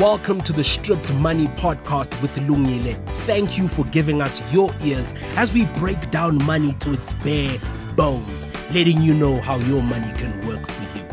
Welcome 0.00 0.42
to 0.42 0.52
the 0.52 0.62
Stripped 0.62 1.12
Money 1.14 1.48
Podcast 1.48 2.22
with 2.22 2.30
Lungile. 2.36 2.94
Thank 3.22 3.58
you 3.58 3.66
for 3.66 3.84
giving 3.86 4.22
us 4.22 4.40
your 4.52 4.72
ears 4.84 5.12
as 5.34 5.52
we 5.52 5.64
break 5.80 6.12
down 6.12 6.40
money 6.44 6.74
to 6.74 6.92
its 6.92 7.14
bare 7.14 7.58
bones, 7.96 8.46
letting 8.72 9.02
you 9.02 9.12
know 9.12 9.40
how 9.40 9.56
your 9.56 9.82
money 9.82 10.12
can 10.12 10.30
work 10.46 10.64
for 10.64 10.82
you. 10.96 11.04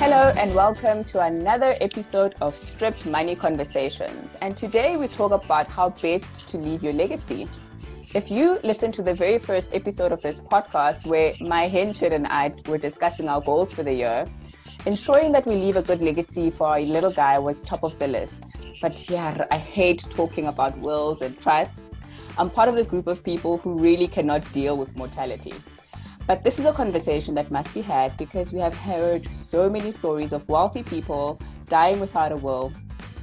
Hello, 0.00 0.32
and 0.36 0.52
welcome 0.52 1.04
to 1.04 1.20
another 1.20 1.76
episode 1.80 2.34
of 2.40 2.56
Stripped 2.56 3.06
Money 3.06 3.36
Conversations. 3.36 4.28
And 4.42 4.56
today 4.56 4.96
we 4.96 5.06
talk 5.06 5.30
about 5.30 5.68
how 5.68 5.90
best 5.90 6.48
to 6.48 6.58
leave 6.58 6.82
your 6.82 6.94
legacy. 6.94 7.48
If 8.16 8.30
you 8.30 8.58
listen 8.64 8.92
to 8.92 9.02
the 9.02 9.12
very 9.12 9.38
first 9.38 9.68
episode 9.74 10.10
of 10.10 10.22
this 10.22 10.40
podcast, 10.40 11.04
where 11.04 11.34
my 11.38 11.68
henchman 11.68 12.14
and 12.14 12.26
I 12.26 12.50
were 12.66 12.78
discussing 12.78 13.28
our 13.28 13.42
goals 13.42 13.74
for 13.74 13.82
the 13.82 13.92
year, 13.92 14.24
ensuring 14.86 15.32
that 15.32 15.44
we 15.44 15.56
leave 15.56 15.76
a 15.76 15.82
good 15.82 16.00
legacy 16.00 16.48
for 16.48 16.66
our 16.66 16.80
little 16.80 17.12
guy 17.12 17.38
was 17.38 17.60
top 17.60 17.82
of 17.82 17.98
the 17.98 18.08
list. 18.08 18.56
But 18.80 19.10
yeah, 19.10 19.44
I 19.50 19.58
hate 19.58 20.06
talking 20.08 20.46
about 20.46 20.78
wills 20.78 21.20
and 21.20 21.38
trusts. 21.42 21.92
I'm 22.38 22.48
part 22.48 22.70
of 22.70 22.76
the 22.76 22.84
group 22.84 23.06
of 23.06 23.22
people 23.22 23.58
who 23.58 23.78
really 23.78 24.08
cannot 24.08 24.50
deal 24.50 24.78
with 24.78 24.96
mortality. 24.96 25.52
But 26.26 26.42
this 26.42 26.58
is 26.58 26.64
a 26.64 26.72
conversation 26.72 27.34
that 27.34 27.50
must 27.50 27.74
be 27.74 27.82
had 27.82 28.16
because 28.16 28.50
we 28.50 28.60
have 28.60 28.74
heard 28.74 29.28
so 29.34 29.68
many 29.68 29.90
stories 29.90 30.32
of 30.32 30.48
wealthy 30.48 30.84
people 30.84 31.38
dying 31.68 32.00
without 32.00 32.32
a 32.32 32.38
will, 32.38 32.72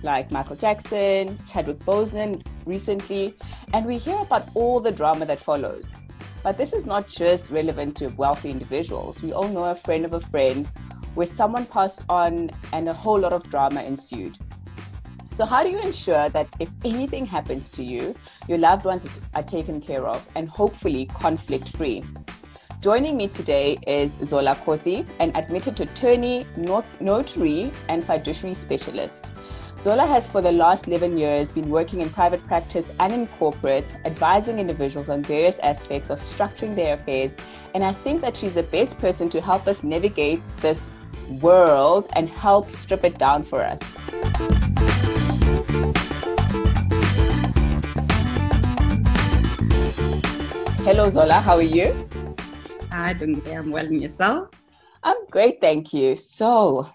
like 0.04 0.32
Michael 0.32 0.56
Jackson, 0.56 1.38
Chadwick 1.48 1.80
Boseman 1.80 2.46
recently, 2.66 3.34
and 3.74 3.86
we 3.86 3.98
hear 3.98 4.18
about 4.18 4.50
all 4.54 4.80
the 4.80 4.92
drama 4.92 5.26
that 5.26 5.40
follows. 5.40 5.96
But 6.44 6.58
this 6.58 6.74
is 6.74 6.86
not 6.86 7.08
just 7.08 7.52
relevant 7.52 7.96
to 7.98 8.08
wealthy 8.10 8.52
individuals. 8.52 9.22
We 9.22 9.32
all 9.32 9.48
know 9.48 9.66
a 9.66 9.76
friend 9.76 10.06
of 10.06 10.14
a 10.14 10.20
friend 10.20 10.68
where 11.16 11.28
someone 11.28 11.66
passed 11.66 12.04
on 12.10 12.52
and 12.74 12.90
a 12.90 12.94
whole 12.94 13.20
lot 13.20 13.34
of 13.34 13.50
drama 13.50 13.82
ensued. 13.84 14.38
So, 15.36 15.46
how 15.46 15.64
do 15.64 15.70
you 15.70 15.80
ensure 15.80 16.30
that 16.30 16.48
if 16.60 16.70
anything 16.84 17.26
happens 17.26 17.70
to 17.70 17.84
you, 17.84 18.14
your 18.48 18.60
loved 18.60 18.86
ones 18.86 19.08
are 19.34 19.42
taken 19.42 19.82
care 19.82 20.06
of 20.08 20.28
and 20.36 20.48
hopefully 20.48 21.06
conflict 21.08 21.70
free? 21.70 22.04
Joining 22.82 23.16
me 23.16 23.30
today 23.30 23.78
is 23.88 24.12
Zola 24.26 24.56
Cossie, 24.56 25.08
an 25.20 25.32
admitted 25.36 25.80
attorney, 25.80 26.46
notary, 27.00 27.72
and 27.88 28.04
fiduciary 28.04 28.54
specialist. 28.54 29.34
Zola 29.84 30.06
has 30.08 30.30
for 30.30 30.42
the 30.42 30.54
last 30.54 30.88
11 30.88 31.18
years 31.18 31.52
been 31.52 31.70
working 31.70 32.00
in 32.00 32.10
private 32.10 32.42
practice 32.48 32.90
and 33.02 33.12
in 33.12 33.28
corporates, 33.28 33.98
advising 34.06 34.58
individuals 34.58 35.10
on 35.10 35.22
various 35.22 35.60
aspects 35.60 36.10
of 36.10 36.20
structuring 36.20 36.74
their 36.74 36.94
affairs. 36.94 37.36
And 37.76 37.84
I 37.84 37.92
think 37.92 38.22
that 38.22 38.38
she's 38.38 38.54
the 38.54 38.64
best 38.64 38.98
person 38.98 39.30
to 39.32 39.42
help 39.42 39.68
us 39.68 39.84
navigate 39.84 40.42
this 40.60 40.90
world 41.42 42.08
and 42.14 42.30
help 42.30 42.72
strip 42.72 43.04
it 43.04 43.18
down 43.18 43.44
for 43.44 43.62
us. 43.62 43.82
Hello, 50.86 51.10
Zola. 51.10 51.42
How 51.42 51.58
are 51.58 51.62
you? 51.62 52.08
Hi, 52.90 53.12
doing 53.12 53.42
I'm 53.50 53.70
well. 53.70 53.86
And 53.86 54.02
yourself? 54.02 54.48
I'm 55.04 55.26
great, 55.30 55.60
thank 55.60 55.92
you. 55.92 56.16
So, 56.16 56.88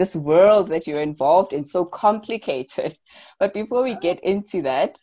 this 0.00 0.16
world 0.16 0.70
that 0.70 0.86
you're 0.86 1.02
involved 1.02 1.52
in 1.52 1.62
so 1.62 1.84
complicated. 1.84 2.96
But 3.38 3.52
before 3.52 3.82
we 3.82 3.94
get 3.96 4.18
into 4.24 4.62
that, 4.62 4.96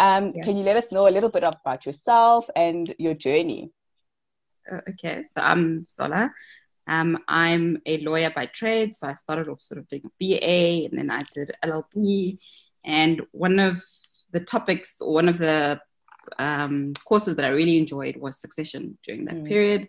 um, 0.00 0.32
yeah. 0.34 0.42
can 0.44 0.56
you 0.56 0.64
let 0.64 0.76
us 0.76 0.90
know 0.90 1.06
a 1.06 1.14
little 1.16 1.28
bit 1.28 1.44
about 1.44 1.86
yourself 1.86 2.50
and 2.56 2.92
your 2.98 3.14
journey? 3.14 3.70
Uh, 4.70 4.80
okay, 4.90 5.22
so 5.30 5.40
I'm 5.40 5.84
Zola. 5.84 6.32
Um, 6.88 7.18
I'm 7.28 7.78
a 7.86 7.98
lawyer 7.98 8.32
by 8.34 8.46
trade, 8.46 8.96
so 8.96 9.06
I 9.06 9.14
started 9.14 9.48
off 9.48 9.62
sort 9.62 9.78
of 9.78 9.86
doing 9.86 10.02
a 10.06 10.12
BA, 10.18 10.88
and 10.88 10.98
then 10.98 11.10
I 11.12 11.24
did 11.32 11.52
LLB. 11.64 12.38
And 12.84 13.22
one 13.30 13.60
of 13.60 13.80
the 14.32 14.40
topics, 14.40 15.00
or 15.00 15.14
one 15.14 15.28
of 15.28 15.38
the 15.38 15.80
um, 16.38 16.92
courses 17.06 17.36
that 17.36 17.44
I 17.44 17.58
really 17.60 17.78
enjoyed 17.78 18.16
was 18.16 18.40
succession 18.40 18.98
during 19.04 19.26
that 19.26 19.36
mm. 19.36 19.46
period. 19.46 19.88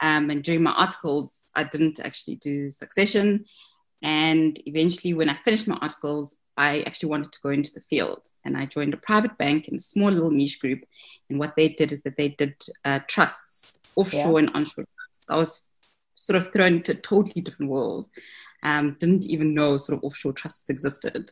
Um, 0.00 0.30
and 0.30 0.44
during 0.44 0.62
my 0.62 0.72
articles, 0.72 1.44
I 1.56 1.64
didn't 1.64 1.98
actually 1.98 2.36
do 2.36 2.70
succession. 2.70 3.46
And 4.02 4.58
eventually, 4.66 5.14
when 5.14 5.28
I 5.28 5.36
finished 5.44 5.66
my 5.66 5.76
articles, 5.76 6.34
I 6.56 6.80
actually 6.82 7.10
wanted 7.10 7.32
to 7.32 7.40
go 7.42 7.50
into 7.50 7.72
the 7.72 7.80
field. 7.80 8.28
And 8.44 8.56
I 8.56 8.66
joined 8.66 8.94
a 8.94 8.98
private 8.98 9.36
bank 9.36 9.68
in 9.68 9.76
a 9.76 9.78
small 9.78 10.10
little 10.10 10.30
niche 10.30 10.60
group. 10.60 10.84
And 11.28 11.38
what 11.38 11.54
they 11.56 11.68
did 11.68 11.92
is 11.92 12.02
that 12.02 12.16
they 12.16 12.30
did 12.30 12.54
uh, 12.84 13.00
trusts, 13.06 13.78
offshore 13.94 14.40
yeah. 14.40 14.46
and 14.46 14.50
onshore 14.54 14.86
trusts. 14.96 15.26
I 15.30 15.36
was 15.36 15.68
sort 16.14 16.36
of 16.36 16.52
thrown 16.52 16.74
into 16.74 16.92
a 16.92 16.96
totally 16.96 17.42
different 17.42 17.70
world. 17.70 18.08
Um, 18.62 18.96
didn't 18.98 19.26
even 19.26 19.54
know 19.54 19.76
sort 19.76 19.98
of 19.98 20.04
offshore 20.04 20.32
trusts 20.32 20.70
existed. 20.70 21.30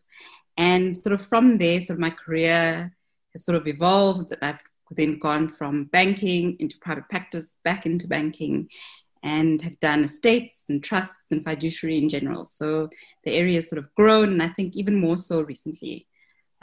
And 0.57 0.97
sort 0.97 1.15
of 1.15 1.27
from 1.27 1.59
there, 1.59 1.81
sort 1.81 1.97
of 1.97 2.01
my 2.01 2.11
career 2.11 2.95
has 3.33 3.45
sort 3.45 3.57
of 3.57 3.67
evolved. 3.67 4.33
I've 4.43 4.61
then 4.91 5.19
gone 5.19 5.49
from 5.49 5.85
banking 5.85 6.57
into 6.61 6.77
private 6.81 7.09
practice, 7.09 7.57
back 7.65 7.87
into 7.87 8.07
banking, 8.07 8.69
and 9.25 9.63
have 9.63 9.81
done 9.81 10.05
estates 10.05 10.65
and 10.69 10.85
trusts 10.85 11.31
and 11.31 11.43
fiduciary 11.43 11.99
in 11.99 12.11
general. 12.11 12.45
So 12.45 12.91
the 13.25 13.33
area 13.33 13.57
has 13.57 13.69
sort 13.69 13.79
of 13.79 13.93
grown, 13.95 14.29
and 14.31 14.43
I 14.43 14.51
think 14.51 14.77
even 14.77 14.95
more 14.95 15.17
so 15.17 15.41
recently. 15.41 16.07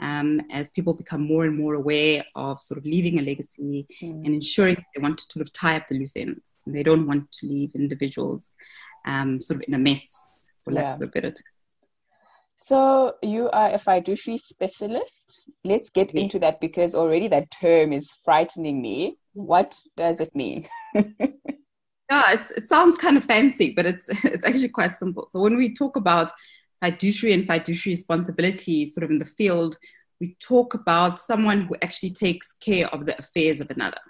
Um, 0.00 0.40
as 0.50 0.70
people 0.70 0.94
become 0.94 1.22
more 1.22 1.44
and 1.44 1.56
more 1.56 1.74
aware 1.74 2.24
of 2.34 2.60
sort 2.60 2.76
of 2.76 2.84
leaving 2.84 3.20
a 3.20 3.22
legacy 3.22 3.86
mm. 4.02 4.26
and 4.26 4.34
ensuring 4.34 4.74
they 4.74 5.00
want 5.00 5.18
to 5.18 5.24
sort 5.30 5.46
of 5.46 5.52
tie 5.52 5.76
up 5.76 5.86
the 5.86 5.96
loose 5.96 6.16
ends. 6.16 6.56
And 6.66 6.74
they 6.74 6.82
don't 6.82 7.06
want 7.06 7.30
to 7.30 7.46
leave 7.46 7.70
individuals 7.76 8.52
um, 9.06 9.40
sort 9.40 9.60
of 9.60 9.68
in 9.68 9.74
a 9.74 9.78
mess, 9.78 10.04
for 10.64 10.72
lack 10.72 10.84
yeah. 10.84 10.94
of 10.94 11.02
a 11.02 11.06
better 11.06 11.30
term. 11.30 11.44
So 12.56 13.14
you 13.22 13.48
are 13.50 13.74
a 13.74 13.78
fiduciary 13.78 14.38
specialist. 14.38 15.44
Let's 15.62 15.90
get 15.90 16.10
into 16.12 16.40
that 16.40 16.60
because 16.60 16.96
already 16.96 17.28
that 17.28 17.52
term 17.52 17.92
is 17.92 18.12
frightening 18.24 18.82
me. 18.82 19.18
What 19.34 19.78
does 19.96 20.18
it 20.18 20.34
mean? 20.34 20.68
yeah, 22.12 22.44
it 22.56 22.68
sounds 22.68 22.96
kind 22.96 23.16
of 23.16 23.24
fancy, 23.24 23.72
but 23.74 23.86
it's 23.86 24.06
it's 24.24 24.46
actually 24.46 24.68
quite 24.68 24.96
simple. 24.96 25.28
So 25.30 25.40
when 25.40 25.56
we 25.56 25.72
talk 25.72 25.96
about 25.96 26.30
fiduciary 26.82 27.34
and 27.34 27.46
fiduciary 27.46 27.92
responsibility, 27.92 28.86
sort 28.86 29.04
of 29.04 29.10
in 29.10 29.18
the 29.18 29.24
field, 29.24 29.78
we 30.20 30.36
talk 30.40 30.74
about 30.74 31.18
someone 31.18 31.62
who 31.62 31.76
actually 31.82 32.10
takes 32.10 32.52
care 32.54 32.86
of 32.88 33.06
the 33.06 33.18
affairs 33.18 33.60
of 33.60 33.70
another. 33.70 34.00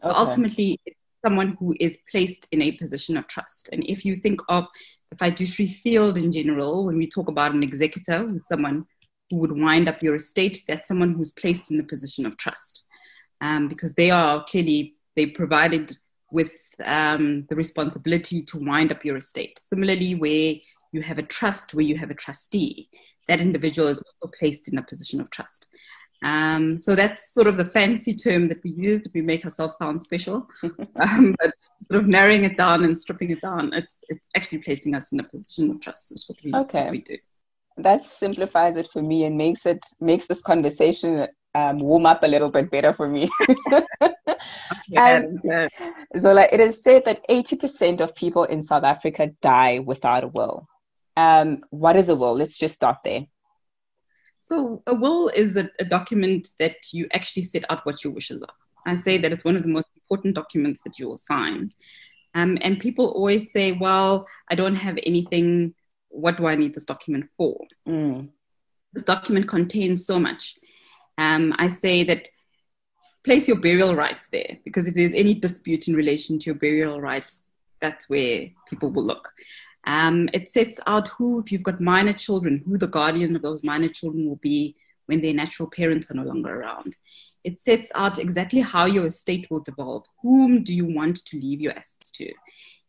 So 0.00 0.10
okay. 0.10 0.18
ultimately, 0.18 0.80
someone 1.24 1.56
who 1.58 1.74
is 1.80 1.98
placed 2.10 2.46
in 2.52 2.62
a 2.62 2.72
position 2.72 3.16
of 3.16 3.26
trust. 3.26 3.68
And 3.72 3.82
if 3.88 4.04
you 4.04 4.16
think 4.16 4.40
of 4.48 4.66
the 5.10 5.16
fiduciary 5.16 5.70
field 5.70 6.16
in 6.16 6.30
general, 6.30 6.86
when 6.86 6.98
we 6.98 7.08
talk 7.08 7.28
about 7.28 7.52
an 7.52 7.62
executor, 7.62 8.30
someone 8.38 8.86
who 9.30 9.36
would 9.38 9.52
wind 9.52 9.88
up 9.88 10.02
your 10.02 10.14
estate, 10.16 10.62
that's 10.68 10.88
someone 10.88 11.14
who's 11.14 11.32
placed 11.32 11.70
in 11.70 11.78
the 11.78 11.84
position 11.84 12.26
of 12.26 12.36
trust. 12.36 12.84
Um, 13.40 13.68
because 13.68 13.94
they 13.94 14.10
are 14.10 14.44
clearly, 14.44 14.94
they 15.14 15.26
provided 15.26 15.96
with 16.30 16.52
um, 16.84 17.46
the 17.48 17.56
responsibility 17.56 18.42
to 18.42 18.58
wind 18.58 18.92
up 18.92 19.04
your 19.04 19.16
estate. 19.16 19.58
Similarly, 19.58 20.14
where 20.14 20.54
you 20.92 21.02
have 21.02 21.18
a 21.18 21.22
trust, 21.22 21.74
where 21.74 21.84
you 21.84 21.96
have 21.96 22.10
a 22.10 22.14
trustee, 22.14 22.88
that 23.28 23.40
individual 23.40 23.88
is 23.88 23.98
also 23.98 24.32
placed 24.38 24.68
in 24.68 24.78
a 24.78 24.82
position 24.82 25.20
of 25.20 25.30
trust. 25.30 25.66
Um, 26.22 26.78
so 26.78 26.94
that's 26.94 27.34
sort 27.34 27.46
of 27.46 27.56
the 27.56 27.64
fancy 27.64 28.14
term 28.14 28.48
that 28.48 28.62
we 28.64 28.70
use 28.70 29.02
to 29.02 29.22
make 29.22 29.44
ourselves 29.44 29.76
sound 29.76 30.00
special. 30.00 30.48
um, 30.96 31.34
but 31.38 31.54
sort 31.90 32.02
of 32.02 32.08
narrowing 32.08 32.44
it 32.44 32.56
down 32.56 32.84
and 32.84 32.98
stripping 32.98 33.30
it 33.30 33.40
down, 33.40 33.72
it's 33.72 33.98
it's 34.08 34.28
actually 34.34 34.58
placing 34.58 34.94
us 34.94 35.12
in 35.12 35.20
a 35.20 35.24
position 35.24 35.70
of 35.70 35.80
trust. 35.80 36.12
What 36.26 36.38
we, 36.42 36.54
okay. 36.54 36.84
What 36.84 36.92
we 36.92 37.00
do. 37.02 37.18
That 37.78 38.06
simplifies 38.06 38.78
it 38.78 38.88
for 38.90 39.02
me 39.02 39.24
and 39.24 39.36
makes 39.36 39.66
it 39.66 39.84
makes 40.00 40.26
this 40.26 40.42
conversation 40.42 41.26
um, 41.56 41.78
warm 41.78 42.04
up 42.04 42.22
a 42.22 42.26
little 42.26 42.50
bit 42.50 42.70
better 42.70 42.92
for 42.92 43.08
me. 43.08 43.30
um, 44.96 45.40
Zola, 46.16 46.46
it 46.52 46.60
is 46.60 46.82
said 46.82 47.04
that 47.06 47.26
80% 47.30 48.02
of 48.02 48.14
people 48.14 48.44
in 48.44 48.62
South 48.62 48.84
Africa 48.84 49.30
die 49.40 49.78
without 49.78 50.24
a 50.24 50.28
will. 50.28 50.68
Um, 51.16 51.62
what 51.70 51.96
is 51.96 52.10
a 52.10 52.14
will? 52.14 52.36
Let's 52.36 52.58
just 52.58 52.74
start 52.74 52.98
there. 53.04 53.24
So, 54.40 54.82
a 54.86 54.94
will 54.94 55.28
is 55.30 55.56
a, 55.56 55.70
a, 55.80 55.84
document 55.84 56.48
that 56.60 56.76
you 56.92 57.08
actually 57.12 57.42
set 57.42 57.64
out 57.70 57.84
what 57.86 58.04
your 58.04 58.12
wishes 58.12 58.42
are. 58.42 58.54
I 58.84 58.94
say 58.96 59.16
that 59.18 59.32
it's 59.32 59.44
one 59.44 59.56
of 59.56 59.62
the 59.62 59.68
most 59.68 59.88
important 59.96 60.34
documents 60.34 60.82
that 60.84 60.98
you 60.98 61.08
will 61.08 61.16
sign. 61.16 61.72
Um, 62.34 62.58
and 62.60 62.78
people 62.78 63.06
always 63.06 63.50
say, 63.50 63.72
well, 63.72 64.28
I 64.50 64.54
don't 64.54 64.76
have 64.76 64.98
anything. 65.04 65.74
What 66.10 66.36
do 66.36 66.46
I 66.46 66.54
need 66.54 66.74
this 66.74 66.84
document 66.84 67.30
for? 67.36 67.58
Mm. 67.88 68.28
This 68.92 69.04
document 69.04 69.48
contains 69.48 70.06
so 70.06 70.20
much. 70.20 70.56
Um, 71.18 71.54
I 71.58 71.68
say 71.68 72.04
that 72.04 72.28
place 73.24 73.48
your 73.48 73.58
burial 73.58 73.94
rights 73.94 74.28
there 74.28 74.58
because 74.64 74.86
if 74.86 74.94
there's 74.94 75.12
any 75.12 75.34
dispute 75.34 75.88
in 75.88 75.96
relation 75.96 76.38
to 76.38 76.46
your 76.46 76.54
burial 76.54 77.00
rights, 77.00 77.50
that's 77.80 78.08
where 78.08 78.48
people 78.68 78.90
will 78.92 79.04
look. 79.04 79.32
Um, 79.84 80.28
it 80.32 80.48
sets 80.48 80.80
out 80.86 81.08
who, 81.08 81.40
if 81.40 81.52
you've 81.52 81.62
got 81.62 81.80
minor 81.80 82.12
children, 82.12 82.62
who 82.66 82.76
the 82.78 82.88
guardian 82.88 83.36
of 83.36 83.42
those 83.42 83.62
minor 83.62 83.88
children 83.88 84.28
will 84.28 84.36
be 84.36 84.76
when 85.06 85.20
their 85.20 85.34
natural 85.34 85.70
parents 85.70 86.10
are 86.10 86.14
no 86.14 86.24
longer 86.24 86.60
around. 86.60 86.96
It 87.44 87.60
sets 87.60 87.92
out 87.94 88.18
exactly 88.18 88.60
how 88.60 88.86
your 88.86 89.06
estate 89.06 89.46
will 89.50 89.60
devolve. 89.60 90.04
Whom 90.22 90.64
do 90.64 90.74
you 90.74 90.84
want 90.84 91.24
to 91.26 91.38
leave 91.38 91.60
your 91.60 91.72
assets 91.72 92.10
to? 92.12 92.32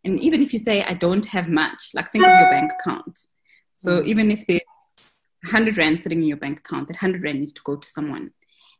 and 0.07 0.19
even 0.19 0.41
if 0.41 0.53
you 0.53 0.59
say 0.59 0.83
I 0.83 0.93
don't 0.93 1.25
have 1.25 1.49
much, 1.49 1.91
like 1.93 2.11
think 2.11 2.25
of 2.25 2.39
your 2.39 2.49
bank 2.49 2.71
account. 2.79 3.19
So 3.73 4.01
mm. 4.01 4.05
even 4.05 4.31
if 4.31 4.47
there's 4.47 4.61
100 5.43 5.77
rand 5.77 6.01
sitting 6.01 6.21
in 6.21 6.27
your 6.27 6.37
bank 6.37 6.59
account, 6.59 6.87
that 6.87 6.95
100 6.95 7.23
rand 7.23 7.39
needs 7.39 7.53
to 7.53 7.61
go 7.63 7.75
to 7.75 7.87
someone. 7.87 8.31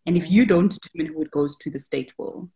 And 0.06 0.16
if 0.16 0.32
you 0.32 0.46
don't 0.46 0.70
determine 0.72 1.14
who 1.14 1.22
it 1.22 1.32
goes 1.32 1.58
to, 1.58 1.70
the 1.70 1.80
state 1.80 2.14
will. 2.18 2.50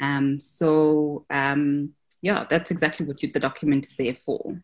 Um, 0.00 0.40
so 0.40 1.24
um, 1.30 1.94
yeah, 2.22 2.46
that's 2.48 2.70
exactly 2.70 3.06
what 3.06 3.22
you, 3.22 3.30
the 3.32 3.40
document 3.40 3.86
is 3.86 3.96
there 3.96 4.16
for. 4.26 4.60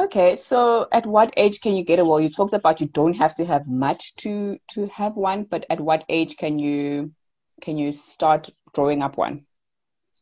Okay, 0.00 0.36
so 0.36 0.86
at 0.92 1.06
what 1.06 1.34
age 1.36 1.60
can 1.60 1.74
you 1.74 1.84
get 1.84 1.98
a 1.98 2.04
will? 2.04 2.20
You 2.20 2.30
talked 2.30 2.54
about 2.54 2.80
you 2.80 2.86
don't 2.86 3.14
have 3.14 3.34
to 3.34 3.44
have 3.44 3.66
much 3.66 4.14
to 4.16 4.58
to 4.72 4.86
have 4.88 5.16
one, 5.16 5.42
but 5.42 5.66
at 5.70 5.80
what 5.80 6.04
age 6.08 6.36
can 6.36 6.58
you 6.58 7.12
can 7.60 7.76
you 7.76 7.90
start 7.90 8.48
drawing 8.74 9.02
up 9.02 9.16
one? 9.16 9.46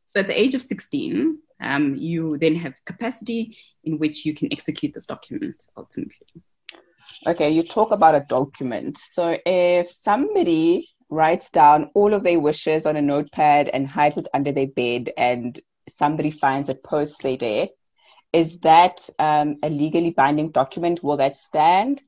So 0.06 0.20
at 0.20 0.28
the 0.28 0.40
age 0.40 0.54
of 0.54 0.62
16, 0.62 1.38
um, 1.60 1.94
you 1.96 2.38
then 2.38 2.54
have 2.54 2.74
capacity 2.86 3.56
in 3.84 3.98
which 3.98 4.24
you 4.24 4.34
can 4.34 4.50
execute 4.52 4.94
this 4.94 5.06
document 5.06 5.62
ultimately. 5.76 6.42
Okay, 7.26 7.50
you 7.50 7.62
talk 7.62 7.90
about 7.90 8.14
a 8.14 8.26
document. 8.28 8.98
So 8.98 9.38
if 9.44 9.90
somebody 9.90 10.88
writes 11.08 11.50
down 11.50 11.90
all 11.94 12.14
of 12.14 12.22
their 12.22 12.40
wishes 12.40 12.86
on 12.86 12.96
a 12.96 13.02
notepad 13.02 13.68
and 13.68 13.86
hides 13.86 14.18
it 14.18 14.26
under 14.34 14.52
their 14.52 14.66
bed 14.66 15.10
and 15.16 15.58
somebody 15.88 16.30
finds 16.30 16.68
it 16.68 16.82
post 16.82 17.20
death, 17.22 17.68
is 18.32 18.58
that 18.60 19.08
um, 19.18 19.56
a 19.62 19.68
legally 19.68 20.10
binding 20.10 20.50
document? 20.50 21.02
Will 21.02 21.16
that 21.16 21.36
stand? 21.36 22.02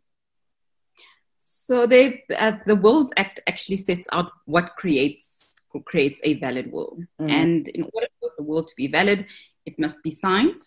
So 1.37 1.87
they, 1.87 2.25
uh, 2.37 2.53
the 2.67 2.77
Wills 2.77 3.13
Act 3.17 3.41
actually 3.47 3.79
sets 3.79 4.09
out 4.13 4.31
what 4.47 4.77
creates 4.77 5.37
creates 5.85 6.21
a 6.25 6.35
valid 6.35 6.73
will, 6.73 6.97
mm. 7.21 7.31
and 7.31 7.69
in 7.69 7.83
order 7.93 8.09
for 8.19 8.31
the 8.39 8.43
will 8.43 8.65
to 8.65 8.75
be 8.75 8.89
valid, 8.89 9.27
it 9.67 9.79
must 9.79 10.03
be 10.03 10.11
signed 10.11 10.63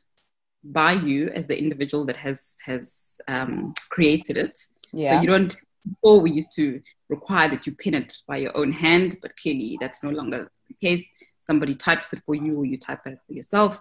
by 0.63 0.93
you 0.93 1.29
as 1.29 1.47
the 1.47 1.57
individual 1.57 2.05
that 2.05 2.17
has 2.17 2.55
has 2.63 3.13
um, 3.27 3.73
created 3.89 4.37
it. 4.37 4.57
Yeah. 4.93 5.15
So 5.15 5.21
you 5.21 5.27
don't. 5.27 5.55
Before 5.83 6.21
we 6.21 6.29
used 6.31 6.53
to 6.57 6.79
require 7.09 7.49
that 7.49 7.65
you 7.65 7.73
pin 7.73 7.95
it 7.95 8.15
by 8.27 8.37
your 8.37 8.55
own 8.55 8.71
hand, 8.71 9.17
but 9.19 9.35
clearly 9.35 9.79
that's 9.81 10.03
no 10.03 10.11
longer 10.11 10.51
the 10.67 10.75
case. 10.75 11.09
Somebody 11.39 11.73
types 11.73 12.13
it 12.13 12.21
for 12.25 12.35
you, 12.35 12.57
or 12.57 12.65
you 12.65 12.77
type 12.77 13.01
it 13.07 13.17
for 13.25 13.33
yourself. 13.33 13.79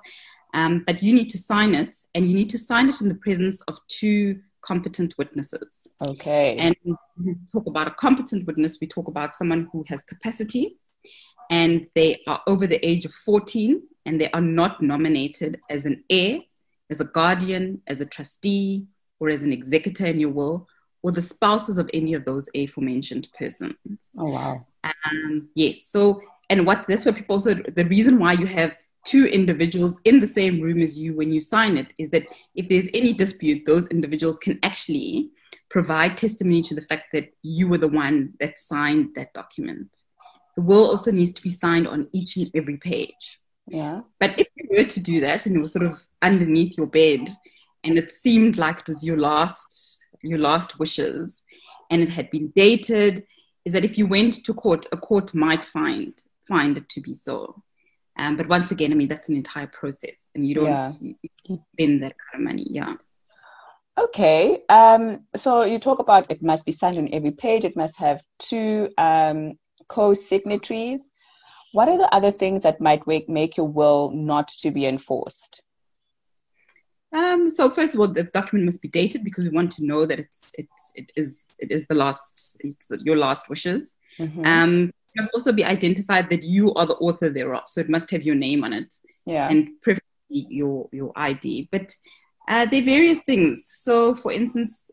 Um, 0.55 0.83
but 0.87 1.03
you 1.03 1.13
need 1.13 1.29
to 1.29 1.39
sign 1.39 1.75
it, 1.75 1.95
and 2.15 2.27
you 2.27 2.35
need 2.35 2.49
to 2.51 2.59
sign 2.59 2.89
it 2.89 3.01
in 3.03 3.09
the 3.09 3.15
presence 3.17 3.61
of 3.63 3.79
two 3.89 4.41
competent 4.63 5.15
witnesses. 5.19 5.87
Okay. 6.01 6.57
And 6.57 6.77
we 7.23 7.35
talk 7.51 7.67
about 7.67 7.89
a 7.89 7.93
competent 7.93 8.47
witness, 8.47 8.79
we 8.81 8.87
talk 8.87 9.09
about 9.09 9.35
someone 9.35 9.69
who 9.73 9.85
has 9.89 10.03
capacity 10.03 10.77
and 11.51 11.87
they 11.95 12.21
are 12.27 12.41
over 12.47 12.67
the 12.67 12.85
age 12.87 13.05
of 13.05 13.13
14 13.13 13.83
and 14.07 14.21
they 14.21 14.31
are 14.31 14.41
not 14.41 14.83
nominated 14.83 15.61
as 15.69 15.87
an 15.87 16.05
heir, 16.09 16.41
as 16.91 17.01
a 17.01 17.05
guardian, 17.05 17.81
as 17.87 18.01
a 18.01 18.07
trustee, 18.07 18.87
or 19.19 19.29
as 19.29 19.43
an 19.43 19.53
executor 19.53 20.07
in 20.07 20.19
your 20.19 20.31
will, 20.31 20.69
or 21.03 21.13
the 21.13 21.23
spouses 21.23 21.79
of 21.79 21.89
any 21.95 22.15
of 22.15 22.25
those 22.25 22.49
aforementioned 22.55 23.29
persons. 23.39 24.11
Oh, 24.19 24.31
wow. 24.31 24.67
Um, 24.85 25.49
yes. 25.55 25.85
So, 25.85 26.23
and 26.49 26.67
what 26.67 26.87
that's 26.87 27.05
what 27.05 27.15
people 27.15 27.35
also, 27.35 27.55
the 27.55 27.85
reason 27.87 28.19
why 28.19 28.33
you 28.33 28.47
have 28.47 28.75
two 29.05 29.27
individuals 29.27 29.99
in 30.05 30.21
the 30.21 30.27
same 30.27 30.61
room 30.61 30.83
as 30.83 30.99
you 30.99 31.15
when 31.15 31.33
you 31.33 31.41
sign 31.41 31.77
it 31.77 31.93
is 31.99 32.11
that 32.11 32.25
if 32.55 32.69
there's 32.69 32.89
any 32.93 33.13
dispute, 33.13 33.65
those 33.65 33.87
individuals 33.89 34.39
can 34.39 34.59
actually 34.63 35.31
provide 35.71 36.17
testimony 36.17 36.61
to 36.63 36.75
the 36.75 36.83
fact 36.83 37.05
that 37.13 37.33
you 37.43 37.69
were 37.69 37.79
the 37.79 37.89
one 37.89 38.35
that 38.41 38.59
signed 38.59 39.15
that 39.15 39.33
document. 39.33 39.89
The 40.57 40.63
will 40.63 40.85
also 40.85 41.13
needs 41.13 41.33
to 41.35 41.43
be 41.43 41.51
signed 41.51 41.87
on 41.87 42.09
each 42.13 42.37
and 42.37 42.51
every 42.55 42.77
page. 42.77 43.41
Yeah. 43.71 44.01
But 44.19 44.39
if 44.39 44.49
you 44.57 44.69
were 44.71 44.85
to 44.85 45.01
do 45.01 45.21
that 45.21 45.47
and 45.47 45.57
it 45.57 45.61
was 45.61 45.73
sort 45.73 45.87
of 45.87 46.05
underneath 46.23 46.77
your 46.77 46.89
bed 46.89 47.29
and 47.85 47.97
it 47.97 48.11
seemed 48.11 48.59
like 48.59 48.81
it 48.81 48.89
was 48.89 49.05
your 49.05 49.17
last 49.17 49.99
your 50.23 50.39
last 50.39 50.79
wishes 50.79 51.43
and 51.91 52.03
it 52.03 52.09
had 52.09 52.31
been 52.31 52.53
dated, 52.55 53.25
is 53.65 53.73
that 53.73 53.85
if 53.85 53.97
you 53.97 54.07
went 54.07 54.45
to 54.45 54.53
court, 54.53 54.87
a 54.93 54.97
court 54.97 55.35
might 55.35 55.65
find 55.65 56.21
find 56.47 56.77
it 56.77 56.89
to 56.91 57.01
be 57.01 57.15
so. 57.15 57.63
Um, 58.19 58.37
but 58.37 58.49
once 58.49 58.71
again, 58.71 58.93
I 58.93 58.97
mean, 58.97 59.09
that's 59.09 59.29
an 59.29 59.37
entire 59.37 59.69
process 59.69 60.17
and 60.35 60.47
you 60.47 60.55
don't 60.57 60.67
yeah. 60.67 60.93
you 61.49 61.63
spend 61.73 62.03
that 62.03 62.17
kind 62.19 62.35
of 62.35 62.41
money. 62.41 62.67
Yeah. 62.69 62.95
Okay. 63.99 64.63
Um, 64.69 65.27
so 65.37 65.63
you 65.63 65.79
talk 65.79 66.01
about 66.01 66.31
it 66.31 66.43
must 66.43 66.67
be 66.67 66.73
signed 66.73 66.99
on 66.99 67.09
every 67.13 67.31
page. 67.31 67.65
It 67.65 67.77
must 67.77 67.99
have 67.99 68.23
two 68.39 68.89
um, 68.99 69.59
co-signatories. 69.89 71.09
What 71.73 71.89
are 71.89 71.99
the 71.99 72.13
other 72.15 72.31
things 72.31 72.63
that 72.65 72.81
might 72.81 73.07
make, 73.07 73.29
make 73.29 73.57
your 73.57 73.69
will 73.69 74.11
not 74.11 74.49
to 74.63 74.71
be 74.71 74.87
enforced? 74.87 75.63
Um, 77.13 77.51
so 77.51 77.71
first 77.71 77.95
of 77.95 78.01
all, 78.01 78.09
the 78.09 78.25
document 78.25 78.67
must 78.67 78.83
be 78.83 78.89
dated 78.89 79.25
because 79.25 79.45
we 79.45 79.51
want 79.51 79.73
to 79.73 79.85
know 79.85 80.07
that 80.07 80.21
it's 80.21 80.55
it's 80.57 80.93
it 80.95 81.13
is 81.17 81.45
it 81.59 81.73
is 81.73 81.87
the 81.89 81.95
last 81.95 82.57
it's 82.61 82.87
your 83.01 83.17
last 83.17 83.49
wishes. 83.49 83.97
Mm-hmm. 84.19 84.45
Um, 84.45 84.85
it 84.89 85.23
must 85.23 85.35
also 85.35 85.53
be 85.53 85.65
identified 85.65 86.31
that 86.31 86.45
you 86.45 86.73
are 86.75 86.87
the 86.87 86.95
author 86.95 87.29
thereof. 87.29 87.65
So 87.67 87.81
it 87.81 87.89
must 87.89 88.11
have 88.13 88.23
your 88.23 88.37
name 88.37 88.63
on 88.63 88.73
it. 88.73 88.95
Yeah. 89.27 89.49
And 89.49 89.71
preferably 89.83 90.05
your 90.29 90.89
your 90.93 91.13
ID. 91.17 91.69
But 91.73 91.93
uh, 92.47 92.67
there 92.67 92.81
are 92.81 92.85
various 92.85 93.21
things. 93.21 93.67
So 93.69 94.15
for 94.15 94.31
instance, 94.31 94.91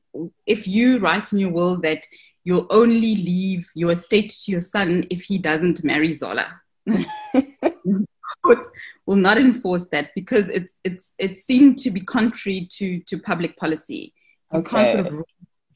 if 0.48 0.68
you 0.68 0.98
write 0.98 1.32
in 1.34 1.40
your 1.40 1.52
will 1.52 1.78
that 1.82 2.04
you'll 2.44 2.68
only 2.70 3.16
leave 3.16 3.70
your 3.76 3.92
estate 3.92 4.30
to 4.30 4.52
your 4.52 4.62
son 4.62 5.06
if 5.12 5.22
he 5.22 5.38
doesn't 5.38 5.84
marry 5.84 6.14
Zola. 6.14 6.62
Court 8.44 8.68
will 9.06 9.16
not 9.16 9.38
enforce 9.38 9.86
that 9.92 10.14
because 10.16 10.50
it's 10.50 10.80
it's 10.84 11.14
it 11.18 11.38
seemed 11.38 11.78
to 11.80 11.92
be 11.92 12.02
contrary 12.02 12.68
to 12.72 13.00
to 13.02 13.18
public 13.18 13.58
policy. 13.58 14.14
You 14.52 14.60
okay. 14.60 14.70
can't 14.70 14.96
sort 14.96 15.14
of 15.14 15.26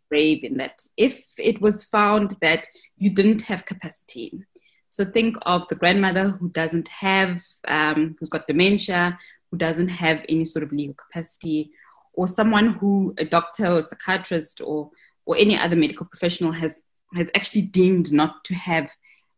brave 0.10 0.44
in 0.44 0.58
that. 0.58 0.82
If 0.98 1.24
it 1.38 1.62
was 1.62 1.86
found 1.86 2.36
that 2.42 2.68
you 2.98 3.10
didn't 3.10 3.42
have 3.44 3.66
capacity, 3.66 4.44
so 4.92 5.06
think 5.06 5.38
of 5.44 5.68
the 5.70 5.76
grandmother 5.76 6.30
who 6.30 6.50
doesn't 6.50 6.90
have, 6.90 7.42
um, 7.66 8.18
who's 8.20 8.30
got 8.30 8.46
dementia, 8.46 9.18
who 9.50 9.58
doesn't 9.58 9.88
have 9.88 10.26
any 10.28 10.44
sort 10.44 10.64
of 10.64 10.74
legal 10.74 10.96
capacity, 10.96 11.72
or 12.16 12.28
someone 12.28 12.74
who, 12.74 13.14
a 13.18 13.24
doctor 13.24 13.68
or 13.68 13.82
psychiatrist 13.82 14.60
or, 14.62 14.92
or 15.26 15.38
any 15.38 15.58
other 15.58 15.78
medical 15.78 16.06
professional 16.06 16.52
has, 16.52 16.82
has 17.16 17.32
actually 17.36 17.62
deemed 17.62 18.12
not 18.12 18.44
to 18.44 18.54
have 18.54 18.92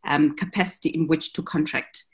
um, 0.06 0.36
capacity 0.36 0.90
in 0.90 1.06
which 1.06 1.32
to 1.34 1.42
contract. 1.42 2.04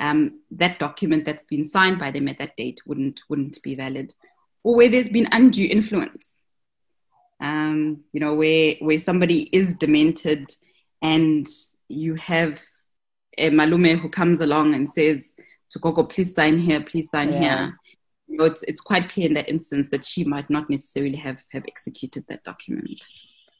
Um, 0.00 0.42
that 0.52 0.78
document 0.78 1.24
that's 1.24 1.46
been 1.48 1.64
signed 1.64 1.98
by 1.98 2.12
them 2.12 2.28
at 2.28 2.38
that 2.38 2.56
date 2.56 2.80
wouldn't, 2.86 3.20
wouldn't 3.28 3.60
be 3.62 3.74
valid. 3.74 4.14
Or 4.62 4.76
where 4.76 4.88
there's 4.88 5.08
been 5.08 5.28
undue 5.32 5.68
influence 5.68 6.38
um, 7.40 8.04
you 8.12 8.20
know, 8.20 8.34
where 8.34 8.74
where 8.80 8.98
somebody 8.98 9.42
is 9.56 9.74
demented 9.74 10.54
and 11.02 11.46
you 11.88 12.14
have 12.14 12.62
a 13.36 13.50
malume 13.50 13.98
who 13.98 14.08
comes 14.08 14.40
along 14.40 14.74
and 14.74 14.88
says 14.88 15.32
to 15.70 15.78
Gogo, 15.78 16.02
please 16.04 16.34
sign 16.34 16.58
here, 16.58 16.80
please 16.80 17.10
sign 17.10 17.32
yeah. 17.32 17.38
here. 17.38 17.78
You 18.26 18.38
know, 18.38 18.44
it's 18.44 18.62
it's 18.64 18.80
quite 18.80 19.08
clear 19.08 19.26
in 19.26 19.34
that 19.34 19.48
instance 19.48 19.88
that 19.90 20.04
she 20.04 20.24
might 20.24 20.50
not 20.50 20.68
necessarily 20.68 21.16
have 21.16 21.42
have 21.52 21.64
executed 21.66 22.24
that 22.28 22.44
document. 22.44 23.00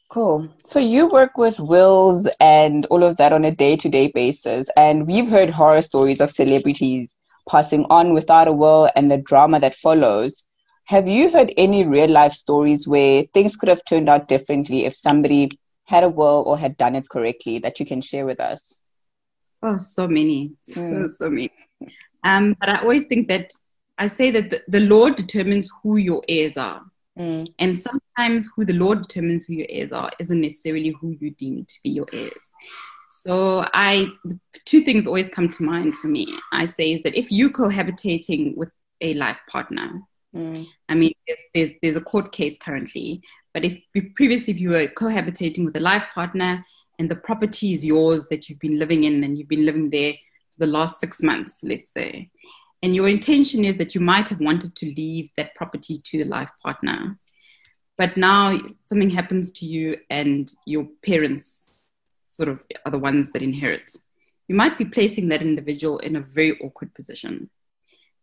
Cool. 0.08 0.48
So 0.64 0.78
you 0.78 1.06
work 1.06 1.36
with 1.36 1.60
wills 1.60 2.26
and 2.40 2.86
all 2.86 3.04
of 3.04 3.18
that 3.18 3.32
on 3.34 3.44
a 3.44 3.50
day-to-day 3.50 4.12
basis, 4.14 4.68
and 4.74 5.06
we've 5.06 5.28
heard 5.28 5.50
horror 5.50 5.82
stories 5.82 6.22
of 6.22 6.30
celebrities 6.30 7.14
passing 7.48 7.84
on 7.90 8.14
without 8.14 8.48
a 8.48 8.52
will 8.52 8.90
and 8.96 9.10
the 9.10 9.18
drama 9.18 9.60
that 9.60 9.74
follows. 9.74 10.48
Have 10.84 11.06
you 11.06 11.30
heard 11.30 11.52
any 11.58 11.84
real 11.84 12.08
life 12.08 12.32
stories 12.32 12.88
where 12.88 13.24
things 13.34 13.54
could 13.54 13.68
have 13.68 13.84
turned 13.84 14.08
out 14.08 14.28
differently 14.28 14.86
if 14.86 14.94
somebody 14.94 15.50
had 15.84 16.04
a 16.04 16.08
will 16.08 16.42
or 16.46 16.58
had 16.58 16.78
done 16.78 16.96
it 16.96 17.08
correctly 17.10 17.58
that 17.58 17.78
you 17.78 17.84
can 17.84 18.00
share 18.00 18.24
with 18.24 18.40
us? 18.40 18.78
Oh, 19.62 19.76
so 19.76 20.08
many, 20.08 20.48
mm. 20.70 21.08
so, 21.10 21.24
so 21.24 21.30
many. 21.30 21.50
Um, 22.24 22.56
but 22.58 22.70
I 22.70 22.80
always 22.80 23.04
think 23.06 23.28
that 23.28 23.52
I 23.98 24.06
say 24.06 24.30
that 24.30 24.48
the, 24.48 24.62
the 24.68 24.80
law 24.80 25.10
determines 25.10 25.68
who 25.82 25.96
your 25.96 26.22
heirs 26.28 26.56
are. 26.56 26.82
Mm. 27.18 27.52
And 27.58 27.78
sometimes 27.78 28.48
who 28.54 28.64
the 28.64 28.74
law 28.74 28.94
determines 28.94 29.44
who 29.44 29.54
your 29.54 29.66
heirs 29.68 29.92
are 29.92 30.10
isn't 30.18 30.40
necessarily 30.40 30.94
who 31.00 31.16
you 31.20 31.30
deem 31.30 31.64
to 31.64 31.74
be 31.82 31.90
your 31.90 32.06
heirs. 32.12 32.52
So 33.08 33.66
I, 33.74 34.06
two 34.64 34.82
things 34.82 35.06
always 35.06 35.28
come 35.28 35.48
to 35.48 35.62
mind 35.62 35.96
for 35.98 36.08
me. 36.08 36.28
I 36.52 36.66
say 36.66 36.92
is 36.92 37.02
that 37.02 37.16
if 37.16 37.32
you 37.32 37.50
cohabitating 37.50 38.56
with 38.56 38.70
a 39.00 39.14
life 39.14 39.38
partner, 39.50 40.02
Mm. 40.34 40.66
I 40.88 40.94
mean, 40.94 41.12
there's, 41.26 41.40
there's, 41.54 41.70
there's 41.82 41.96
a 41.96 42.02
court 42.02 42.32
case 42.32 42.56
currently, 42.58 43.22
but 43.54 43.64
if 43.64 43.78
previously 44.14 44.52
if 44.52 44.60
you 44.60 44.70
were 44.70 44.86
cohabitating 44.88 45.64
with 45.64 45.76
a 45.76 45.80
life 45.80 46.04
partner 46.14 46.64
and 46.98 47.10
the 47.10 47.16
property 47.16 47.74
is 47.74 47.84
yours 47.84 48.26
that 48.28 48.48
you've 48.48 48.58
been 48.58 48.78
living 48.78 49.04
in 49.04 49.24
and 49.24 49.38
you've 49.38 49.48
been 49.48 49.64
living 49.64 49.90
there 49.90 50.12
for 50.50 50.58
the 50.58 50.66
last 50.66 51.00
six 51.00 51.22
months, 51.22 51.60
let's 51.62 51.92
say, 51.92 52.30
and 52.82 52.94
your 52.94 53.08
intention 53.08 53.64
is 53.64 53.76
that 53.78 53.94
you 53.94 54.00
might 54.00 54.28
have 54.28 54.40
wanted 54.40 54.76
to 54.76 54.86
leave 54.86 55.30
that 55.36 55.54
property 55.54 56.00
to 56.04 56.18
the 56.18 56.24
life 56.24 56.50
partner, 56.62 57.18
but 57.96 58.16
now 58.16 58.58
something 58.84 59.10
happens 59.10 59.50
to 59.52 59.66
you 59.66 59.98
and 60.10 60.52
your 60.66 60.86
parents 61.04 61.80
sort 62.24 62.48
of 62.48 62.60
are 62.84 62.92
the 62.92 62.98
ones 62.98 63.32
that 63.32 63.42
inherit. 63.42 63.90
You 64.46 64.54
might 64.54 64.78
be 64.78 64.84
placing 64.84 65.28
that 65.28 65.42
individual 65.42 65.98
in 65.98 66.16
a 66.16 66.20
very 66.20 66.58
awkward 66.60 66.94
position 66.94 67.50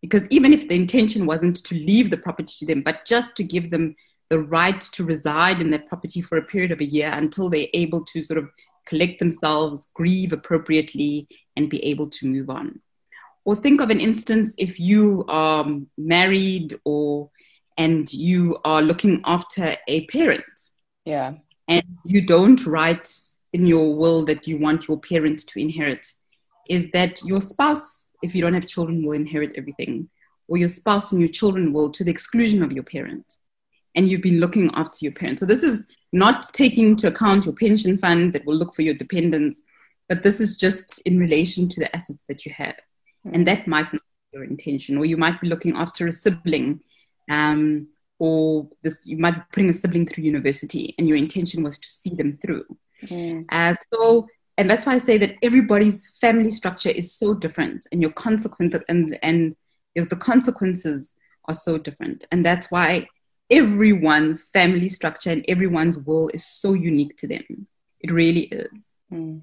Because 0.02 0.28
even 0.30 0.54
if 0.54 0.68
the 0.68 0.76
intention 0.76 1.26
wasn't 1.26 1.64
to 1.66 1.76
leave 1.76 2.10
the 2.10 2.18
property 2.18 2.54
to 2.60 2.66
them, 2.66 2.82
but 2.82 3.06
just 3.06 3.36
to 3.36 3.44
give 3.44 3.72
them 3.72 3.96
the 4.30 4.40
right 4.40 4.80
to 4.82 5.04
reside 5.04 5.62
in 5.62 5.72
that 5.72 5.88
property 5.88 6.22
for 6.22 6.38
a 6.38 6.44
period 6.44 6.72
of 6.72 6.80
a 6.80 6.86
year 6.86 7.12
until 7.14 7.50
they're 7.50 7.68
able 7.74 8.04
to 8.06 8.24
sort 8.24 8.38
of 8.38 8.50
collect 8.86 9.20
themselves, 9.20 9.90
grieve 9.94 10.32
appropriately, 10.32 11.28
and 11.56 11.70
be 11.70 11.84
able 11.84 12.10
to 12.10 12.28
move 12.28 12.50
on. 12.50 12.82
Or 13.46 13.56
think 13.56 13.80
of 13.80 13.92
an 13.92 14.00
instance 14.00 14.56
if 14.58 14.80
you 14.80 15.24
are 15.28 15.66
married 15.98 16.80
or 16.84 17.30
and 17.78 18.12
you 18.12 18.58
are 18.66 18.82
looking 18.82 19.22
after 19.24 19.78
a 19.88 20.06
parent. 20.08 20.44
Yeah. 21.06 21.36
And 21.68 21.84
you 22.04 22.22
don't 22.22 22.66
write 22.66 23.08
in 23.54 23.66
your 23.66 23.96
will 23.96 24.26
that 24.26 24.48
you 24.48 24.58
want 24.58 24.88
your 24.88 25.00
parent 25.00 25.40
to 25.48 25.60
inherit, 25.60 26.06
is 26.70 26.88
that 26.94 27.24
your 27.24 27.40
spouse, 27.40 28.12
if 28.24 28.34
you 28.34 28.42
don't 28.42 28.54
have 28.54 28.68
children, 28.68 29.06
will 29.06 29.14
inherit 29.14 29.54
everything, 29.56 30.10
or 30.48 30.58
your 30.58 30.68
spouse 30.68 31.12
and 31.12 31.22
your 31.22 31.30
children 31.30 31.72
will 31.72 31.90
to 31.92 32.04
the 32.04 32.12
exclusion 32.12 32.64
of 32.64 32.72
your 32.72 32.84
parent. 32.84 33.38
And 33.96 34.08
you've 34.10 34.22
been 34.22 34.40
looking 34.40 34.72
after 34.74 34.98
your 35.02 35.14
parents. 35.14 35.40
So 35.40 35.46
this 35.46 35.64
is 35.64 35.84
not 36.12 36.52
taking 36.54 36.90
into 36.90 37.08
account 37.08 37.46
your 37.46 37.56
pension 37.56 37.98
fund 37.98 38.34
that 38.34 38.46
will 38.46 38.56
look 38.56 38.76
for 38.76 38.82
your 38.82 38.94
dependents, 38.96 39.62
but 40.10 40.24
this 40.24 40.40
is 40.40 40.58
just 40.58 41.02
in 41.06 41.20
relation 41.20 41.70
to 41.70 41.80
the 41.80 41.96
assets 41.96 42.26
that 42.28 42.46
you 42.46 42.54
have. 42.54 42.76
Mm-hmm. 43.26 43.36
And 43.36 43.48
that 43.48 43.68
might 43.68 43.92
not 43.92 44.02
be 44.02 44.38
your 44.38 44.44
intention, 44.44 44.98
or 44.98 45.06
you 45.06 45.18
might 45.18 45.42
be 45.42 45.48
looking 45.48 45.76
after 45.76 46.08
a 46.08 46.12
sibling, 46.12 46.82
um, 47.30 47.88
or 48.20 48.70
this 48.84 49.06
you 49.06 49.18
might 49.18 49.36
be 49.36 49.42
putting 49.52 49.70
a 49.70 49.74
sibling 49.74 50.06
through 50.06 50.24
university, 50.24 50.94
and 50.98 51.08
your 51.08 51.18
intention 51.18 51.64
was 51.64 51.80
to 51.80 51.90
see 51.90 52.16
them 52.16 52.32
through. 52.38 52.66
Mm-hmm. 53.04 53.44
Uh, 53.50 53.76
so, 53.94 54.28
and 54.58 54.70
that's 54.70 54.86
why 54.86 54.94
I 54.94 55.00
say 55.00 55.18
that 55.18 55.36
everybody's 55.42 56.12
family 56.22 56.52
structure 56.52 56.90
is 56.90 57.14
so 57.14 57.34
different, 57.34 57.88
and 57.92 58.02
your 58.02 58.12
consequence 58.12 58.76
and 58.88 59.18
and 59.24 59.56
the 59.96 60.16
consequences 60.16 61.16
are 61.46 61.56
so 61.56 61.78
different, 61.78 62.26
and 62.32 62.46
that's 62.46 62.70
why 62.70 63.08
everyone's 63.50 64.46
family 64.46 64.90
structure 64.90 65.30
and 65.30 65.46
everyone's 65.48 65.98
will 65.98 66.30
is 66.34 66.46
so 66.46 66.74
unique 66.74 67.16
to 67.18 67.28
them. 67.28 67.68
It 68.00 68.12
really 68.12 68.42
is. 68.42 68.96
Mm. 69.12 69.42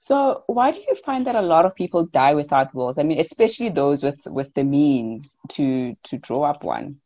So, 0.00 0.44
why 0.46 0.70
do 0.70 0.78
you 0.78 0.94
find 0.94 1.26
that 1.26 1.34
a 1.34 1.42
lot 1.42 1.64
of 1.64 1.74
people 1.74 2.06
die 2.06 2.32
without 2.32 2.72
wills? 2.72 2.98
I 2.98 3.02
mean, 3.02 3.18
especially 3.18 3.68
those 3.68 4.04
with 4.04 4.24
with 4.26 4.54
the 4.54 4.62
means 4.62 5.40
to 5.50 5.96
to 6.04 6.18
draw 6.18 6.44
up 6.44 6.62
one. 6.62 7.00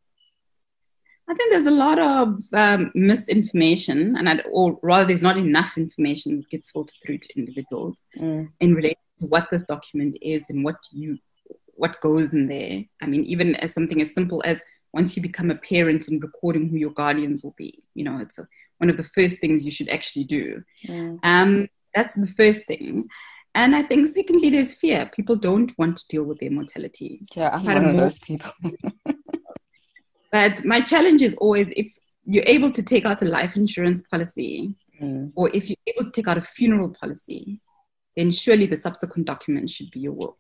I 1.26 1.32
think 1.32 1.50
there's 1.50 1.66
a 1.66 1.70
lot 1.70 1.98
of 1.98 2.38
um, 2.52 2.90
misinformation, 2.94 4.14
and 4.18 4.28
I'd, 4.28 4.44
or 4.50 4.78
rather, 4.82 5.06
there's 5.06 5.22
not 5.22 5.38
enough 5.38 5.78
information 5.78 6.36
that 6.36 6.50
gets 6.50 6.70
filtered 6.70 6.98
through 7.02 7.18
to 7.18 7.38
individuals 7.38 8.04
mm. 8.14 8.50
in 8.60 8.74
relation 8.74 9.00
to 9.20 9.26
what 9.26 9.48
this 9.50 9.64
document 9.64 10.18
is 10.20 10.50
and 10.50 10.62
what 10.62 10.76
you 10.90 11.18
what 11.76 11.98
goes 12.02 12.34
in 12.34 12.46
there. 12.46 12.84
I 13.00 13.06
mean, 13.06 13.24
even 13.24 13.54
as 13.56 13.72
something 13.72 14.02
as 14.02 14.12
simple 14.12 14.42
as 14.44 14.60
once 14.92 15.16
you 15.16 15.22
become 15.22 15.50
a 15.50 15.54
parent 15.54 16.08
and 16.08 16.22
recording 16.22 16.68
who 16.68 16.76
your 16.76 16.90
guardians 16.90 17.42
will 17.42 17.54
be. 17.56 17.82
You 17.94 18.04
know, 18.04 18.18
it's 18.18 18.38
a, 18.38 18.46
one 18.76 18.90
of 18.90 18.98
the 18.98 19.02
first 19.02 19.38
things 19.38 19.64
you 19.64 19.70
should 19.70 19.88
actually 19.88 20.24
do. 20.24 20.62
Mm. 20.86 21.20
Um, 21.22 21.68
that's 21.94 22.14
the 22.14 22.26
first 22.26 22.66
thing. 22.66 23.08
And 23.54 23.76
I 23.76 23.82
think 23.82 24.08
secondly, 24.08 24.50
there's 24.50 24.74
fear. 24.74 25.10
People 25.14 25.36
don't 25.36 25.76
want 25.78 25.98
to 25.98 26.04
deal 26.08 26.24
with 26.24 26.38
their 26.38 26.50
mortality. 26.50 27.22
Yeah, 27.34 27.50
I'm 27.52 27.64
one 27.64 27.84
of 27.84 27.96
those 27.96 28.18
people. 28.18 28.50
but 30.32 30.64
my 30.64 30.80
challenge 30.80 31.20
is 31.20 31.34
always 31.34 31.68
if 31.76 31.92
you're 32.24 32.44
able 32.46 32.70
to 32.72 32.82
take 32.82 33.04
out 33.04 33.20
a 33.20 33.26
life 33.26 33.56
insurance 33.56 34.00
policy, 34.10 34.74
mm. 35.00 35.32
or 35.34 35.50
if 35.52 35.68
you're 35.68 35.76
able 35.86 36.04
to 36.04 36.12
take 36.12 36.28
out 36.28 36.38
a 36.38 36.42
funeral 36.42 36.88
policy, 36.88 37.60
then 38.16 38.30
surely 38.30 38.66
the 38.66 38.76
subsequent 38.76 39.26
document 39.26 39.68
should 39.68 39.90
be 39.90 40.00
your 40.00 40.12
will. 40.12 40.36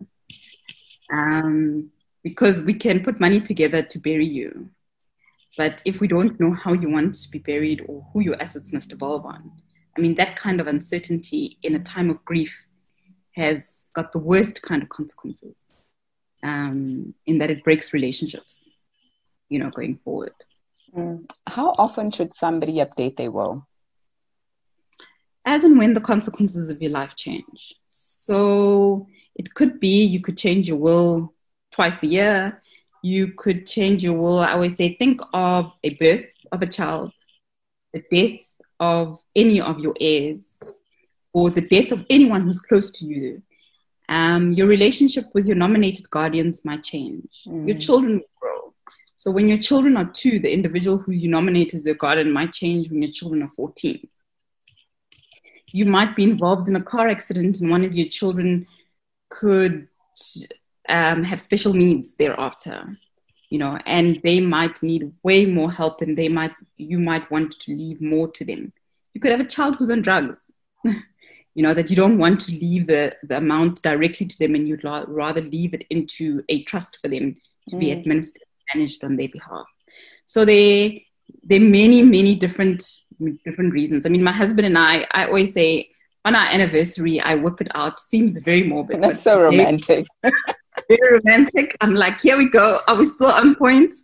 Um, 1.12 1.90
because 2.22 2.62
we 2.62 2.74
can 2.74 3.02
put 3.02 3.20
money 3.20 3.40
together 3.40 3.82
to 3.82 3.98
bury 3.98 4.26
you. 4.26 4.70
But 5.58 5.82
if 5.84 6.00
we 6.00 6.08
don't 6.08 6.38
know 6.40 6.54
how 6.54 6.72
you 6.72 6.88
want 6.88 7.14
to 7.14 7.30
be 7.30 7.38
buried 7.38 7.84
or 7.86 8.06
who 8.12 8.20
your 8.20 8.40
assets 8.40 8.72
must 8.72 8.90
devolve 8.90 9.26
on, 9.26 9.50
I 9.96 10.00
mean, 10.00 10.14
that 10.14 10.36
kind 10.36 10.60
of 10.60 10.66
uncertainty 10.66 11.58
in 11.62 11.74
a 11.74 11.80
time 11.80 12.10
of 12.10 12.24
grief 12.24 12.66
has 13.32 13.86
got 13.94 14.12
the 14.12 14.18
worst 14.18 14.62
kind 14.62 14.82
of 14.82 14.88
consequences 14.88 15.66
um, 16.42 17.14
in 17.26 17.38
that 17.38 17.50
it 17.50 17.64
breaks 17.64 17.92
relationships, 17.92 18.64
you 19.48 19.58
know, 19.58 19.70
going 19.70 19.98
forward. 20.04 20.32
Mm. 20.96 21.30
How 21.46 21.74
often 21.78 22.10
should 22.10 22.34
somebody 22.34 22.74
update 22.74 23.16
their 23.16 23.30
will? 23.30 23.66
As 25.44 25.64
and 25.64 25.78
when 25.78 25.94
the 25.94 26.00
consequences 26.00 26.70
of 26.70 26.80
your 26.80 26.92
life 26.92 27.16
change. 27.16 27.74
So 27.88 29.08
it 29.34 29.54
could 29.54 29.80
be 29.80 30.04
you 30.04 30.20
could 30.20 30.36
change 30.36 30.68
your 30.68 30.76
will 30.76 31.34
twice 31.72 32.02
a 32.02 32.06
year. 32.06 32.62
You 33.02 33.32
could 33.36 33.66
change 33.66 34.04
your 34.04 34.14
will. 34.14 34.38
I 34.38 34.52
always 34.52 34.76
say, 34.76 34.94
think 34.94 35.20
of 35.32 35.72
a 35.82 35.94
birth 35.94 36.26
of 36.52 36.62
a 36.62 36.66
child, 36.66 37.12
the 37.92 38.02
death 38.12 38.40
of 38.82 39.22
any 39.36 39.60
of 39.60 39.78
your 39.78 39.94
heirs, 40.00 40.58
or 41.32 41.50
the 41.50 41.60
death 41.60 41.92
of 41.92 42.04
anyone 42.10 42.40
who's 42.40 42.58
close 42.58 42.90
to 42.90 43.06
you. 43.06 43.40
Um, 44.08 44.50
your 44.52 44.66
relationship 44.66 45.26
with 45.34 45.46
your 45.46 45.54
nominated 45.54 46.10
guardians 46.10 46.64
might 46.64 46.82
change. 46.82 47.44
Mm. 47.46 47.68
Your 47.68 47.78
children 47.78 48.14
will 48.14 48.32
grow. 48.40 48.74
So 49.16 49.30
when 49.30 49.48
your 49.48 49.58
children 49.58 49.96
are 49.96 50.10
two, 50.10 50.40
the 50.40 50.52
individual 50.52 50.98
who 50.98 51.12
you 51.12 51.28
nominate 51.28 51.74
as 51.74 51.84
their 51.84 51.94
guardian 51.94 52.32
might 52.32 52.52
change 52.52 52.90
when 52.90 53.00
your 53.02 53.12
children 53.12 53.44
are 53.44 53.50
14. 53.50 54.08
You 55.68 55.84
might 55.84 56.16
be 56.16 56.24
involved 56.24 56.68
in 56.68 56.74
a 56.74 56.82
car 56.82 57.06
accident 57.06 57.60
and 57.60 57.70
one 57.70 57.84
of 57.84 57.94
your 57.94 58.08
children 58.08 58.66
could 59.30 59.86
um, 60.88 61.22
have 61.22 61.40
special 61.40 61.72
needs 61.72 62.16
thereafter 62.16 62.98
you 63.52 63.58
know 63.58 63.78
and 63.86 64.20
they 64.24 64.38
might 64.40 64.82
need 64.82 65.12
way 65.22 65.44
more 65.44 65.70
help 65.70 66.00
and 66.00 66.16
they 66.16 66.28
might 66.38 66.54
you 66.76 66.98
might 66.98 67.30
want 67.30 67.50
to 67.64 67.68
leave 67.82 68.00
more 68.00 68.28
to 68.36 68.44
them. 68.50 68.72
You 69.14 69.20
could 69.20 69.32
have 69.32 69.46
a 69.46 69.54
child 69.56 69.76
who's 69.76 69.90
on 69.90 70.00
drugs 70.00 70.50
you 71.54 71.62
know 71.64 71.74
that 71.74 71.90
you 71.90 71.96
don't 71.96 72.18
want 72.18 72.40
to 72.40 72.52
leave 72.52 72.86
the, 72.86 73.14
the 73.24 73.36
amount 73.36 73.82
directly 73.82 74.26
to 74.26 74.38
them 74.38 74.54
and 74.54 74.66
you'd 74.66 74.84
la- 74.84 75.04
rather 75.06 75.40
leave 75.40 75.74
it 75.74 75.84
into 75.90 76.42
a 76.48 76.62
trust 76.64 76.98
for 77.02 77.08
them 77.08 77.36
to 77.68 77.76
mm. 77.76 77.80
be 77.80 77.90
administered 77.92 78.42
managed 78.74 79.04
on 79.04 79.16
their 79.16 79.28
behalf. 79.28 79.66
So 80.26 80.44
they 80.44 81.06
there 81.44 81.60
are 81.60 81.64
many 81.80 82.02
many 82.02 82.34
different 82.34 82.82
different 83.44 83.72
reasons. 83.74 84.06
I 84.06 84.08
mean 84.08 84.24
my 84.24 84.32
husband 84.32 84.66
and 84.66 84.78
i 84.78 85.06
i 85.10 85.26
always 85.26 85.52
say 85.52 85.90
on 86.24 86.34
our 86.34 86.48
anniversary 86.56 87.20
i 87.20 87.34
whip 87.34 87.60
it 87.60 87.68
out. 87.74 87.98
Seems 87.98 88.38
very 88.38 88.62
morbid 88.62 89.02
that's 89.02 89.22
so 89.22 89.40
romantic 89.40 90.06
very 90.96 91.18
romantic. 91.18 91.76
I'm 91.80 91.94
like, 91.94 92.20
here 92.20 92.36
we 92.36 92.48
go. 92.48 92.80
Are 92.88 92.96
we 92.96 93.06
still 93.06 93.30
on 93.30 93.54
point? 93.54 93.94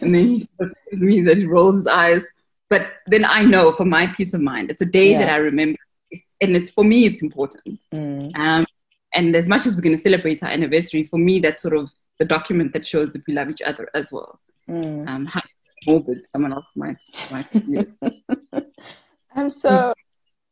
And 0.00 0.14
then 0.14 0.28
he 0.28 0.46
gives 0.90 1.02
me 1.02 1.20
that 1.22 1.36
he 1.36 1.46
rolls 1.46 1.76
his 1.76 1.86
eyes. 1.86 2.24
But 2.68 2.92
then 3.06 3.24
I 3.24 3.44
know 3.44 3.72
for 3.72 3.84
my 3.84 4.06
peace 4.06 4.34
of 4.34 4.40
mind, 4.40 4.70
it's 4.70 4.82
a 4.82 4.86
day 4.86 5.12
yeah. 5.12 5.18
that 5.18 5.28
I 5.28 5.36
remember. 5.36 5.78
It's, 6.10 6.34
and 6.40 6.56
it's 6.56 6.70
for 6.70 6.84
me, 6.84 7.04
it's 7.04 7.22
important. 7.22 7.82
Mm. 7.92 8.36
Um, 8.36 8.66
and 9.14 9.36
as 9.36 9.48
much 9.48 9.66
as 9.66 9.74
we're 9.74 9.82
going 9.82 9.96
to 9.96 10.02
celebrate 10.02 10.42
our 10.42 10.48
anniversary, 10.48 11.04
for 11.04 11.18
me, 11.18 11.38
that's 11.38 11.62
sort 11.62 11.76
of 11.76 11.90
the 12.18 12.24
document 12.24 12.72
that 12.72 12.86
shows 12.86 13.12
that 13.12 13.26
we 13.26 13.34
love 13.34 13.50
each 13.50 13.62
other 13.62 13.88
as 13.94 14.12
well. 14.12 14.40
Mm. 14.68 15.08
Um, 15.08 15.26
how 15.26 15.42
morbid 15.86 16.28
someone 16.28 16.52
else 16.52 16.70
might 16.76 17.02
might 17.32 17.50
view 17.50 17.84
um, 19.34 19.50
so 19.50 19.92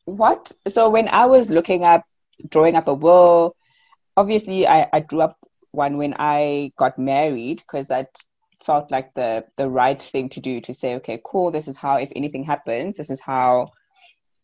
what? 0.05 0.51
So 0.69 0.91
when 0.91 1.09
I 1.09 1.27
was 1.27 1.51
looking 1.51 1.85
up, 1.85 2.05
drawing 2.49 2.75
up 2.75 2.89
a 2.89 2.95
will, 2.95 3.55
obviously 4.17 4.67
I, 4.67 4.89
I 4.93 5.01
drew 5.01 5.21
up 5.23 5.39
one 5.73 5.97
when 5.97 6.15
I 6.19 6.73
got 6.77 6.99
married 6.99 7.59
because 7.59 7.89
that 7.89 8.09
felt 8.65 8.91
like 8.91 9.13
the 9.15 9.45
the 9.57 9.69
right 9.69 10.01
thing 10.01 10.29
to 10.31 10.41
do 10.41 10.61
to 10.61 10.75
say, 10.75 10.95
okay, 10.97 11.21
cool, 11.25 11.51
this 11.51 11.69
is 11.69 11.77
how 11.77 11.97
if 11.97 12.11
anything 12.15 12.45
happens, 12.45 12.97
this 12.97 13.11
is 13.11 13.21
how 13.21 13.71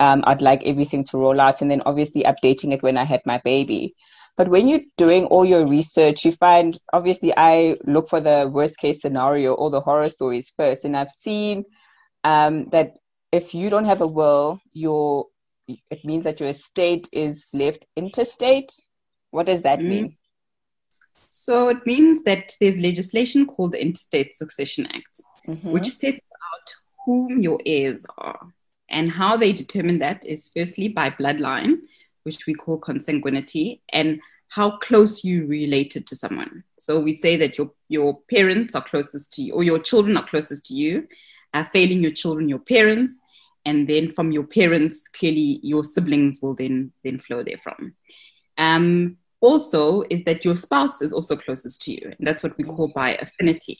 um, 0.00 0.23
I'd 0.26 0.42
like 0.42 0.62
everything 0.64 1.04
to 1.04 1.18
roll 1.18 1.40
out, 1.40 1.62
and 1.62 1.71
then 1.71 1.83
obviously 1.87 2.23
updating 2.23 2.73
it 2.73 2.83
when 2.83 2.99
I 2.99 3.04
had 3.04 3.23
my 3.25 3.40
baby. 3.45 3.95
But 4.37 4.49
when 4.49 4.68
you're 4.68 4.80
doing 4.99 5.25
all 5.26 5.47
your 5.47 5.66
research, 5.66 6.25
you 6.25 6.33
find 6.33 6.78
obviously 6.92 7.33
I 7.37 7.76
look 7.87 8.09
for 8.09 8.21
the 8.21 8.50
worst 8.52 8.78
case 8.78 9.00
scenario 9.00 9.54
or 9.54 9.71
the 9.71 9.80
horror 9.80 10.11
stories 10.11 10.52
first, 10.54 10.85
and 10.85 10.97
I've 10.97 11.11
seen 11.11 11.64
um, 12.25 12.68
that 12.71 12.97
if 13.33 13.54
you 13.54 13.71
don't 13.71 13.87
have 13.87 14.02
a 14.02 14.06
will, 14.06 14.61
your 14.73 15.26
it 15.68 16.04
means 16.04 16.25
that 16.25 16.38
your 16.38 16.50
estate 16.50 17.09
is 17.12 17.49
left 17.52 17.85
intestate. 17.97 18.73
What 19.30 19.47
does 19.47 19.62
that 19.62 19.78
mm-hmm. 19.78 19.88
mean? 19.88 20.16
So 21.38 21.69
it 21.69 21.85
means 21.87 22.23
that 22.23 22.55
there's 22.61 22.76
legislation 22.78 23.47
called 23.47 23.73
the 23.73 23.83
Intestate 23.83 24.35
Succession 24.35 24.87
Act, 24.87 25.21
mm-hmm. 25.47 25.71
which 25.71 25.87
sets 25.87 26.16
out 26.16 26.75
whom 27.05 27.40
your 27.40 27.61
heirs 27.66 28.05
are. 28.16 28.52
And 28.88 29.11
how 29.11 29.37
they 29.37 29.52
determine 29.52 29.99
that 29.99 30.25
is 30.25 30.50
firstly 30.57 30.88
by 30.88 31.11
bloodline, 31.11 31.83
which 32.23 32.47
we 32.47 32.55
call 32.55 32.81
consanguinity, 32.81 33.81
and 33.93 34.21
how 34.49 34.78
close 34.78 35.25
you 35.25 35.47
related 35.47 36.07
to 36.07 36.16
someone. 36.16 36.64
So 36.78 37.00
we 37.00 37.12
say 37.12 37.37
that 37.37 37.59
your, 37.59 37.71
your 37.88 38.19
parents 38.31 38.75
are 38.75 38.83
closest 38.83 39.33
to 39.35 39.43
you, 39.43 39.52
or 39.52 39.62
your 39.62 39.78
children 39.78 40.16
are 40.16 40.26
closest 40.26 40.66
to 40.66 40.75
you, 40.75 41.07
uh, 41.52 41.64
failing 41.73 42.02
your 42.02 42.12
children, 42.12 42.49
your 42.49 42.61
parents, 42.61 43.19
and 43.64 43.87
then 43.87 44.12
from 44.12 44.33
your 44.33 44.45
parents, 44.45 45.07
clearly 45.09 45.61
your 45.62 45.85
siblings 45.85 46.40
will 46.40 46.55
then 46.55 46.93
then 47.05 47.19
flow 47.19 47.45
therefrom. 47.45 47.95
Um, 48.57 49.19
also 49.46 50.02
is 50.10 50.22
that 50.24 50.44
your 50.44 50.56
spouse 50.56 51.00
is 51.00 51.12
also 51.12 51.36
closest 51.36 51.80
to 51.82 51.92
you. 51.92 52.04
And 52.18 52.26
that's 52.26 52.42
what 52.42 52.56
we 52.58 52.64
call 52.64 52.88
by 52.88 53.10
affinity. 53.16 53.78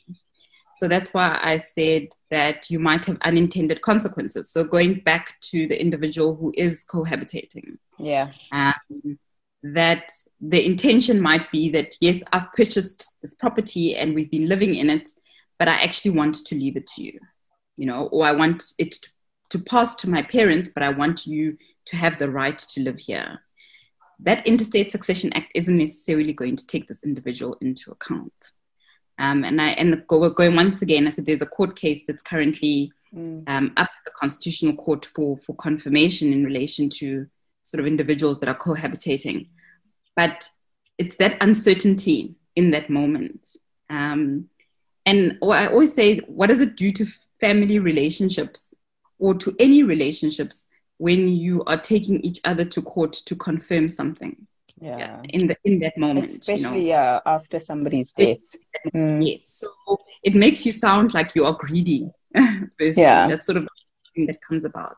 So 0.77 0.87
that's 0.87 1.13
why 1.13 1.39
I 1.41 1.57
said 1.57 2.09
that 2.29 2.69
you 2.69 2.79
might 2.79 3.03
have 3.05 3.17
unintended 3.21 3.81
consequences. 3.81 4.51
So 4.51 4.63
going 4.63 5.01
back 5.01 5.35
to 5.49 5.67
the 5.67 5.79
individual 5.85 6.35
who 6.35 6.53
is 6.55 6.85
cohabitating. 6.85 7.77
Yeah. 7.97 8.31
Um, 8.51 9.19
that 9.63 10.11
the 10.39 10.63
intention 10.63 11.19
might 11.19 11.51
be 11.51 11.69
that, 11.71 11.95
yes, 11.99 12.23
I've 12.31 12.51
purchased 12.53 13.15
this 13.21 13.33
property 13.33 13.95
and 13.95 14.13
we've 14.13 14.31
been 14.31 14.47
living 14.47 14.75
in 14.75 14.89
it, 14.89 15.09
but 15.59 15.67
I 15.67 15.75
actually 15.85 16.11
want 16.11 16.35
to 16.45 16.55
leave 16.55 16.77
it 16.77 16.87
to 16.95 17.03
you, 17.03 17.19
you 17.75 17.87
know, 17.87 18.07
or 18.13 18.23
I 18.25 18.33
want 18.33 18.63
it 18.77 18.91
to, 18.91 19.09
to 19.49 19.59
pass 19.59 19.95
to 19.95 20.09
my 20.09 20.21
parents, 20.21 20.69
but 20.73 20.83
I 20.83 20.89
want 20.89 21.25
you 21.25 21.57
to 21.87 21.95
have 21.97 22.19
the 22.19 22.29
right 22.29 22.59
to 22.73 22.81
live 22.81 22.99
here. 22.99 23.39
That 24.19 24.45
Intestate 24.47 24.91
Succession 24.91 25.31
Act 25.33 25.51
isn't 25.53 25.77
necessarily 25.77 26.33
going 26.33 26.55
to 26.55 26.65
take 26.65 26.87
this 26.87 27.03
individual 27.03 27.57
into 27.61 27.91
account. 27.91 28.33
Um, 29.19 29.43
and 29.43 29.61
I 29.61 29.69
and 29.69 30.03
go, 30.07 30.29
going 30.29 30.55
once 30.55 30.81
again, 30.81 31.07
I 31.07 31.09
said 31.11 31.25
there's 31.25 31.41
a 31.41 31.47
court 31.47 31.75
case 31.75 32.03
that's 32.07 32.23
currently 32.23 32.91
mm. 33.13 33.43
um, 33.47 33.73
up 33.77 33.89
at 33.89 34.05
the 34.05 34.11
Constitutional 34.11 34.75
Court 34.75 35.05
for 35.05 35.37
for 35.37 35.55
confirmation 35.55 36.31
in 36.33 36.43
relation 36.43 36.89
to 36.89 37.27
sort 37.63 37.81
of 37.81 37.87
individuals 37.87 38.39
that 38.39 38.49
are 38.49 38.57
cohabitating, 38.57 39.49
but 40.15 40.49
it's 40.97 41.15
that 41.17 41.41
uncertainty 41.41 42.35
in 42.55 42.71
that 42.71 42.89
moment. 42.89 43.47
Um, 43.89 44.49
and 45.05 45.37
I 45.43 45.67
always 45.67 45.93
say, 45.93 46.17
what 46.19 46.47
does 46.47 46.61
it 46.61 46.75
do 46.75 46.91
to 46.93 47.07
family 47.39 47.79
relationships 47.79 48.73
or 49.19 49.33
to 49.35 49.55
any 49.59 49.83
relationships 49.83 50.65
when 50.97 51.27
you 51.27 51.63
are 51.65 51.77
taking 51.77 52.19
each 52.21 52.39
other 52.43 52.65
to 52.65 52.81
court 52.81 53.13
to 53.13 53.35
confirm 53.35 53.89
something? 53.89 54.47
yeah. 54.79 55.21
In 55.29 55.47
the 55.47 55.57
in 55.63 55.79
that 55.79 55.97
moment 55.97 56.27
especially 56.27 56.81
you 56.81 56.93
know? 56.93 56.95
yeah 56.95 57.19
after 57.25 57.59
somebody's 57.59 58.11
death. 58.11 58.43
Mm. 58.93 59.25
yes 59.25 59.65
so 59.65 59.97
it 60.23 60.35
makes 60.35 60.65
you 60.65 60.71
sound 60.71 61.13
like 61.15 61.33
you 61.33 61.45
are 61.45 61.53
greedy 61.53 62.11
yeah. 62.79 63.27
That's 63.27 63.45
sort 63.47 63.57
of 63.57 63.67
thing 64.13 64.27
that 64.27 64.41
comes 64.41 64.65
about. 64.65 64.97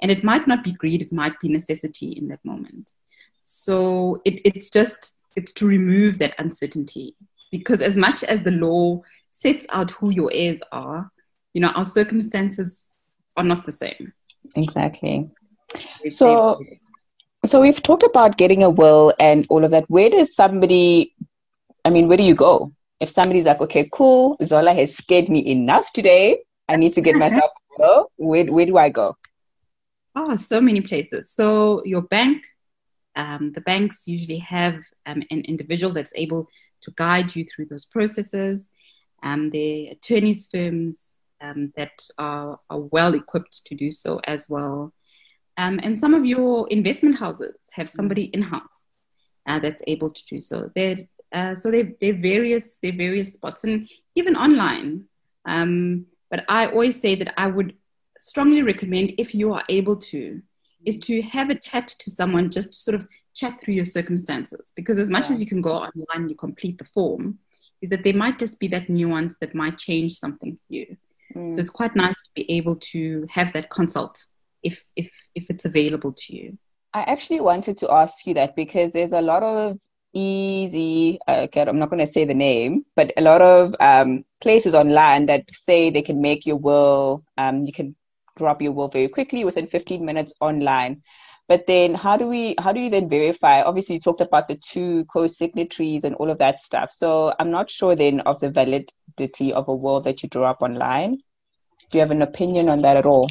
And 0.00 0.10
it 0.10 0.24
might 0.24 0.46
not 0.46 0.64
be 0.64 0.72
greed 0.72 1.02
it 1.02 1.12
might 1.12 1.38
be 1.40 1.48
necessity 1.48 2.12
in 2.12 2.28
that 2.28 2.42
moment. 2.44 2.92
So 3.44 4.22
it, 4.24 4.40
it's 4.44 4.70
just 4.70 5.12
it's 5.36 5.52
to 5.52 5.66
remove 5.66 6.18
that 6.18 6.34
uncertainty. 6.38 7.14
Because 7.50 7.82
as 7.82 7.96
much 7.96 8.24
as 8.24 8.42
the 8.42 8.52
law 8.52 9.02
sets 9.32 9.66
out 9.70 9.90
who 9.90 10.10
your 10.10 10.30
heirs 10.32 10.60
are 10.72 11.10
you 11.52 11.60
know 11.60 11.68
our 11.68 11.84
circumstances 11.84 12.94
are 13.36 13.44
not 13.44 13.66
the 13.66 13.72
same 13.72 14.12
exactly 14.56 15.28
so 16.08 16.58
so 17.44 17.60
we've 17.60 17.82
talked 17.82 18.02
about 18.02 18.36
getting 18.36 18.62
a 18.62 18.70
will 18.70 19.14
and 19.18 19.46
all 19.48 19.64
of 19.64 19.70
that. 19.70 19.88
Where 19.88 20.10
does 20.10 20.34
somebody, 20.34 21.14
I 21.84 21.90
mean, 21.90 22.06
where 22.06 22.18
do 22.18 22.22
you 22.22 22.34
go? 22.34 22.72
If 23.00 23.08
somebody's 23.08 23.46
like, 23.46 23.60
okay, 23.62 23.88
cool, 23.92 24.36
Zola 24.44 24.74
has 24.74 24.94
scared 24.94 25.30
me 25.30 25.46
enough 25.46 25.92
today. 25.92 26.42
I 26.68 26.76
need 26.76 26.92
to 26.94 27.00
get 27.00 27.16
myself 27.24 27.50
a 27.78 27.82
will. 27.82 28.12
Where, 28.16 28.44
where 28.44 28.66
do 28.66 28.76
I 28.76 28.90
go? 28.90 29.16
Oh, 30.14 30.36
so 30.36 30.60
many 30.60 30.82
places. 30.82 31.30
So 31.30 31.82
your 31.84 32.02
bank, 32.02 32.44
um, 33.16 33.52
the 33.52 33.62
banks 33.62 34.06
usually 34.06 34.38
have 34.38 34.82
um, 35.06 35.22
an 35.30 35.40
individual 35.42 35.92
that's 35.92 36.12
able 36.16 36.46
to 36.82 36.92
guide 36.96 37.34
you 37.34 37.46
through 37.46 37.66
those 37.66 37.86
processes. 37.86 38.68
Um, 39.22 39.50
the 39.50 39.88
attorneys 39.88 40.46
firms 40.46 41.12
um, 41.40 41.72
that 41.76 42.06
are, 42.18 42.58
are 42.68 42.80
well 42.80 43.14
equipped 43.14 43.64
to 43.66 43.74
do 43.74 43.90
so 43.90 44.20
as 44.24 44.48
well. 44.48 44.92
Um, 45.56 45.80
and 45.82 45.98
some 45.98 46.14
of 46.14 46.24
your 46.24 46.68
investment 46.68 47.16
houses 47.16 47.56
have 47.72 47.88
mm. 47.88 47.92
somebody 47.92 48.24
in 48.24 48.42
house 48.42 48.86
uh, 49.46 49.58
that's 49.58 49.82
able 49.86 50.10
to 50.10 50.24
do 50.26 50.40
so. 50.40 50.70
They're, 50.74 50.96
uh, 51.32 51.54
so 51.54 51.70
they 51.70 51.94
they're 52.00 52.14
various 52.14 52.78
they're 52.82 52.92
various 52.92 53.34
spots 53.34 53.64
and 53.64 53.88
even 54.14 54.36
online. 54.36 55.04
Um, 55.44 56.06
but 56.30 56.44
I 56.48 56.66
always 56.66 57.00
say 57.00 57.14
that 57.16 57.34
I 57.38 57.46
would 57.46 57.74
strongly 58.18 58.62
recommend 58.62 59.14
if 59.18 59.34
you 59.34 59.52
are 59.52 59.64
able 59.68 59.96
to 59.96 60.42
is 60.84 60.98
to 60.98 61.20
have 61.22 61.50
a 61.50 61.54
chat 61.54 61.88
to 61.88 62.10
someone 62.10 62.50
just 62.50 62.72
to 62.72 62.78
sort 62.80 62.94
of 62.94 63.06
chat 63.34 63.60
through 63.62 63.74
your 63.74 63.84
circumstances 63.84 64.72
because 64.76 64.98
as 64.98 65.10
much 65.10 65.26
yeah. 65.26 65.32
as 65.32 65.40
you 65.40 65.46
can 65.46 65.60
go 65.60 65.72
online 65.72 66.28
you 66.28 66.34
complete 66.34 66.76
the 66.78 66.84
form 66.84 67.38
is 67.80 67.90
that 67.90 68.02
there 68.02 68.14
might 68.14 68.38
just 68.38 68.60
be 68.60 68.68
that 68.68 68.88
nuance 68.88 69.36
that 69.40 69.54
might 69.54 69.78
change 69.78 70.14
something 70.14 70.56
for 70.56 70.74
you 70.74 70.96
mm. 71.34 71.54
so 71.54 71.60
it's 71.60 71.70
quite 71.70 71.94
nice 71.96 72.14
to 72.14 72.30
be 72.34 72.50
able 72.50 72.76
to 72.76 73.26
have 73.30 73.52
that 73.52 73.70
consult 73.70 74.24
if 74.62 74.84
if 74.96 75.10
if 75.34 75.48
it's 75.50 75.64
available 75.64 76.12
to 76.12 76.36
you. 76.36 76.58
I 76.92 77.02
actually 77.02 77.40
wanted 77.40 77.76
to 77.78 77.90
ask 77.92 78.26
you 78.26 78.34
that 78.34 78.56
because 78.56 78.92
there's 78.92 79.12
a 79.12 79.20
lot 79.20 79.42
of 79.42 79.78
easy 80.12 81.20
okay 81.28 81.60
i'm 81.60 81.78
not 81.78 81.88
going 81.88 82.04
to 82.04 82.12
say 82.12 82.24
the 82.24 82.34
name 82.34 82.84
but 82.96 83.12
a 83.16 83.20
lot 83.20 83.40
of 83.40 83.72
um, 83.78 84.24
places 84.40 84.74
online 84.74 85.24
that 85.26 85.44
say 85.52 85.88
they 85.88 86.02
can 86.02 86.20
make 86.20 86.44
your 86.44 86.56
will 86.56 87.22
um, 87.38 87.62
you 87.62 87.72
can 87.72 87.94
drop 88.40 88.62
your 88.62 88.72
will 88.72 88.88
very 88.88 89.08
quickly 89.08 89.44
within 89.44 89.66
15 89.66 90.04
minutes 90.04 90.32
online. 90.40 91.02
But 91.46 91.66
then 91.66 91.94
how 91.94 92.16
do 92.16 92.26
we 92.26 92.54
how 92.58 92.72
do 92.72 92.80
you 92.80 92.90
then 92.90 93.08
verify? 93.08 93.62
Obviously 93.62 93.96
you 93.96 94.00
talked 94.00 94.20
about 94.20 94.48
the 94.48 94.58
two 94.72 95.04
co-signatories 95.06 96.04
and 96.04 96.14
all 96.14 96.30
of 96.30 96.38
that 96.38 96.60
stuff. 96.60 96.92
So 96.92 97.34
i'm 97.38 97.50
not 97.50 97.70
sure 97.70 97.94
then 97.96 98.20
of 98.20 98.40
the 98.40 98.50
of 99.54 99.68
a 99.68 99.74
will 99.74 100.00
that 100.00 100.22
you 100.22 100.28
draw 100.28 100.50
up 100.50 100.62
online 100.62 101.16
do 101.90 101.98
you 101.98 102.00
have 102.00 102.10
an 102.10 102.22
opinion 102.22 102.68
on 102.68 102.80
that 102.82 102.96
at 102.96 103.06
all 103.06 103.28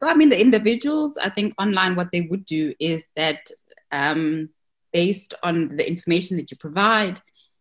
so, 0.00 0.08
I 0.08 0.14
mean, 0.14 0.30
the 0.30 0.40
individuals, 0.40 1.18
I 1.18 1.28
think 1.28 1.52
online, 1.58 1.94
what 1.94 2.10
they 2.10 2.22
would 2.22 2.46
do 2.46 2.72
is 2.80 3.04
that 3.16 3.50
um, 3.92 4.48
based 4.94 5.34
on 5.42 5.76
the 5.76 5.86
information 5.86 6.38
that 6.38 6.50
you 6.50 6.56
provide, 6.56 7.20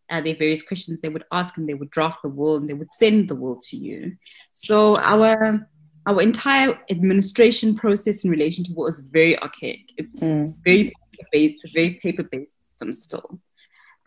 uh, 0.09 0.21
there 0.21 0.35
various 0.35 0.63
questions 0.63 1.01
they 1.01 1.09
would 1.09 1.25
ask 1.33 1.57
and 1.57 1.67
they 1.67 1.73
would 1.73 1.89
draft 1.89 2.19
the 2.23 2.29
will 2.29 2.55
and 2.55 2.69
they 2.69 2.73
would 2.73 2.91
send 2.91 3.27
the 3.27 3.35
will 3.35 3.59
to 3.69 3.75
you. 3.75 4.15
So, 4.53 4.97
our 4.99 5.67
our 6.05 6.21
entire 6.21 6.79
administration 6.89 7.75
process 7.75 8.23
in 8.23 8.31
relation 8.31 8.63
to 8.63 8.73
will 8.73 8.87
is 8.87 8.99
very 8.99 9.37
archaic. 9.39 9.91
It's 9.97 10.17
mm. 10.17 10.55
very 10.63 10.93
based, 11.33 11.67
very 11.73 11.95
paper 11.95 12.23
based 12.23 12.65
system 12.65 12.93
still. 12.93 13.41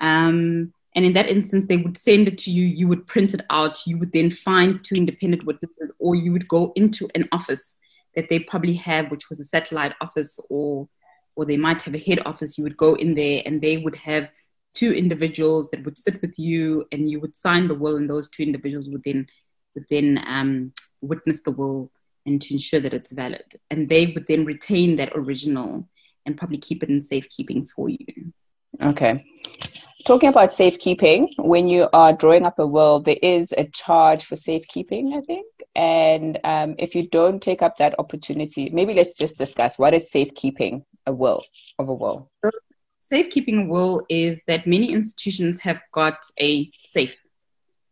Um, 0.00 0.72
and 0.94 1.04
in 1.04 1.14
that 1.14 1.30
instance, 1.30 1.66
they 1.66 1.78
would 1.78 1.96
send 1.96 2.28
it 2.28 2.38
to 2.38 2.50
you, 2.50 2.64
you 2.64 2.86
would 2.88 3.06
print 3.06 3.32
it 3.32 3.42
out, 3.50 3.86
you 3.86 3.98
would 3.98 4.12
then 4.12 4.30
find 4.30 4.84
two 4.84 4.94
independent 4.94 5.44
witnesses, 5.44 5.92
or 5.98 6.14
you 6.14 6.32
would 6.32 6.48
go 6.48 6.72
into 6.76 7.08
an 7.14 7.28
office 7.32 7.78
that 8.14 8.28
they 8.28 8.38
probably 8.40 8.74
have, 8.74 9.10
which 9.10 9.28
was 9.30 9.40
a 9.40 9.44
satellite 9.44 9.94
office 10.00 10.38
or 10.50 10.88
or 11.34 11.46
they 11.46 11.56
might 11.56 11.80
have 11.80 11.94
a 11.94 11.98
head 11.98 12.20
office, 12.26 12.58
you 12.58 12.64
would 12.64 12.76
go 12.76 12.94
in 12.94 13.14
there 13.14 13.42
and 13.46 13.62
they 13.62 13.78
would 13.78 13.96
have 13.96 14.28
two 14.74 14.92
individuals 14.92 15.70
that 15.70 15.82
would 15.82 15.98
sit 15.98 16.20
with 16.20 16.38
you 16.38 16.86
and 16.92 17.10
you 17.10 17.20
would 17.20 17.34
sign 17.36 17.68
the 17.68 17.74
will 17.74 17.96
and 17.96 18.08
those 18.08 18.28
two 18.28 18.42
individuals 18.42 18.88
would 18.90 19.02
then 19.04 19.26
would 19.74 19.86
then 19.90 20.22
um, 20.26 20.72
witness 21.00 21.40
the 21.40 21.50
will 21.50 21.90
and 22.26 22.42
to 22.42 22.52
ensure 22.52 22.80
that 22.80 22.92
it's 22.92 23.12
valid. 23.12 23.44
And 23.70 23.88
they 23.88 24.06
would 24.06 24.26
then 24.26 24.44
retain 24.44 24.96
that 24.96 25.12
original 25.14 25.88
and 26.26 26.36
probably 26.36 26.58
keep 26.58 26.82
it 26.82 26.90
in 26.90 27.00
safekeeping 27.00 27.66
for 27.74 27.88
you. 27.88 28.32
Okay. 28.80 29.24
Talking 30.04 30.30
about 30.30 30.50
safekeeping, 30.50 31.32
when 31.38 31.68
you 31.68 31.88
are 31.92 32.12
drawing 32.12 32.44
up 32.44 32.58
a 32.58 32.66
will, 32.66 33.00
there 33.00 33.18
is 33.22 33.52
a 33.56 33.64
charge 33.64 34.24
for 34.24 34.34
safekeeping, 34.34 35.14
I 35.14 35.20
think. 35.20 35.46
And 35.76 36.40
um, 36.42 36.74
if 36.78 36.96
you 36.96 37.08
don't 37.08 37.40
take 37.40 37.62
up 37.62 37.76
that 37.76 37.94
opportunity, 38.00 38.68
maybe 38.70 38.94
let's 38.94 39.16
just 39.16 39.38
discuss 39.38 39.78
what 39.78 39.94
is 39.94 40.10
safekeeping 40.10 40.84
a 41.06 41.12
will 41.12 41.44
of 41.78 41.88
a 41.88 41.94
will. 41.94 42.30
Safekeeping 43.00 43.58
a 43.58 43.66
will 43.66 44.04
is 44.08 44.42
that 44.48 44.66
many 44.66 44.90
institutions 44.90 45.60
have 45.60 45.80
got 45.92 46.18
a 46.40 46.70
safe, 46.86 47.16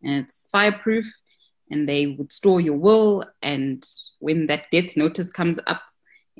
and 0.02 0.24
it's 0.24 0.48
fireproof, 0.50 1.12
and 1.70 1.88
they 1.88 2.08
would 2.08 2.32
store 2.32 2.60
your 2.60 2.76
will. 2.76 3.24
And 3.40 3.86
when 4.18 4.48
that 4.48 4.70
death 4.72 4.96
notice 4.96 5.30
comes 5.30 5.60
up 5.66 5.82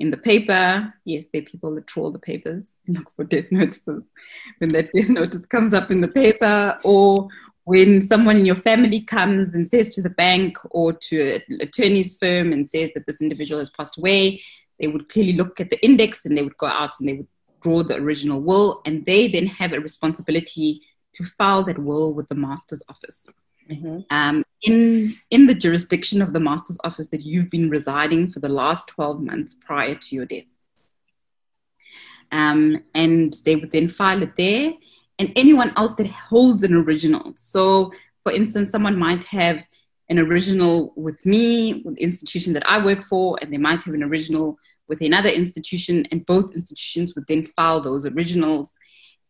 in 0.01 0.09
the 0.09 0.17
paper, 0.17 0.91
yes, 1.05 1.27
there 1.31 1.43
are 1.43 1.45
people 1.45 1.75
that 1.75 1.85
troll 1.85 2.11
the 2.11 2.17
papers 2.17 2.75
look 2.87 3.15
for 3.15 3.23
death 3.23 3.51
notices. 3.51 4.09
When 4.57 4.71
that 4.73 4.91
death 4.93 5.09
notice 5.19 5.45
comes 5.45 5.75
up 5.75 5.91
in 5.91 6.01
the 6.01 6.07
paper, 6.07 6.79
or 6.83 7.29
when 7.65 8.01
someone 8.01 8.37
in 8.37 8.45
your 8.45 8.55
family 8.55 9.01
comes 9.01 9.53
and 9.53 9.69
says 9.69 9.89
to 9.91 10.01
the 10.01 10.09
bank 10.09 10.57
or 10.71 10.93
to 10.93 11.41
an 11.47 11.61
attorney's 11.61 12.17
firm 12.17 12.51
and 12.51 12.67
says 12.67 12.89
that 12.95 13.05
this 13.05 13.21
individual 13.21 13.59
has 13.59 13.69
passed 13.69 13.99
away, 13.99 14.41
they 14.79 14.87
would 14.87 15.07
clearly 15.07 15.33
look 15.33 15.61
at 15.61 15.69
the 15.69 15.83
index 15.85 16.25
and 16.25 16.35
they 16.35 16.41
would 16.41 16.57
go 16.57 16.65
out 16.65 16.99
and 16.99 17.07
they 17.07 17.13
would 17.13 17.27
draw 17.61 17.83
the 17.83 17.97
original 17.97 18.41
will, 18.41 18.81
and 18.85 19.05
they 19.05 19.27
then 19.27 19.45
have 19.45 19.71
a 19.71 19.79
responsibility 19.79 20.81
to 21.13 21.23
file 21.23 21.63
that 21.63 21.77
will 21.77 22.15
with 22.15 22.27
the 22.27 22.33
master's 22.33 22.81
office. 22.89 23.27
Mm-hmm. 23.69 23.99
Um, 24.09 24.43
in 24.63 25.13
in 25.29 25.47
the 25.47 25.55
jurisdiction 25.55 26.21
of 26.21 26.33
the 26.33 26.39
master's 26.39 26.77
office 26.83 27.09
that 27.09 27.21
you've 27.21 27.49
been 27.49 27.69
residing 27.69 28.31
for 28.31 28.39
the 28.39 28.49
last 28.49 28.87
12 28.89 29.21
months 29.21 29.55
prior 29.59 29.95
to 29.95 30.15
your 30.15 30.25
death. 30.25 30.45
Um, 32.31 32.83
and 32.93 33.33
they 33.45 33.55
would 33.55 33.71
then 33.71 33.89
file 33.89 34.21
it 34.21 34.35
there 34.37 34.73
and 35.19 35.31
anyone 35.35 35.73
else 35.77 35.93
that 35.95 36.07
holds 36.07 36.63
an 36.63 36.73
original. 36.73 37.33
So, 37.35 37.91
for 38.23 38.31
instance, 38.31 38.71
someone 38.71 38.97
might 38.97 39.23
have 39.25 39.65
an 40.09 40.17
original 40.19 40.93
with 40.95 41.25
me, 41.25 41.81
with 41.85 41.95
the 41.95 42.03
institution 42.03 42.53
that 42.53 42.67
I 42.69 42.83
work 42.83 43.03
for, 43.03 43.37
and 43.41 43.53
they 43.53 43.57
might 43.57 43.83
have 43.83 43.93
an 43.93 44.03
original 44.03 44.57
with 44.87 45.01
another 45.01 45.29
institution, 45.29 46.05
and 46.11 46.25
both 46.25 46.55
institutions 46.55 47.15
would 47.15 47.27
then 47.27 47.43
file 47.43 47.81
those 47.81 48.05
originals. 48.05 48.75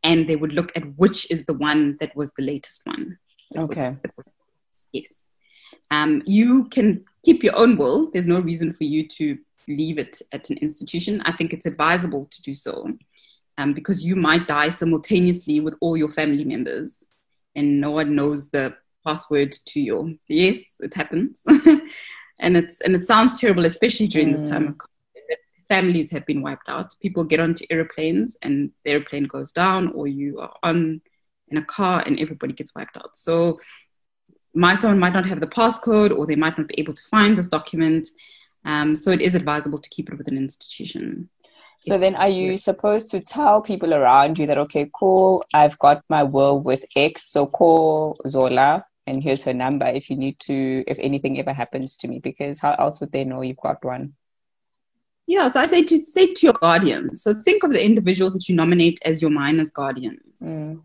and 0.03 0.27
they 0.27 0.35
would 0.35 0.53
look 0.53 0.71
at 0.75 0.97
which 0.97 1.29
is 1.29 1.45
the 1.45 1.53
one 1.53 1.95
that 1.99 2.15
was 2.15 2.31
the 2.33 2.41
latest 2.41 2.81
one. 2.85 3.19
Okay. 3.55 3.91
Yes. 4.91 5.13
Um, 5.89 6.21
you 6.25 6.65
can 6.65 7.05
keep 7.23 7.43
your 7.43 7.55
own 7.57 7.77
will. 7.77 8.11
There's 8.11 8.27
no 8.27 8.39
reason 8.39 8.73
for 8.73 8.83
you 8.83 9.07
to 9.07 9.37
leave 9.67 9.97
it 9.97 10.21
at 10.31 10.49
an 10.49 10.57
institution. 10.57 11.21
I 11.21 11.33
think 11.33 11.53
it's 11.53 11.65
advisable 11.65 12.27
to 12.31 12.41
do 12.41 12.53
so 12.53 12.87
um, 13.57 13.73
because 13.73 14.03
you 14.03 14.15
might 14.15 14.47
die 14.47 14.69
simultaneously 14.69 15.59
with 15.59 15.75
all 15.81 15.95
your 15.95 16.09
family 16.09 16.43
members 16.43 17.03
and 17.55 17.79
no 17.79 17.91
one 17.91 18.15
knows 18.15 18.49
the 18.49 18.75
password 19.03 19.51
to 19.51 19.81
your 19.81 20.13
yes 20.27 20.77
it 20.79 20.93
happens 20.93 21.43
and 22.39 22.55
it's 22.55 22.81
and 22.81 22.95
it 22.95 23.05
sounds 23.05 23.39
terrible 23.39 23.65
especially 23.65 24.07
during 24.07 24.29
mm. 24.29 24.37
this 24.37 24.49
time 24.49 24.67
of 24.67 24.77
COVID. 24.77 25.35
families 25.67 26.11
have 26.11 26.25
been 26.25 26.41
wiped 26.41 26.69
out 26.69 26.93
people 27.01 27.23
get 27.23 27.39
onto 27.39 27.65
airplanes 27.69 28.37
and 28.43 28.71
the 28.83 28.91
airplane 28.91 29.23
goes 29.23 29.51
down 29.51 29.91
or 29.93 30.07
you 30.07 30.39
are 30.39 30.55
on 30.63 31.01
in 31.51 31.57
a 31.57 31.65
car 31.65 32.03
and 32.05 32.19
everybody 32.19 32.53
gets 32.53 32.73
wiped 32.75 32.97
out 32.97 33.15
so 33.15 33.59
my 34.53 34.75
someone 34.75 34.99
might 34.99 35.13
not 35.13 35.25
have 35.25 35.39
the 35.39 35.47
passcode 35.47 36.15
or 36.15 36.25
they 36.25 36.35
might 36.35 36.57
not 36.57 36.67
be 36.67 36.79
able 36.79 36.93
to 36.93 37.03
find 37.03 37.37
this 37.37 37.47
document 37.47 38.07
um, 38.65 38.95
so 38.95 39.11
it 39.11 39.21
is 39.21 39.33
advisable 39.33 39.79
to 39.79 39.89
keep 39.89 40.09
it 40.09 40.17
with 40.17 40.27
an 40.27 40.37
institution 40.37 41.29
so 41.83 41.97
then 41.97 42.15
are 42.15 42.29
you 42.29 42.57
supposed 42.57 43.09
to 43.09 43.21
tell 43.21 43.59
people 43.59 43.95
around 43.95 44.37
you 44.37 44.45
that, 44.45 44.59
okay, 44.59 44.87
cool, 44.93 45.43
I've 45.51 45.79
got 45.79 46.03
my 46.09 46.21
will 46.21 46.59
with 46.59 46.85
X, 46.95 47.31
so 47.31 47.47
call 47.47 48.21
Zola 48.27 48.85
and 49.07 49.23
here's 49.23 49.43
her 49.43 49.53
number 49.53 49.87
if 49.87 50.09
you 50.09 50.15
need 50.15 50.39
to, 50.41 50.83
if 50.87 50.97
anything 50.99 51.39
ever 51.39 51.53
happens 51.53 51.97
to 51.97 52.07
me, 52.07 52.19
because 52.19 52.59
how 52.59 52.75
else 52.77 52.99
would 53.01 53.11
they 53.11 53.23
know 53.23 53.41
you've 53.41 53.57
got 53.57 53.83
one? 53.83 54.13
Yeah, 55.25 55.49
so 55.49 55.59
I 55.59 55.65
say 55.65 55.83
to 55.83 55.97
say 55.97 56.33
to 56.33 56.45
your 56.45 56.53
guardian. 56.53 57.15
So 57.17 57.33
think 57.33 57.63
of 57.63 57.71
the 57.71 57.83
individuals 57.83 58.33
that 58.33 58.47
you 58.47 58.55
nominate 58.55 58.99
as 59.03 59.21
your 59.21 59.31
minors 59.31 59.71
guardians. 59.71 60.39
Mm. 60.41 60.81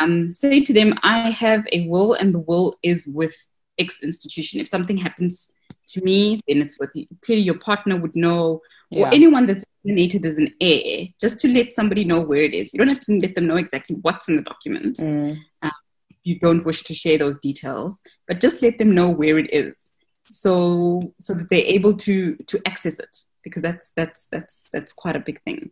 Um, 0.00 0.34
say 0.34 0.60
to 0.64 0.72
them, 0.72 0.94
I 1.02 1.30
have 1.30 1.66
a 1.72 1.86
will, 1.88 2.14
and 2.14 2.34
the 2.34 2.40
will 2.40 2.76
is 2.82 3.06
with 3.06 3.34
X 3.78 4.02
institution. 4.02 4.60
If 4.60 4.68
something 4.68 4.96
happens 4.96 5.52
to 5.88 6.02
me, 6.02 6.40
then 6.48 6.60
it's 6.60 6.78
with 6.78 6.90
you. 6.94 7.06
Clearly, 7.22 7.42
your 7.42 7.58
partner 7.58 7.96
would 7.96 8.16
know, 8.16 8.62
yeah. 8.90 9.04
or 9.04 9.14
anyone 9.14 9.46
that's 9.46 9.64
nominated 9.84 10.24
as 10.26 10.38
an 10.38 10.52
heir, 10.60 11.06
just 11.20 11.38
to 11.40 11.48
let 11.48 11.72
somebody 11.72 12.04
know 12.04 12.20
where 12.20 12.42
it 12.42 12.54
is. 12.54 12.72
You 12.72 12.78
don't 12.78 12.88
have 12.88 13.00
to 13.00 13.12
let 13.18 13.34
them 13.34 13.46
know 13.46 13.56
exactly 13.56 13.96
what's 14.02 14.28
in 14.28 14.36
the 14.36 14.42
document. 14.42 14.96
Mm. 14.98 15.38
Um, 15.62 15.72
you 16.24 16.40
don't 16.40 16.66
wish 16.66 16.82
to 16.84 16.94
share 16.94 17.18
those 17.18 17.38
details, 17.38 18.00
but 18.26 18.40
just 18.40 18.62
let 18.62 18.78
them 18.78 18.94
know 18.94 19.10
where 19.10 19.38
it 19.38 19.54
is, 19.54 19.90
so 20.24 21.14
so 21.20 21.34
that 21.34 21.48
they're 21.50 21.64
able 21.64 21.94
to 21.94 22.36
to 22.48 22.60
access 22.66 22.98
it 22.98 23.16
because 23.46 23.62
that's 23.62 23.92
that's 23.92 24.26
that's 24.26 24.68
that's 24.72 24.92
quite 24.92 25.14
a 25.14 25.20
big 25.20 25.40
thing. 25.42 25.70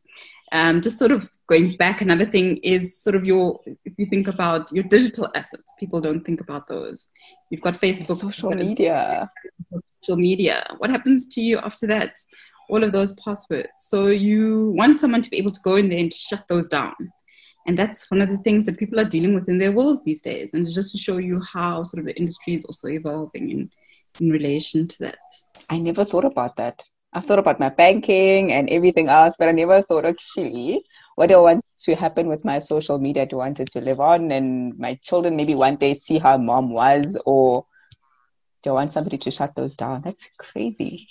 Um, 0.52 0.80
just 0.80 0.96
sort 0.96 1.10
of 1.10 1.28
going 1.48 1.76
back, 1.76 2.00
another 2.00 2.24
thing 2.24 2.58
is 2.58 3.02
sort 3.02 3.16
of 3.16 3.24
your 3.24 3.58
if 3.84 3.94
you 3.98 4.06
think 4.06 4.28
about 4.28 4.70
your 4.70 4.84
digital 4.84 5.28
assets, 5.34 5.74
people 5.80 6.00
don't 6.00 6.24
think 6.24 6.40
about 6.40 6.68
those. 6.68 7.08
You've 7.50 7.62
got 7.62 7.74
Facebook, 7.74 8.16
social 8.16 8.52
media, 8.52 9.28
social 10.00 10.16
media. 10.16 10.64
What 10.78 10.90
happens 10.90 11.26
to 11.34 11.42
you 11.42 11.58
after 11.58 11.88
that? 11.88 12.16
All 12.70 12.84
of 12.84 12.92
those 12.92 13.12
passwords. 13.14 13.70
So 13.88 14.06
you 14.06 14.72
want 14.76 15.00
someone 15.00 15.22
to 15.22 15.30
be 15.30 15.38
able 15.38 15.50
to 15.50 15.60
go 15.64 15.74
in 15.74 15.88
there 15.88 15.98
and 15.98 16.14
shut 16.14 16.44
those 16.48 16.68
down. 16.68 16.94
And 17.66 17.76
that's 17.76 18.08
one 18.08 18.20
of 18.20 18.28
the 18.28 18.38
things 18.38 18.66
that 18.66 18.78
people 18.78 19.00
are 19.00 19.04
dealing 19.04 19.34
with 19.34 19.48
in 19.48 19.58
their 19.58 19.72
wills 19.72 19.98
these 20.04 20.22
days. 20.22 20.54
And 20.54 20.70
just 20.70 20.92
to 20.92 20.98
show 20.98 21.18
you 21.18 21.40
how 21.40 21.82
sort 21.82 22.00
of 22.00 22.06
the 22.06 22.16
industry 22.16 22.54
is 22.54 22.64
also 22.64 22.88
evolving 22.88 23.50
in, 23.50 23.70
in 24.20 24.30
relation 24.30 24.86
to 24.86 24.98
that. 25.00 25.18
I 25.68 25.78
never 25.78 26.04
thought 26.04 26.24
about 26.24 26.56
that. 26.56 26.82
I 27.14 27.20
thought 27.20 27.38
about 27.38 27.60
my 27.60 27.68
banking 27.68 28.52
and 28.52 28.68
everything 28.70 29.08
else, 29.08 29.36
but 29.38 29.48
I 29.48 29.52
never 29.52 29.82
thought 29.82 30.04
actually 30.04 30.84
what 31.14 31.28
do 31.28 31.34
I 31.34 31.54
want 31.54 31.64
to 31.84 31.94
happen 31.94 32.26
with 32.26 32.44
my 32.44 32.58
social 32.58 32.98
media? 32.98 33.26
Do 33.26 33.36
I 33.40 33.46
want 33.46 33.60
it 33.60 33.70
to 33.72 33.80
live 33.80 34.00
on 34.00 34.32
and 34.32 34.76
my 34.78 34.98
children 35.02 35.36
maybe 35.36 35.54
one 35.54 35.76
day 35.76 35.94
see 35.94 36.18
how 36.18 36.36
mom 36.36 36.70
was 36.70 37.16
or 37.24 37.66
do 38.62 38.70
I 38.70 38.72
want 38.72 38.92
somebody 38.92 39.18
to 39.18 39.30
shut 39.30 39.54
those 39.54 39.76
down? 39.76 40.02
That's 40.02 40.30
crazy. 40.38 41.08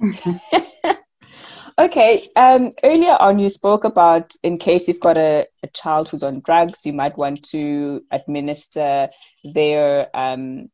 okay. 1.78 2.28
Um, 2.36 2.72
earlier 2.82 3.16
on, 3.20 3.38
you 3.38 3.48
spoke 3.48 3.84
about 3.84 4.34
in 4.42 4.58
case 4.58 4.88
you've 4.88 5.00
got 5.00 5.16
a, 5.16 5.46
a 5.62 5.68
child 5.68 6.08
who's 6.08 6.24
on 6.24 6.40
drugs, 6.40 6.84
you 6.84 6.92
might 6.92 7.16
want 7.16 7.42
to 7.50 8.04
administer 8.10 9.08
their, 9.44 10.14
um, 10.14 10.70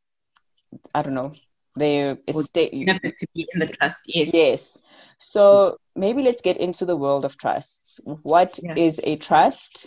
I 0.94 1.02
don't 1.02 1.14
know, 1.14 1.34
their 1.78 2.18
estate. 2.26 2.72
to 2.72 3.26
be 3.34 3.48
in 3.52 3.60
the 3.60 3.66
trust, 3.68 4.00
yes. 4.06 4.30
Yes. 4.32 4.78
So 5.18 5.78
maybe 5.96 6.22
let's 6.22 6.42
get 6.42 6.56
into 6.58 6.84
the 6.84 6.96
world 6.96 7.24
of 7.24 7.36
trusts. 7.36 8.00
What 8.04 8.58
yeah. 8.62 8.74
is 8.76 9.00
a 9.02 9.16
trust 9.16 9.86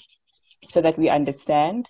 so 0.66 0.82
that 0.82 0.98
we 0.98 1.10
understand? 1.10 1.88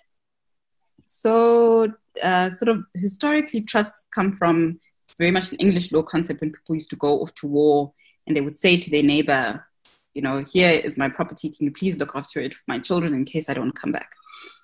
So, 1.06 1.92
uh, 2.22 2.50
sort 2.50 2.68
of 2.68 2.84
historically, 2.94 3.62
trusts 3.62 4.06
come 4.14 4.36
from 4.36 4.80
very 5.18 5.30
much 5.30 5.52
an 5.52 5.58
English 5.58 5.92
law 5.92 6.02
concept 6.02 6.40
when 6.40 6.52
people 6.52 6.74
used 6.74 6.90
to 6.90 6.96
go 6.96 7.20
off 7.20 7.34
to 7.36 7.46
war 7.46 7.92
and 8.26 8.36
they 8.36 8.40
would 8.40 8.58
say 8.58 8.78
to 8.78 8.90
their 8.90 9.02
neighbor, 9.02 9.66
you 10.14 10.22
know, 10.22 10.38
here 10.38 10.70
is 10.70 10.96
my 10.96 11.08
property. 11.08 11.48
Can 11.50 11.66
you 11.66 11.72
please 11.72 11.98
look 11.98 12.12
after 12.14 12.40
it 12.40 12.54
for 12.54 12.64
my 12.68 12.78
children 12.78 13.14
in 13.14 13.24
case 13.24 13.48
I 13.48 13.54
don't 13.54 13.72
come 13.72 13.92
back? 13.92 14.12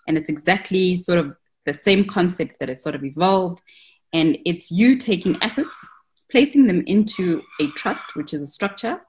And 0.07 0.16
it's 0.16 0.31
exactly 0.31 0.96
sort 0.96 1.18
of 1.18 1.37
the 1.66 1.79
same 1.79 2.05
concept 2.05 2.59
that 2.61 2.68
has 2.68 2.83
sort 2.83 2.94
of 2.94 3.05
evolved. 3.05 3.61
And 4.12 4.38
it's 4.44 4.71
you 4.71 4.97
taking 4.97 5.37
assets, 5.42 5.87
placing 6.31 6.66
them 6.66 6.83
into 6.87 7.42
a 7.61 7.68
trust, 7.73 8.14
which 8.14 8.33
is 8.33 8.42
a 8.42 8.47
structure, 8.47 9.01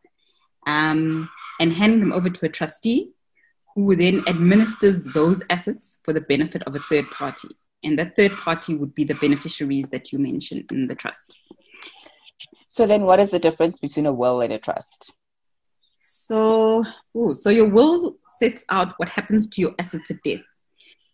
um, 0.68 1.30
and 1.60 1.74
handing 1.74 2.00
them 2.00 2.14
over 2.14 2.30
to 2.30 2.46
a 2.46 2.50
trustee 2.50 3.12
who 3.76 3.96
then 3.96 4.24
administers 4.28 5.04
those 5.14 5.44
assets 5.50 6.00
for 6.04 6.14
the 6.14 6.22
benefit 6.22 6.64
of 6.64 6.76
a 6.76 6.80
third 6.90 7.10
party. 7.12 7.50
And 7.84 7.98
that 7.98 8.16
third 8.16 8.32
party 8.32 8.76
would 8.76 8.94
be 8.94 9.06
the 9.06 9.16
beneficiaries 9.16 9.90
that 9.90 10.12
you 10.12 10.20
mentioned 10.20 10.70
in 10.72 10.88
the 10.88 10.96
trust. 10.96 11.40
So 12.68 12.86
then, 12.86 13.04
what 13.04 13.20
is 13.20 13.32
the 13.32 13.40
difference 13.40 13.80
between 13.80 14.06
a 14.06 14.14
will 14.14 14.42
and 14.42 14.54
a 14.54 14.60
trust? 14.60 15.14
So, 16.02 16.86
ooh, 17.16 17.34
so 17.34 17.50
your 17.50 17.70
will 17.70 18.18
sets 18.38 18.64
out 18.70 18.94
what 18.98 19.10
happens 19.10 19.48
to 19.48 19.62
your 19.62 19.76
assets 19.80 20.12
at 20.12 20.22
death. 20.24 20.42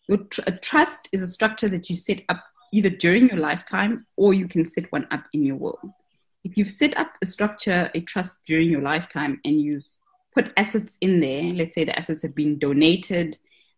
Your 0.07 0.19
tr- 0.19 0.41
a 0.47 0.51
trust 0.51 1.09
is 1.11 1.21
a 1.21 1.27
structure 1.27 1.69
that 1.69 1.89
you 1.89 1.95
set 1.95 2.21
up 2.29 2.43
either 2.75 2.89
during 2.89 3.29
your 3.29 3.37
lifetime 3.37 4.05
or 4.17 4.33
you 4.33 4.47
can 4.47 4.65
set 4.65 4.91
one 4.91 5.07
up 5.09 5.23
in 5.31 5.45
your 5.45 5.55
will. 5.55 5.79
If 6.43 6.57
you've 6.57 6.69
set 6.69 6.95
up 6.97 7.11
a 7.23 7.25
structure, 7.25 7.89
a 7.95 8.01
trust 8.01 8.43
during 8.45 8.69
your 8.69 8.81
lifetime, 8.81 9.39
and 9.45 9.61
you 9.61 9.81
put 10.35 10.51
assets 10.57 10.97
in 10.99 11.21
there, 11.21 11.43
let's 11.59 11.73
say 11.73 11.85
the 11.85 11.97
assets 11.97 12.21
have 12.23 12.35
been 12.35 12.59
donated, 12.59 13.37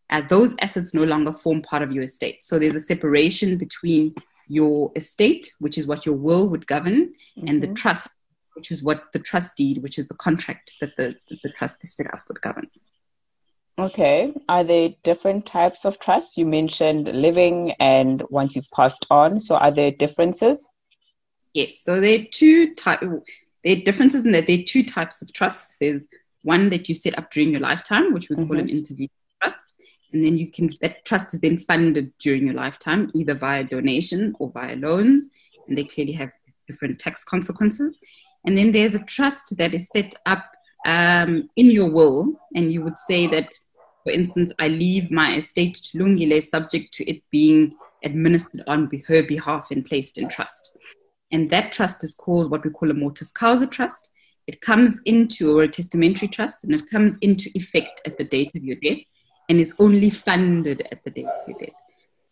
uh, 0.10 0.24
those 0.28 0.56
assets 0.60 0.96
no 0.96 1.04
longer 1.04 1.32
form 1.32 1.62
part 1.62 1.84
of 1.84 1.92
your 1.92 2.04
estate. 2.04 2.44
So 2.44 2.58
there's 2.58 2.76
a 2.76 2.80
separation 2.94 3.58
between 3.58 4.16
your 4.48 4.92
estate, 4.96 5.52
which 5.60 5.78
is 5.78 5.86
what 5.86 6.06
your 6.06 6.16
will 6.16 6.50
would 6.50 6.66
govern, 6.66 7.14
mm-hmm. 7.38 7.48
and 7.48 7.62
the 7.62 7.68
mm-hmm. 7.68 7.76
trust, 7.76 8.10
which 8.56 8.72
is 8.72 8.82
what 8.82 9.04
the 9.14 9.20
trust 9.20 9.56
deed, 9.56 9.84
which 9.84 10.00
is 10.00 10.08
the 10.08 10.16
contract 10.16 10.76
that 10.82 10.96
the, 10.98 11.16
that 11.30 11.42
the 11.44 11.52
trust 11.52 11.84
is 11.84 11.94
set 11.94 12.12
up, 12.14 12.24
would 12.28 12.42
govern. 12.42 12.68
Okay. 13.80 14.34
Are 14.50 14.64
there 14.64 14.90
different 15.04 15.46
types 15.46 15.86
of 15.86 16.00
trusts? 16.00 16.38
You 16.38 16.46
mentioned 16.46 17.08
living 17.14 17.74
and 17.80 18.24
once 18.30 18.56
you've 18.56 18.72
passed 18.72 19.06
on. 19.12 19.40
So 19.40 19.56
are 19.56 19.72
there 19.72 19.92
differences? 19.92 20.68
Yes. 21.54 21.84
So 21.84 22.02
there 22.02 22.20
are 22.20 22.26
two 22.32 22.74
types. 22.74 23.06
There 23.64 23.78
are 23.78 23.82
differences 23.82 24.26
in 24.26 24.32
that 24.32 24.48
there 24.48 24.60
are 24.60 24.64
two 24.64 24.84
types 24.84 25.22
of 25.22 25.32
trusts. 25.34 25.76
There's 25.80 26.08
one 26.42 26.70
that 26.70 26.90
you 26.90 26.96
set 26.96 27.18
up 27.18 27.30
during 27.32 27.52
your 27.52 27.62
lifetime, 27.62 28.14
which 28.14 28.30
we 28.30 28.36
mm-hmm. 28.36 28.48
call 28.48 28.60
an 28.60 28.70
intervening 28.70 29.10
trust, 29.42 29.74
and 30.14 30.24
then 30.24 30.38
you 30.38 30.52
can 30.52 30.70
that 30.82 31.06
trust 31.06 31.34
is 31.34 31.40
then 31.42 31.58
funded 31.58 32.12
during 32.20 32.46
your 32.46 32.56
lifetime 32.56 33.12
either 33.14 33.34
via 33.34 33.64
donation 33.64 34.34
or 34.40 34.50
via 34.52 34.76
loans 34.76 35.30
and 35.68 35.78
they 35.78 35.84
clearly 35.84 36.14
have 36.14 36.32
different 36.68 37.00
tax 37.00 37.24
consequences 37.24 37.98
and 38.46 38.58
then 38.58 38.72
there's 38.72 38.96
a 38.96 39.04
trust 39.04 39.58
that 39.58 39.74
is 39.74 39.90
set 39.94 40.16
up 40.26 40.46
um, 40.86 41.50
in 41.56 41.70
your 41.70 41.90
will 41.90 42.40
and 42.56 42.72
you 42.72 42.82
would 42.82 42.98
say 42.98 43.28
that 43.28 43.54
for 44.08 44.12
instance 44.12 44.52
i 44.60 44.68
leave 44.68 45.12
my 45.12 45.30
estate 45.36 45.76
to 45.76 45.98
lungile 46.00 46.42
subject 46.42 46.94
to 46.94 47.10
it 47.12 47.22
being 47.32 47.76
administered 48.10 48.64
on 48.68 48.90
her 49.08 49.22
behalf 49.24 49.72
and 49.72 49.86
placed 49.86 50.18
in 50.18 50.30
trust 50.30 50.78
and 51.32 51.50
that 51.50 51.72
trust 51.72 52.04
is 52.04 52.16
called 52.16 52.52
what 52.52 52.64
we 52.64 52.72
call 52.72 52.92
a 52.92 52.94
mortis 52.94 53.32
causa 53.32 53.68
trust 53.68 54.10
it 54.48 54.62
comes 54.62 55.00
into 55.06 55.58
or 55.58 55.64
a 55.64 55.68
testamentary 55.68 56.28
trust 56.30 56.64
and 56.64 56.74
it 56.74 56.90
comes 56.90 57.18
into 57.22 57.52
effect 57.54 58.02
at 58.06 58.18
the 58.18 58.24
date 58.24 58.56
of 58.56 58.64
your 58.64 58.78
death 58.78 59.04
and 59.50 59.60
is 59.60 59.74
only 59.78 60.10
funded 60.10 60.88
at 60.92 61.04
the 61.04 61.12
date 61.12 61.26
of 61.26 61.48
your 61.48 61.60
death. 61.60 61.76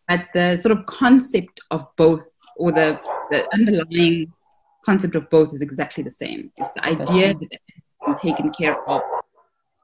But 0.08 0.28
the 0.34 0.58
sort 0.58 0.78
of 0.78 0.86
concept 0.86 1.60
of 1.72 1.88
both, 1.98 2.24
or 2.58 2.72
the, 2.72 3.00
the 3.32 3.48
underlying 3.54 4.32
concept 4.86 5.16
of 5.16 5.30
both, 5.30 5.54
is 5.54 5.62
exactly 5.62 6.04
the 6.04 6.10
same. 6.10 6.52
It's 6.58 6.72
the 6.74 6.86
idea 6.86 7.34
that 7.34 7.48
it's 7.52 8.22
taken 8.22 8.52
care 8.52 8.82
of 8.88 9.02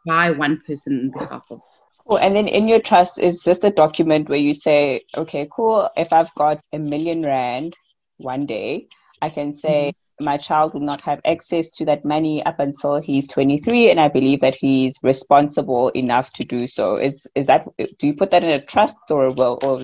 by 0.05 0.31
one 0.31 0.61
person 0.65 1.11
on 1.13 1.19
behalf 1.19 1.43
of. 1.49 1.61
Cool. 2.11 2.19
And 2.19 2.35
then 2.35 2.49
in 2.49 2.67
your 2.67 2.81
trust 2.81 3.19
is 3.19 3.41
just 3.41 3.63
a 3.63 3.69
document 3.69 4.27
where 4.27 4.37
you 4.37 4.53
say, 4.53 5.03
okay, 5.15 5.47
cool. 5.49 5.89
If 5.95 6.11
I've 6.11 6.35
got 6.35 6.59
a 6.73 6.77
million 6.77 7.23
rand 7.23 7.73
one 8.17 8.45
day, 8.45 8.89
I 9.21 9.29
can 9.29 9.53
say, 9.53 9.93
mm-hmm. 9.93 10.25
my 10.25 10.35
child 10.35 10.73
will 10.73 10.81
not 10.81 10.99
have 10.99 11.21
access 11.23 11.69
to 11.77 11.85
that 11.85 12.03
money 12.03 12.43
up 12.45 12.59
until 12.59 12.99
he's 12.99 13.29
23 13.29 13.89
and 13.89 13.99
i 13.99 14.07
believe 14.07 14.41
that 14.41 14.55
he's 14.55 14.99
responsible 15.01 15.87
enough 15.89 16.31
to 16.33 16.43
do 16.43 16.67
so 16.67 16.97
is 16.97 17.25
is 17.33 17.45
that 17.45 17.65
do 17.97 18.07
you 18.07 18.13
put 18.13 18.29
that 18.29 18.43
in 18.43 18.51
a 18.51 18.61
trust 18.61 18.99
or 19.09 19.31
will 19.31 19.57
or 19.63 19.79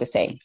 the 0.00 0.06
same 0.06 0.38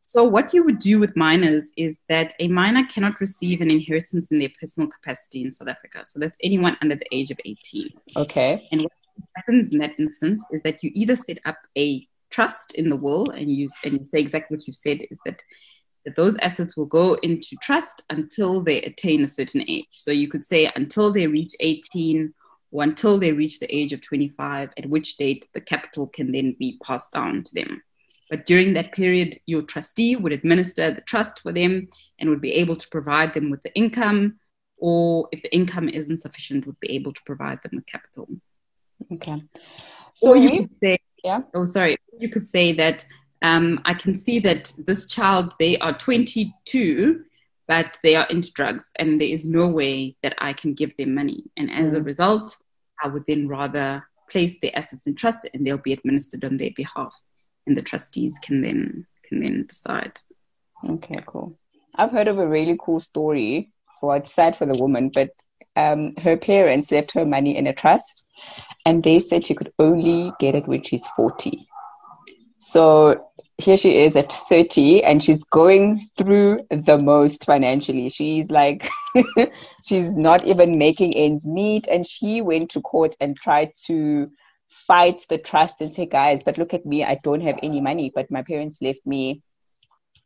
so 0.00 0.22
what 0.22 0.54
you 0.54 0.62
would 0.64 0.78
do 0.78 0.98
with 1.00 1.16
minors 1.16 1.72
is 1.76 1.98
that 2.08 2.32
a 2.38 2.48
minor 2.48 2.86
cannot 2.86 3.20
receive 3.20 3.60
an 3.60 3.70
inheritance 3.70 4.30
in 4.30 4.38
their 4.38 4.54
personal 4.60 4.88
capacity 4.88 5.42
in 5.42 5.50
South 5.50 5.66
Africa. 5.66 6.04
So 6.06 6.20
that's 6.20 6.38
anyone 6.40 6.76
under 6.82 6.94
the 6.94 7.06
age 7.10 7.32
of 7.32 7.40
18. 7.44 7.88
Okay. 8.16 8.68
And 8.70 8.82
what 8.82 8.92
happens 9.36 9.70
in 9.70 9.78
that 9.78 9.98
instance 9.98 10.44
is 10.50 10.60
that 10.62 10.82
you 10.82 10.90
either 10.94 11.16
set 11.16 11.38
up 11.44 11.58
a 11.76 12.06
trust 12.30 12.74
in 12.74 12.88
the 12.88 12.96
will 12.96 13.30
and 13.30 13.50
you 13.50 13.68
and 13.84 14.00
you 14.00 14.06
say 14.06 14.18
exactly 14.18 14.56
what 14.56 14.66
you've 14.66 14.76
said 14.76 15.00
is 15.10 15.18
that 15.24 15.40
that 16.04 16.16
those 16.16 16.36
assets 16.38 16.76
will 16.76 16.86
go 16.86 17.14
into 17.22 17.56
trust 17.62 18.02
until 18.10 18.60
they 18.60 18.82
attain 18.82 19.24
a 19.24 19.28
certain 19.28 19.64
age. 19.68 19.86
So 19.96 20.10
you 20.10 20.28
could 20.28 20.44
say 20.44 20.70
until 20.76 21.10
they 21.10 21.26
reach 21.26 21.54
18 21.60 22.34
or 22.72 22.82
until 22.82 23.18
they 23.18 23.32
reach 23.32 23.58
the 23.58 23.74
age 23.74 23.92
of 23.92 24.02
25, 24.02 24.70
at 24.76 24.86
which 24.86 25.16
date 25.16 25.48
the 25.54 25.60
capital 25.60 26.08
can 26.08 26.32
then 26.32 26.56
be 26.58 26.78
passed 26.84 27.12
down 27.12 27.42
to 27.44 27.54
them. 27.54 27.82
But 28.30 28.46
during 28.46 28.72
that 28.74 28.92
period, 28.92 29.38
your 29.46 29.62
trustee 29.62 30.16
would 30.16 30.32
administer 30.32 30.90
the 30.90 31.00
trust 31.02 31.40
for 31.40 31.52
them 31.52 31.88
and 32.18 32.28
would 32.28 32.40
be 32.40 32.52
able 32.52 32.76
to 32.76 32.88
provide 32.88 33.32
them 33.32 33.50
with 33.50 33.62
the 33.62 33.74
income, 33.74 34.40
or 34.76 35.28
if 35.30 35.42
the 35.42 35.54
income 35.54 35.88
isn't 35.88 36.18
sufficient, 36.18 36.66
would 36.66 36.80
be 36.80 36.90
able 36.90 37.12
to 37.12 37.20
provide 37.24 37.62
them 37.62 37.72
with 37.76 37.86
capital. 37.86 38.28
Okay. 39.12 39.42
So 40.14 40.30
or 40.30 40.36
you 40.36 40.50
we, 40.50 40.58
could 40.60 40.76
say, 40.76 40.98
yeah. 41.22 41.40
Oh, 41.54 41.64
sorry. 41.64 41.96
You 42.18 42.28
could 42.28 42.46
say 42.46 42.72
that 42.72 43.04
um, 43.42 43.80
I 43.84 43.94
can 43.94 44.14
see 44.14 44.38
that 44.40 44.72
this 44.86 45.06
child, 45.06 45.52
they 45.58 45.76
are 45.78 45.92
22, 45.92 47.24
but 47.66 47.98
they 48.02 48.14
are 48.16 48.26
into 48.30 48.52
drugs, 48.52 48.90
and 48.96 49.20
there 49.20 49.28
is 49.28 49.46
no 49.46 49.66
way 49.66 50.16
that 50.22 50.34
I 50.38 50.52
can 50.52 50.74
give 50.74 50.96
them 50.96 51.14
money. 51.14 51.44
And 51.56 51.70
as 51.70 51.92
mm. 51.92 51.96
a 51.96 52.02
result, 52.02 52.56
I 53.02 53.08
would 53.08 53.24
then 53.26 53.48
rather 53.48 54.06
place 54.30 54.58
their 54.60 54.76
assets 54.76 55.06
in 55.06 55.14
trust 55.14 55.46
and 55.52 55.66
they'll 55.66 55.78
be 55.78 55.92
administered 55.92 56.44
on 56.44 56.56
their 56.56 56.70
behalf 56.74 57.14
and 57.66 57.76
the 57.76 57.82
trustees 57.82 58.38
can 58.42 58.62
then 58.62 59.06
can 59.26 59.40
then 59.40 59.66
decide. 59.66 60.18
Okay, 60.88 61.20
cool. 61.26 61.58
I've 61.96 62.10
heard 62.10 62.28
of 62.28 62.38
a 62.38 62.46
really 62.46 62.76
cool 62.78 63.00
story. 63.00 63.72
Well, 64.02 64.16
it's 64.16 64.32
sad 64.32 64.56
for 64.56 64.66
the 64.66 64.78
woman, 64.78 65.08
but 65.08 65.30
um, 65.76 66.14
her 66.16 66.36
parents 66.36 66.90
left 66.90 67.12
her 67.12 67.24
money 67.24 67.56
in 67.56 67.66
a 67.66 67.72
trust, 67.72 68.26
and 68.86 69.02
they 69.02 69.18
said 69.18 69.46
she 69.46 69.54
could 69.54 69.72
only 69.78 70.32
get 70.38 70.54
it 70.54 70.66
when 70.66 70.82
she's 70.82 71.06
forty. 71.08 71.66
So 72.60 73.30
here 73.58 73.76
she 73.76 73.98
is 73.98 74.16
at 74.16 74.32
30 74.32 75.04
and 75.04 75.22
she's 75.22 75.44
going 75.44 76.08
through 76.16 76.66
the 76.70 76.98
most 76.98 77.44
financially. 77.44 78.08
She's 78.08 78.50
like, 78.50 78.88
she's 79.86 80.16
not 80.16 80.44
even 80.46 80.78
making 80.78 81.14
ends 81.14 81.46
meet. 81.46 81.86
And 81.86 82.06
she 82.06 82.40
went 82.40 82.70
to 82.70 82.80
court 82.80 83.14
and 83.20 83.36
tried 83.36 83.72
to 83.86 84.30
fight 84.68 85.20
the 85.28 85.38
trust 85.38 85.80
and 85.80 85.94
say, 85.94 86.06
guys, 86.06 86.40
but 86.44 86.58
look 86.58 86.74
at 86.74 86.84
me, 86.84 87.04
I 87.04 87.20
don't 87.22 87.42
have 87.42 87.58
any 87.62 87.80
money, 87.80 88.10
but 88.12 88.30
my 88.30 88.42
parents 88.42 88.82
left 88.82 89.06
me 89.06 89.42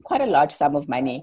quite 0.05 0.21
a 0.21 0.27
large 0.27 0.53
sum 0.53 0.75
of 0.75 0.89
money. 0.89 1.23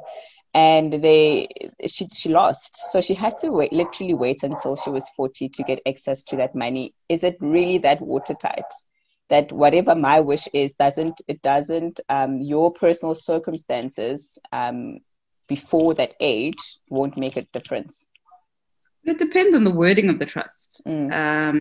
And 0.56 1.04
they, 1.04 1.50
she, 1.86 2.08
she 2.14 2.30
lost. 2.30 2.92
So 2.92 3.02
she 3.02 3.14
had 3.14 3.38
to 3.40 3.52
wait, 3.52 3.74
literally 3.74 4.14
wait 4.14 4.42
until 4.42 4.76
she 4.76 4.90
was 4.90 5.08
40 5.10 5.50
to 5.50 5.64
get 5.64 5.82
access 5.86 6.24
to 6.24 6.38
that 6.38 6.56
money. 6.56 6.96
Is 7.10 7.24
it 7.24 7.36
really 7.40 7.78
that 7.80 8.02
watertight? 8.02 8.64
That 9.30 9.52
whatever 9.52 9.96
my 9.96 10.22
wish 10.22 10.48
is 10.54 10.74
doesn't, 10.76 11.20
it 11.28 11.42
doesn't, 11.42 12.00
um, 12.10 12.40
your 12.42 12.72
personal 12.72 13.16
circumstances, 13.16 14.40
um, 14.54 15.00
before 15.48 15.94
that 15.96 16.14
age 16.20 16.78
won't 16.90 17.18
make 17.18 17.36
a 17.36 17.44
difference. 17.54 18.08
It 19.04 19.18
depends 19.18 19.56
on 19.56 19.64
the 19.64 19.72
wording 19.72 20.10
of 20.10 20.20
the 20.20 20.26
trust. 20.26 20.82
Mm. 20.88 21.14
Um, 21.14 21.60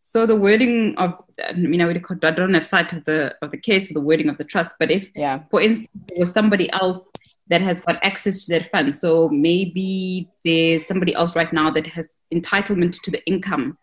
so 0.00 0.24
the 0.24 0.36
wording 0.36 0.96
of, 0.98 1.20
I 1.44 1.52
mean, 1.54 1.80
I 1.80 1.92
don't 1.92 2.54
have 2.54 2.64
sight 2.64 2.92
of 2.92 3.04
the 3.04 3.34
of 3.42 3.50
the 3.50 3.58
case 3.58 3.90
of 3.90 3.94
the 3.94 4.00
wording 4.00 4.28
of 4.28 4.38
the 4.38 4.44
trust, 4.44 4.76
but 4.78 4.90
if, 4.90 5.10
yeah. 5.16 5.40
for 5.50 5.60
instance, 5.60 5.88
there 6.06 6.18
was 6.20 6.32
somebody 6.32 6.72
else 6.72 7.10
that 7.48 7.60
has 7.60 7.80
got 7.80 8.04
access 8.04 8.44
to 8.44 8.52
that 8.52 8.70
fund, 8.70 8.96
so 8.96 9.28
maybe 9.28 10.28
there's 10.44 10.86
somebody 10.86 11.14
else 11.14 11.36
right 11.36 11.52
now 11.52 11.70
that 11.70 11.86
has 11.86 12.18
entitlement 12.34 13.00
to 13.02 13.10
the 13.10 13.24
income, 13.26 13.78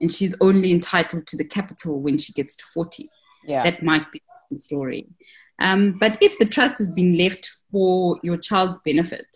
and 0.00 0.12
she's 0.12 0.34
only 0.40 0.70
entitled 0.72 1.26
to 1.26 1.36
the 1.36 1.44
capital 1.44 2.00
when 2.00 2.18
she 2.18 2.32
gets 2.32 2.56
to 2.56 2.64
forty. 2.74 3.08
Yeah, 3.44 3.62
that 3.64 3.82
might 3.82 4.10
be 4.12 4.20
the 4.50 4.58
story. 4.58 5.06
Um, 5.58 5.96
but 5.98 6.18
if 6.20 6.38
the 6.38 6.44
trust 6.44 6.78
has 6.78 6.90
been 6.92 7.16
left 7.16 7.50
for 7.70 8.18
your 8.22 8.36
child's 8.36 8.78
benefit, 8.84 9.26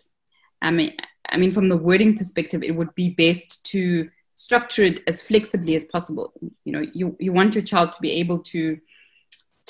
I 0.61 0.69
mean, 0.69 0.95
I 1.29 1.37
mean, 1.37 1.51
from 1.51 1.69
the 1.69 1.77
wording 1.77 2.17
perspective, 2.17 2.61
it 2.61 2.75
would 2.75 2.93
be 2.93 3.09
best 3.09 3.63
to 3.71 4.09
structure 4.35 4.83
it 4.83 5.01
as 5.07 5.21
flexibly 5.21 5.75
as 5.75 5.85
possible. 5.85 6.33
You 6.65 6.73
know, 6.73 6.85
you, 6.93 7.15
you 7.19 7.33
want 7.33 7.55
your 7.55 7.63
child 7.63 7.91
to 7.93 8.01
be 8.01 8.11
able 8.11 8.39
to 8.39 8.79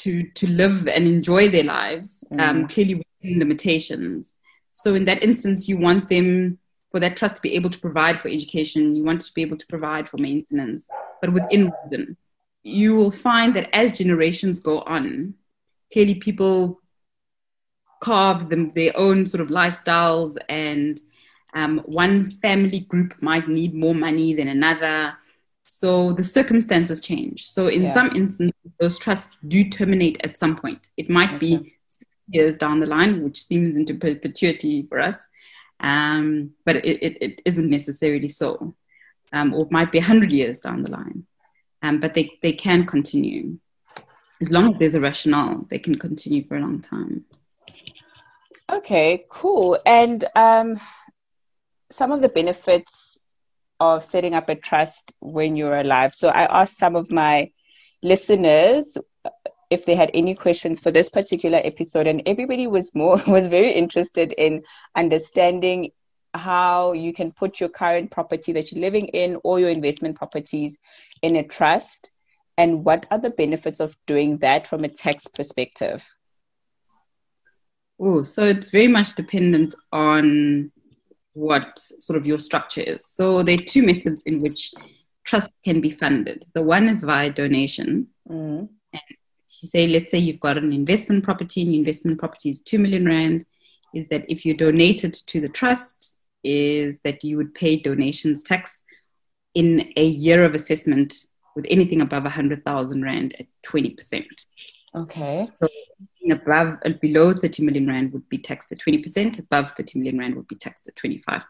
to 0.03 0.23
to 0.23 0.47
live 0.47 0.87
and 0.87 1.07
enjoy 1.07 1.49
their 1.49 1.63
lives, 1.63 2.23
um, 2.31 2.39
mm. 2.39 2.69
clearly 2.73 2.95
within 2.95 3.39
limitations. 3.39 4.35
So 4.73 4.95
in 4.95 5.05
that 5.05 5.23
instance, 5.23 5.67
you 5.69 5.77
want 5.77 6.09
them 6.09 6.57
for 6.91 6.99
that 6.99 7.17
trust 7.17 7.37
to 7.37 7.41
be 7.41 7.55
able 7.55 7.69
to 7.69 7.79
provide 7.79 8.19
for 8.19 8.27
education. 8.27 8.95
You 8.95 9.03
want 9.03 9.21
to 9.21 9.33
be 9.33 9.41
able 9.41 9.57
to 9.57 9.67
provide 9.67 10.07
for 10.07 10.17
maintenance, 10.17 10.87
but 11.21 11.33
within 11.33 11.71
reason. 11.83 12.17
You 12.63 12.95
will 12.95 13.09
find 13.09 13.55
that 13.55 13.75
as 13.75 13.97
generations 13.97 14.59
go 14.59 14.81
on, 14.81 15.33
clearly 15.91 16.13
people 16.15 16.79
carve 18.01 18.49
them 18.49 18.71
their 18.75 18.91
own 18.95 19.25
sort 19.25 19.41
of 19.41 19.49
lifestyles 19.49 20.35
and 20.47 21.01
um, 21.53 21.79
one 21.85 22.23
family 22.23 22.81
group 22.81 23.13
might 23.21 23.47
need 23.47 23.73
more 23.73 23.95
money 23.95 24.33
than 24.33 24.47
another. 24.47 25.17
So 25.73 26.12
the 26.12 26.23
circumstances 26.23 26.99
change. 26.99 27.47
So 27.47 27.67
in 27.67 27.84
yeah. 27.84 27.93
some 27.93 28.12
instances, 28.13 28.75
those 28.77 28.99
trusts 28.99 29.31
do 29.47 29.63
terminate 29.63 30.19
at 30.23 30.38
some 30.38 30.55
point. 30.55 30.89
It 30.97 31.10
might 31.10 31.29
okay. 31.29 31.38
be 31.38 31.75
years 32.27 32.57
down 32.57 32.81
the 32.81 32.86
line, 32.86 33.23
which 33.23 33.43
seems 33.43 33.75
into 33.75 33.95
perpetuity 33.95 34.86
for 34.88 34.99
us, 34.99 35.25
um, 35.79 36.51
but 36.65 36.75
it, 36.77 37.01
it, 37.01 37.17
it 37.21 37.41
isn't 37.45 37.69
necessarily 37.69 38.27
so. 38.27 38.75
Um, 39.31 39.53
or 39.53 39.65
it 39.65 39.71
might 39.71 39.91
be 39.93 39.97
100 39.97 40.29
years 40.29 40.60
down 40.60 40.84
the 40.84 40.91
line. 40.91 41.25
Um, 41.81 41.99
but 41.99 42.13
they, 42.13 42.38
they 42.43 42.51
can 42.51 42.86
continue. 42.86 43.57
As 44.41 44.51
long 44.51 44.73
as 44.73 44.77
there's 44.77 44.95
a 44.95 45.01
rationale, 45.01 45.65
they 45.69 45.79
can 45.79 45.95
continue 45.97 46.45
for 46.45 46.57
a 46.57 46.62
long 46.62 46.81
time. 46.81 47.23
Okay, 48.69 49.25
cool. 49.29 49.79
And 49.86 50.25
um, 50.36 50.79
some 51.89 52.12
of 52.12 52.21
the 52.21 52.29
benefits 52.29 53.11
of 53.82 54.04
setting 54.04 54.36
up 54.36 54.48
a 54.48 54.56
trust 54.56 55.12
when 55.22 55.56
you're 55.56 55.80
alive. 55.80 56.13
So 56.13 56.30
I 56.30 56.62
asked 56.62 56.78
some 56.78 56.96
of 56.96 57.10
my 57.10 57.52
listeners 58.04 58.96
if 59.72 59.86
they 59.86 59.96
had 59.96 60.12
any 60.13 60.36
questions 60.36 60.80
for 60.80 60.91
this 60.91 61.10
particular 61.10 61.60
episode 61.63 62.06
and 62.06 62.22
everybody 62.28 62.67
was 62.67 62.94
more 62.94 63.17
was 63.28 63.48
very 63.48 63.72
interested 63.72 64.34
in 64.38 64.62
understanding 64.96 65.89
how 66.36 66.94
you 66.94 67.12
can 67.12 67.32
put 67.32 67.60
your 67.60 67.70
current 67.70 68.12
property 68.12 68.54
that 68.54 68.72
you're 68.72 68.82
living 68.82 69.08
in 69.08 69.38
or 69.44 69.60
your 69.60 69.70
investment 69.70 70.15
properties 70.15 70.80
in 71.24 71.36
a 71.36 71.44
trust 71.44 72.12
and 72.58 72.86
what 72.86 73.08
are 73.10 73.20
the 73.20 73.32
benefits 73.32 73.80
of 73.80 73.98
doing 74.06 74.38
that 74.38 74.67
from 74.67 74.84
a 74.84 74.89
tax 74.89 75.28
perspective 75.28 76.08
oh 78.00 78.22
so 78.22 78.44
it's 78.44 78.70
very 78.70 78.88
much 78.88 79.15
dependent 79.15 79.74
on 79.91 80.72
what 81.34 81.78
sort 81.80 82.17
of 82.17 82.26
your 82.26 82.39
structure 82.39 82.82
is. 82.82 83.06
So 83.06 83.44
there 83.44 83.58
are 83.58 83.63
two 83.63 83.84
methods 83.84 84.24
in 84.24 84.41
which 84.41 84.72
trust 85.24 85.52
can 85.63 85.82
be 85.82 85.91
funded. 85.91 86.46
The 86.54 86.63
one 86.63 86.89
is 86.89 87.04
via 87.04 87.32
donation. 87.32 88.08
Mm. 88.30 88.70
And 88.94 89.02
you 89.62 89.67
say, 89.67 89.88
let's 89.88 90.12
say 90.12 90.17
you've 90.17 90.39
got 90.39 90.58
an 90.58 90.74
investment 90.74 91.24
property 91.24 91.62
and 91.62 91.74
investment 91.74 92.20
property 92.20 92.50
is 92.50 92.62
2 92.62 92.80
million 92.80 93.06
Rand, 93.06 93.46
is 93.94 94.08
that 94.08 94.26
if 94.30 94.46
you 94.46 94.54
donate 94.54 95.04
it 95.04 95.13
to 95.28 95.41
the 95.41 95.50
trust, 95.50 96.15
is 96.44 97.00
that 97.04 97.24
you 97.24 97.38
would 97.38 97.54
pay 97.54 97.76
donations 97.76 98.41
tax 98.44 98.82
in 99.54 99.91
a 99.96 100.06
year 100.06 100.44
of 100.44 100.56
assessment 100.56 101.13
with 101.56 101.65
anything 101.70 102.02
above 102.02 102.24
100,000 102.24 103.04
Rand 103.04 103.36
at 103.39 103.46
20%. 103.67 104.26
Okay. 104.93 105.47
So 105.54 105.67
above 106.30 106.77
and 106.84 106.99
below 106.99 107.34
30 107.34 107.63
million 107.63 107.88
rand 107.88 108.13
would 108.13 108.27
be 108.30 108.38
taxed 108.38 108.71
at 108.71 108.80
20%, 108.80 109.39
above 109.39 109.73
30 109.77 109.99
million 109.99 110.19
rand 110.19 110.36
would 110.36 110.47
be 110.47 110.56
taxed 110.56 110.88
at 110.88 110.95
25%. 110.95 111.43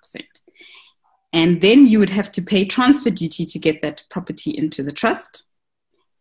And 1.34 1.62
then 1.62 1.88
you 1.88 1.99
would 1.99 2.10
have 2.10 2.32
to 2.34 2.41
pay 2.41 2.65
transfer 2.65 3.10
duty 3.10 3.45
to 3.45 3.60
get 3.60 3.82
that 3.82 4.04
property 4.10 4.51
into 4.51 4.84
the 4.84 4.91
trust. 4.91 5.45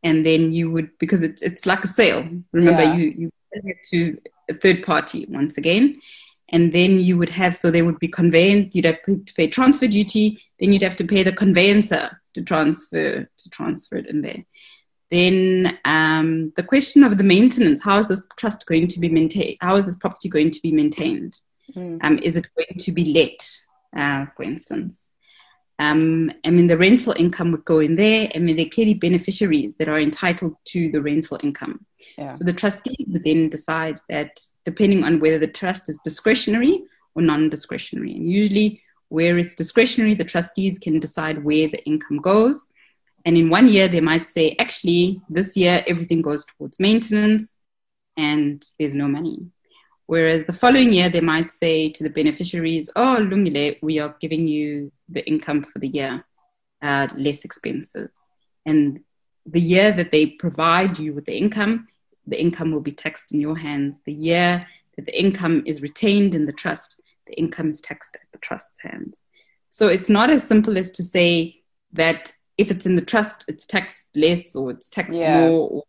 And 0.03 0.25
then 0.25 0.53
you 0.53 0.71
would, 0.71 0.91
because 0.99 1.23
it's, 1.23 1.43
it's 1.43 1.67
like 1.67 1.85
a 1.85 1.89
sale. 1.89 2.29
Remember, 2.53 2.83
yeah. 2.83 2.95
you, 2.95 3.15
you 3.19 3.31
sell 3.53 3.63
it 3.65 3.77
to 3.91 4.19
a 4.49 4.55
third 4.55 4.85
party 4.85 5.27
once 5.29 5.59
again. 5.59 6.01
And 6.49 6.73
then 6.73 6.99
you 6.99 7.17
would 7.19 7.31
have, 7.31 7.55
so 7.55 7.71
they 7.71 7.83
would 7.83 7.99
be 7.99 8.09
conveyed, 8.09 8.75
you'd 8.75 8.85
have 8.85 9.03
to 9.05 9.23
pay 9.37 9.47
transfer 9.49 9.87
duty, 9.87 10.41
then 10.59 10.73
you'd 10.73 10.83
have 10.83 10.97
to 10.97 11.05
pay 11.05 11.23
the 11.23 11.33
conveyancer 11.33 12.21
to 12.35 12.43
transfer, 12.43 13.29
to 13.37 13.51
transfer 13.51 13.97
it 13.97 14.07
in 14.07 14.23
there. 14.23 14.45
Then 15.11 15.79
um, 15.85 16.53
the 16.57 16.63
question 16.63 17.03
of 17.03 17.19
the 17.19 17.25
maintenance: 17.25 17.83
How 17.83 17.99
is 17.99 18.07
this 18.07 18.23
trust 18.37 18.67
going 18.67 18.87
to 18.89 19.01
be 19.01 19.09
maintained? 19.09 19.57
How 19.61 19.77
is 19.77 19.87
this 19.87 19.97
property 19.97 20.29
going 20.29 20.51
to 20.51 20.61
be 20.63 20.73
maintained? 20.73 21.37
Mm. 21.75 21.99
Um, 22.03 22.19
is 22.19 22.37
it 22.37 22.47
going 22.57 22.79
to 22.79 22.93
be 22.93 23.13
let? 23.13 23.41
uh, 23.97 24.27
for 24.37 24.43
instance. 24.43 25.11
Um, 25.79 26.31
I 26.45 26.51
mean, 26.51 26.67
the 26.67 26.77
rental 26.77 27.15
income 27.17 27.53
would 27.53 27.65
go 27.65 27.79
in 27.79 27.97
there. 27.97 28.29
I 28.35 28.39
mean, 28.39 28.57
they're 28.57 28.67
clearly 28.67 28.95
beneficiaries 28.95 29.75
that 29.79 29.89
are 29.89 29.99
entitled 29.99 30.57
to 30.67 30.91
the 30.91 31.01
rental 31.01 31.41
income. 31.43 31.87
Yeah. 32.19 32.33
So 32.33 32.45
the 32.45 32.53
trustee 32.53 33.07
would 33.09 33.25
then 33.25 33.49
decide 33.49 33.99
that 34.11 34.39
depending 34.65 35.05
on 35.05 35.21
whether 35.21 35.39
the 35.39 35.47
trust 35.47 35.89
is 35.89 35.99
discretionary 36.05 36.83
or 37.15 37.23
non 37.23 37.49
discretionary. 37.49 38.15
And 38.15 38.31
usually, 38.31 38.83
where 39.09 39.39
it's 39.39 39.55
discretionary, 39.55 40.15
the 40.15 40.25
trustees 40.25 40.79
can 40.79 40.99
decide 40.99 41.43
where 41.43 41.69
the 41.69 41.83
income 41.85 42.19
goes. 42.19 42.67
And 43.25 43.37
in 43.37 43.51
one 43.51 43.69
year, 43.69 43.89
they 43.89 44.01
might 44.01 44.27
say, 44.27 44.57
actually, 44.59 45.21
this 45.29 45.57
year 45.57 45.85
everything 45.87 46.23
goes 46.23 46.45
towards 46.47 46.81
maintenance 46.81 47.57
and 48.17 48.65
there's 48.79 48.95
no 48.95 49.09
money. 49.09 49.39
Whereas 50.07 50.45
the 50.45 50.53
following 50.53 50.93
year, 50.93 51.09
they 51.09 51.21
might 51.21 51.53
say 51.53 51.91
to 51.91 52.03
the 52.03 52.11
beneficiaries, 52.11 52.91
oh, 52.97 53.19
Lungile, 53.21 53.79
we 53.81 54.01
are 54.01 54.17
giving 54.21 54.49
you 54.49 54.91
the 55.09 55.25
income 55.25 55.63
for 55.63 55.79
the 55.79 55.89
year, 55.89 56.25
uh, 56.83 57.09
less 57.17 57.45
expenses. 57.45 58.11
And 58.67 59.01
the 59.47 59.61
year 59.61 59.93
that 59.93 60.11
they 60.11 60.27
provide 60.27 60.99
you 60.99 61.15
with 61.15 61.27
the 61.27 61.37
income, 61.37 61.89
the 62.27 62.41
income 62.41 62.73
will 62.73 62.81
be 62.81 62.93
taxed 62.93 63.33
in 63.33 63.41
your 63.41 63.57
hands. 63.57 64.01
The 64.05 64.13
year 64.13 64.67
that 64.97 65.07
the 65.07 65.19
income 65.19 65.63
is 65.65 65.81
retained 65.81 66.35
in 66.35 66.47
the 66.47 66.53
trust, 66.53 67.01
the 67.27 67.35
income 67.35 67.71
is 67.71 67.81
taxed 67.81 68.17
at 68.17 68.27
the 68.33 68.39
trust's 68.39 68.81
hands. 68.81 69.19
So 69.71 69.87
it's 69.87 70.11
not 70.11 70.31
as 70.31 70.43
simple 70.43 70.77
as 70.77 70.91
to 70.93 71.03
say 71.03 71.61
that 71.93 72.33
if 72.61 72.71
it's 72.71 72.87
in 72.87 72.97
the 72.97 73.03
trust, 73.03 73.45
it's 73.49 73.67
taxed 73.67 74.09
less 74.15 74.55
or 74.55 74.71
it's 74.71 74.91
taxed 74.91 75.19
yeah. 75.19 75.41
more 75.41 75.69
or 75.71 75.83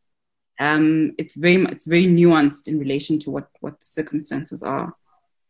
um, 0.59 1.13
it's 1.17 1.35
very 1.35 1.63
it's 1.65 1.87
very 1.87 2.05
nuanced 2.05 2.67
in 2.67 2.79
relation 2.79 3.19
to 3.19 3.31
what 3.31 3.47
what 3.59 3.79
the 3.79 3.85
circumstances 3.85 4.61
are 4.63 4.93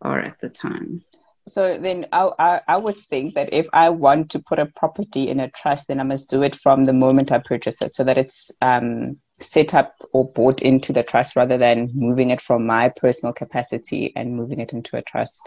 are 0.01 0.19
at 0.19 0.39
the 0.41 0.49
time 0.49 1.03
so 1.47 1.77
then 1.77 2.05
I, 2.11 2.29
I, 2.39 2.61
I 2.67 2.77
would 2.77 2.97
think 2.97 3.33
that 3.35 3.51
if 3.51 3.67
I 3.73 3.89
want 3.89 4.29
to 4.31 4.39
put 4.39 4.59
a 4.59 4.67
property 4.67 5.29
in 5.29 5.39
a 5.39 5.49
trust, 5.49 5.87
then 5.87 5.99
I 5.99 6.03
must 6.03 6.29
do 6.29 6.43
it 6.43 6.55
from 6.55 6.85
the 6.85 6.93
moment 6.93 7.31
I 7.31 7.39
purchase 7.39 7.81
it, 7.81 7.95
so 7.95 8.03
that 8.03 8.17
it's 8.17 8.51
um, 8.61 9.17
set 9.39 9.73
up 9.73 9.95
or 10.13 10.29
bought 10.29 10.61
into 10.61 10.93
the 10.93 11.03
trust 11.03 11.35
rather 11.35 11.57
than 11.57 11.89
moving 11.93 12.29
it 12.29 12.41
from 12.41 12.65
my 12.65 12.89
personal 12.89 13.33
capacity 13.33 14.13
and 14.15 14.35
moving 14.35 14.59
it 14.59 14.71
into 14.71 14.97
a 14.97 15.01
trust. 15.01 15.41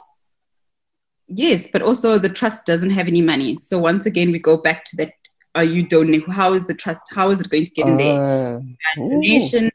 Yes, 1.26 1.68
but 1.72 1.80
also 1.80 2.18
the 2.18 2.28
trust 2.28 2.66
doesn't 2.66 2.90
have 2.90 3.06
any 3.06 3.22
money. 3.22 3.56
So 3.62 3.78
once 3.78 4.04
again, 4.04 4.32
we 4.32 4.38
go 4.40 4.56
back 4.56 4.84
to 4.86 4.96
that 4.96 5.12
are 5.54 5.64
you 5.64 5.82
donating? 5.86 6.30
How 6.30 6.52
is 6.54 6.64
the 6.66 6.74
trust? 6.74 7.02
How 7.10 7.30
is 7.30 7.40
it 7.40 7.50
going 7.50 7.66
to 7.66 7.70
get 7.70 7.86
in 7.86 7.96
there? 7.96 8.24
Uh, 8.24 8.60
donation 8.96 9.70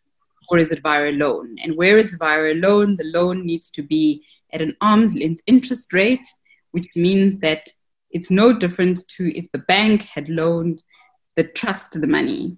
or 0.50 0.58
is 0.58 0.72
it 0.72 0.82
via 0.82 1.10
a 1.10 1.13
loan? 1.13 1.58
And 1.63 1.76
where 1.76 1.98
it's 1.98 2.15
via 2.15 2.54
a 2.54 2.56
loan, 2.56 2.98
the 2.98 3.06
loan 3.06 3.46
needs 3.46 3.72
to 3.72 3.84
be 3.84 4.24
at 4.52 4.62
an 4.62 4.76
arm's 4.82 5.15
length 5.15 5.42
interest 5.46 5.94
rate, 5.94 6.26
which 6.72 6.88
means 6.96 7.39
that 7.39 7.70
it's 8.12 8.32
no 8.32 8.52
different 8.52 9.08
to 9.10 9.38
if 9.38 9.52
the 9.52 9.60
bank 9.60 10.02
had 10.02 10.28
loaned 10.28 10.82
the 11.36 11.44
trust 11.44 11.92
the 11.92 12.08
money. 12.08 12.58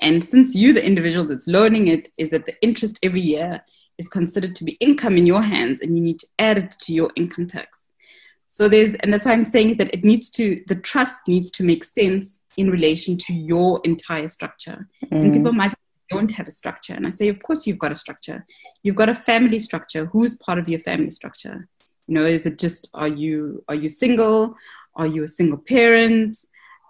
And 0.00 0.24
since 0.24 0.54
you, 0.54 0.72
the 0.72 0.84
individual 0.84 1.24
that's 1.24 1.48
loaning 1.48 1.88
it, 1.88 2.08
is 2.16 2.30
that 2.30 2.46
the 2.46 2.60
interest 2.62 2.98
every 3.02 3.20
year 3.20 3.60
is 3.98 4.08
considered 4.08 4.56
to 4.56 4.64
be 4.64 4.72
income 4.72 5.16
in 5.16 5.26
your 5.26 5.42
hands 5.42 5.80
and 5.80 5.96
you 5.96 6.02
need 6.02 6.18
to 6.20 6.26
add 6.38 6.58
it 6.58 6.70
to 6.82 6.92
your 6.92 7.10
income 7.16 7.46
tax. 7.46 7.88
So 8.46 8.68
there's, 8.68 8.94
and 8.96 9.12
that's 9.12 9.24
why 9.24 9.32
I'm 9.32 9.44
saying 9.44 9.70
is 9.70 9.76
that 9.78 9.92
it 9.94 10.04
needs 10.04 10.30
to, 10.30 10.62
the 10.66 10.76
trust 10.76 11.18
needs 11.26 11.50
to 11.52 11.64
make 11.64 11.84
sense 11.84 12.41
in 12.56 12.70
relation 12.70 13.16
to 13.16 13.32
your 13.32 13.80
entire 13.84 14.28
structure. 14.28 14.88
Mm. 15.06 15.22
And 15.22 15.32
people 15.32 15.52
might 15.52 15.74
don't 16.12 16.30
have 16.30 16.46
a 16.46 16.50
structure. 16.50 16.94
And 16.94 17.06
I 17.06 17.10
say, 17.10 17.28
of 17.28 17.42
course, 17.42 17.66
you've 17.66 17.78
got 17.78 17.92
a 17.92 17.94
structure. 17.94 18.44
You've 18.82 18.96
got 18.96 19.08
a 19.08 19.14
family 19.14 19.58
structure. 19.58 20.06
Who's 20.06 20.34
part 20.36 20.58
of 20.58 20.68
your 20.68 20.80
family 20.80 21.10
structure? 21.10 21.68
You 22.06 22.14
know, 22.14 22.24
is 22.24 22.46
it 22.46 22.58
just 22.58 22.88
are 22.94 23.08
you 23.08 23.64
are 23.68 23.74
you 23.74 23.88
single? 23.88 24.56
Are 24.94 25.06
you 25.06 25.22
a 25.24 25.28
single 25.28 25.58
parent? 25.58 26.36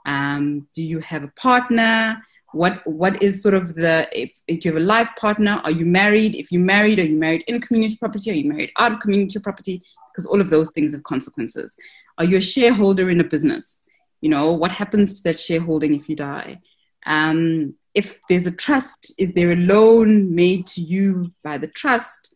Um, 0.07 0.66
do 0.75 0.83
you 0.83 0.98
have 0.98 1.22
a 1.22 1.33
partner? 1.48 2.20
What 2.53 2.85
what 2.87 3.22
is 3.22 3.42
sort 3.42 3.55
of 3.55 3.75
the 3.75 4.09
if, 4.12 4.31
if 4.48 4.64
you 4.64 4.72
have 4.72 4.83
a 4.83 4.85
life 4.85 5.09
partner? 5.18 5.61
Are 5.64 5.70
you 5.70 5.87
married? 5.87 6.35
If 6.35 6.51
you're 6.51 6.61
married, 6.61 6.98
are 6.98 7.05
you 7.05 7.18
married 7.18 7.44
in 7.46 7.61
community 7.61 7.96
property? 7.96 8.31
Are 8.31 8.35
you 8.35 8.48
married 8.48 8.72
out 8.79 8.92
of 8.92 9.01
community 9.01 9.38
property? 9.38 9.83
Because 10.11 10.27
all 10.27 10.40
of 10.40 10.51
those 10.51 10.70
things 10.70 10.92
have 10.92 11.05
consequences. 11.05 11.77
Are 12.18 12.25
you 12.25 12.37
a 12.38 12.40
shareholder 12.40 13.09
in 13.09 13.20
a 13.20 13.25
business? 13.25 13.81
You 14.22 14.30
know, 14.30 14.52
what 14.52 14.70
happens 14.70 15.16
to 15.16 15.22
that 15.24 15.38
shareholding 15.38 15.94
if 15.94 16.08
you 16.08 16.16
die? 16.16 16.61
Um, 17.04 17.74
if 17.94 18.18
there's 18.28 18.46
a 18.46 18.50
trust, 18.50 19.12
is 19.18 19.32
there 19.32 19.52
a 19.52 19.56
loan 19.56 20.35
made 20.35 20.66
to 20.68 20.80
you 20.80 21.32
by 21.44 21.58
the 21.58 21.68
trust? 21.68 22.35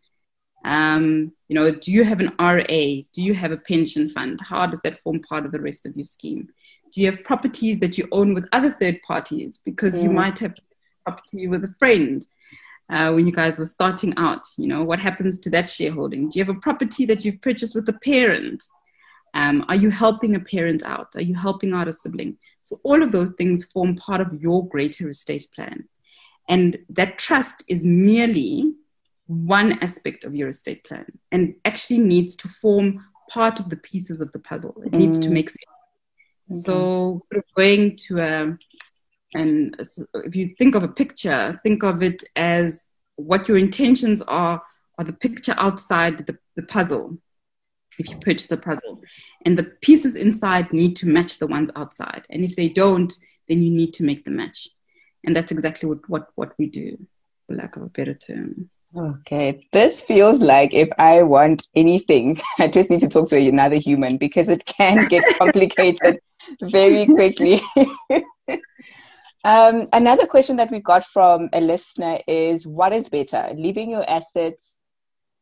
Um, 0.64 1.32
you 1.48 1.54
know, 1.54 1.70
do 1.70 1.92
you 1.92 2.04
have 2.04 2.20
an 2.20 2.34
RA? 2.38 2.64
Do 2.66 3.22
you 3.22 3.34
have 3.34 3.52
a 3.52 3.56
pension 3.56 4.08
fund? 4.08 4.40
How 4.42 4.66
does 4.66 4.80
that 4.80 4.98
form 4.98 5.22
part 5.22 5.46
of 5.46 5.52
the 5.52 5.60
rest 5.60 5.86
of 5.86 5.96
your 5.96 6.04
scheme? 6.04 6.48
Do 6.92 7.00
you 7.00 7.10
have 7.10 7.24
properties 7.24 7.78
that 7.78 7.96
you 7.96 8.08
own 8.10 8.34
with 8.34 8.48
other 8.52 8.70
third 8.70 9.00
parties? 9.02 9.58
Because 9.64 9.94
mm. 9.94 10.02
you 10.02 10.10
might 10.10 10.38
have 10.40 10.54
property 11.04 11.46
with 11.46 11.64
a 11.64 11.74
friend 11.78 12.24
uh, 12.90 13.12
when 13.12 13.26
you 13.26 13.32
guys 13.32 13.58
were 13.58 13.66
starting 13.66 14.12
out. 14.16 14.44
You 14.56 14.66
know, 14.66 14.82
what 14.82 14.98
happens 14.98 15.38
to 15.40 15.50
that 15.50 15.70
shareholding? 15.70 16.28
Do 16.28 16.38
you 16.38 16.44
have 16.44 16.54
a 16.54 16.60
property 16.60 17.06
that 17.06 17.24
you've 17.24 17.40
purchased 17.40 17.74
with 17.74 17.88
a 17.88 17.92
parent? 17.92 18.62
Um, 19.34 19.64
are 19.68 19.76
you 19.76 19.90
helping 19.90 20.34
a 20.34 20.40
parent 20.40 20.82
out? 20.82 21.14
Are 21.16 21.22
you 21.22 21.34
helping 21.34 21.72
out 21.72 21.88
a 21.88 21.92
sibling? 21.92 22.38
So, 22.62 22.80
all 22.82 23.02
of 23.02 23.12
those 23.12 23.32
things 23.32 23.64
form 23.64 23.96
part 23.96 24.20
of 24.20 24.40
your 24.40 24.66
greater 24.66 25.08
estate 25.08 25.46
plan. 25.54 25.88
And 26.48 26.78
that 26.90 27.18
trust 27.18 27.64
is 27.68 27.84
merely 27.84 28.72
one 29.26 29.78
aspect 29.80 30.24
of 30.24 30.34
your 30.34 30.48
estate 30.48 30.84
plan 30.84 31.06
and 31.32 31.54
actually 31.64 31.98
needs 31.98 32.36
to 32.36 32.48
form 32.48 33.04
part 33.28 33.58
of 33.58 33.70
the 33.70 33.76
pieces 33.76 34.20
of 34.20 34.32
the 34.32 34.38
puzzle. 34.38 34.82
It 34.84 34.92
mm. 34.92 34.98
needs 34.98 35.18
to 35.20 35.28
mm. 35.28 35.32
make 35.32 35.50
sense. 35.50 35.62
Okay. 36.50 36.60
So, 36.60 37.26
going 37.56 37.96
to 38.06 38.18
a, 38.18 38.58
and 39.34 39.76
if 40.24 40.36
you 40.36 40.48
think 40.48 40.74
of 40.74 40.82
a 40.82 40.88
picture, 40.88 41.58
think 41.62 41.82
of 41.82 42.02
it 42.02 42.24
as 42.36 42.86
what 43.16 43.48
your 43.48 43.58
intentions 43.58 44.22
are, 44.22 44.62
are 44.98 45.04
the 45.04 45.12
picture 45.12 45.54
outside 45.58 46.26
the, 46.26 46.38
the 46.54 46.62
puzzle 46.62 47.18
if 47.98 48.08
you 48.08 48.16
purchase 48.16 48.50
a 48.50 48.56
puzzle. 48.56 49.02
And 49.44 49.58
the 49.58 49.64
pieces 49.64 50.16
inside 50.16 50.72
need 50.72 50.96
to 50.96 51.06
match 51.06 51.38
the 51.38 51.46
ones 51.46 51.70
outside. 51.76 52.24
And 52.30 52.44
if 52.44 52.56
they 52.56 52.68
don't, 52.68 53.12
then 53.48 53.62
you 53.62 53.70
need 53.70 53.92
to 53.94 54.04
make 54.04 54.24
them 54.24 54.36
match. 54.36 54.68
And 55.24 55.34
that's 55.34 55.52
exactly 55.52 55.88
what, 55.88 56.08
what, 56.08 56.28
what 56.34 56.52
we 56.58 56.66
do, 56.68 56.96
for 57.46 57.56
lack 57.56 57.76
of 57.76 57.82
a 57.82 57.88
better 57.88 58.14
term. 58.14 58.70
Okay, 58.96 59.66
this 59.72 60.00
feels 60.00 60.40
like 60.40 60.72
if 60.72 60.88
I 60.98 61.22
want 61.22 61.66
anything, 61.74 62.40
I 62.58 62.68
just 62.68 62.88
need 62.88 63.00
to 63.00 63.08
talk 63.08 63.28
to 63.30 63.36
another 63.36 63.76
human 63.76 64.16
because 64.16 64.48
it 64.48 64.64
can 64.64 65.06
get 65.08 65.24
complicated 65.38 66.20
very 66.62 67.04
quickly. 67.04 67.60
um, 69.44 69.88
another 69.92 70.26
question 70.26 70.56
that 70.56 70.70
we 70.70 70.80
got 70.80 71.04
from 71.04 71.50
a 71.52 71.60
listener 71.60 72.20
is 72.26 72.66
What 72.66 72.92
is 72.92 73.08
better, 73.08 73.50
leaving 73.54 73.90
your 73.90 74.08
assets 74.08 74.78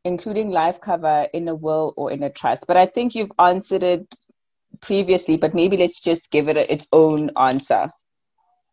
including 0.05 0.51
life 0.51 0.81
cover 0.81 1.27
in 1.33 1.49
a 1.49 1.55
will 1.55 1.95
or 1.97 2.13
in 2.13 2.23
a 2.23 2.31
trust. 2.31 2.67
But 2.67 2.77
I 2.77 2.87
think 2.87 3.15
you've 3.15 3.33
answered 3.39 3.83
it 3.83 4.15
previously, 4.81 5.37
but 5.37 5.55
maybe 5.55 5.77
let's 5.77 6.01
just 6.01 6.31
give 6.31 6.49
it 6.49 6.57
a, 6.57 6.71
its 6.71 6.87
own 6.93 7.31
answer. 7.37 7.91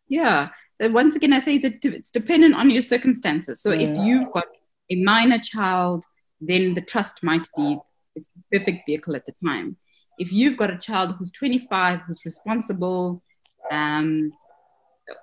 Yeah. 0.08 0.50
Once 0.80 1.14
again, 1.14 1.32
I 1.32 1.40
say 1.40 1.58
that 1.58 1.84
it's 1.84 2.10
dependent 2.10 2.54
on 2.54 2.68
your 2.68 2.82
circumstances. 2.82 3.62
So 3.62 3.70
if 3.70 3.96
you've 3.98 4.30
got 4.32 4.46
a 4.90 5.02
minor 5.02 5.38
child, 5.38 6.04
then 6.40 6.74
the 6.74 6.80
trust 6.80 7.22
might 7.22 7.46
be 7.56 7.78
it's 8.14 8.28
the 8.36 8.58
perfect 8.58 8.84
vehicle 8.86 9.16
at 9.16 9.24
the 9.24 9.34
time. 9.44 9.76
If 10.18 10.32
you've 10.32 10.56
got 10.56 10.70
a 10.70 10.76
child 10.76 11.14
who's 11.18 11.30
25, 11.30 12.00
who's 12.06 12.24
responsible, 12.24 13.22
um, 13.70 14.32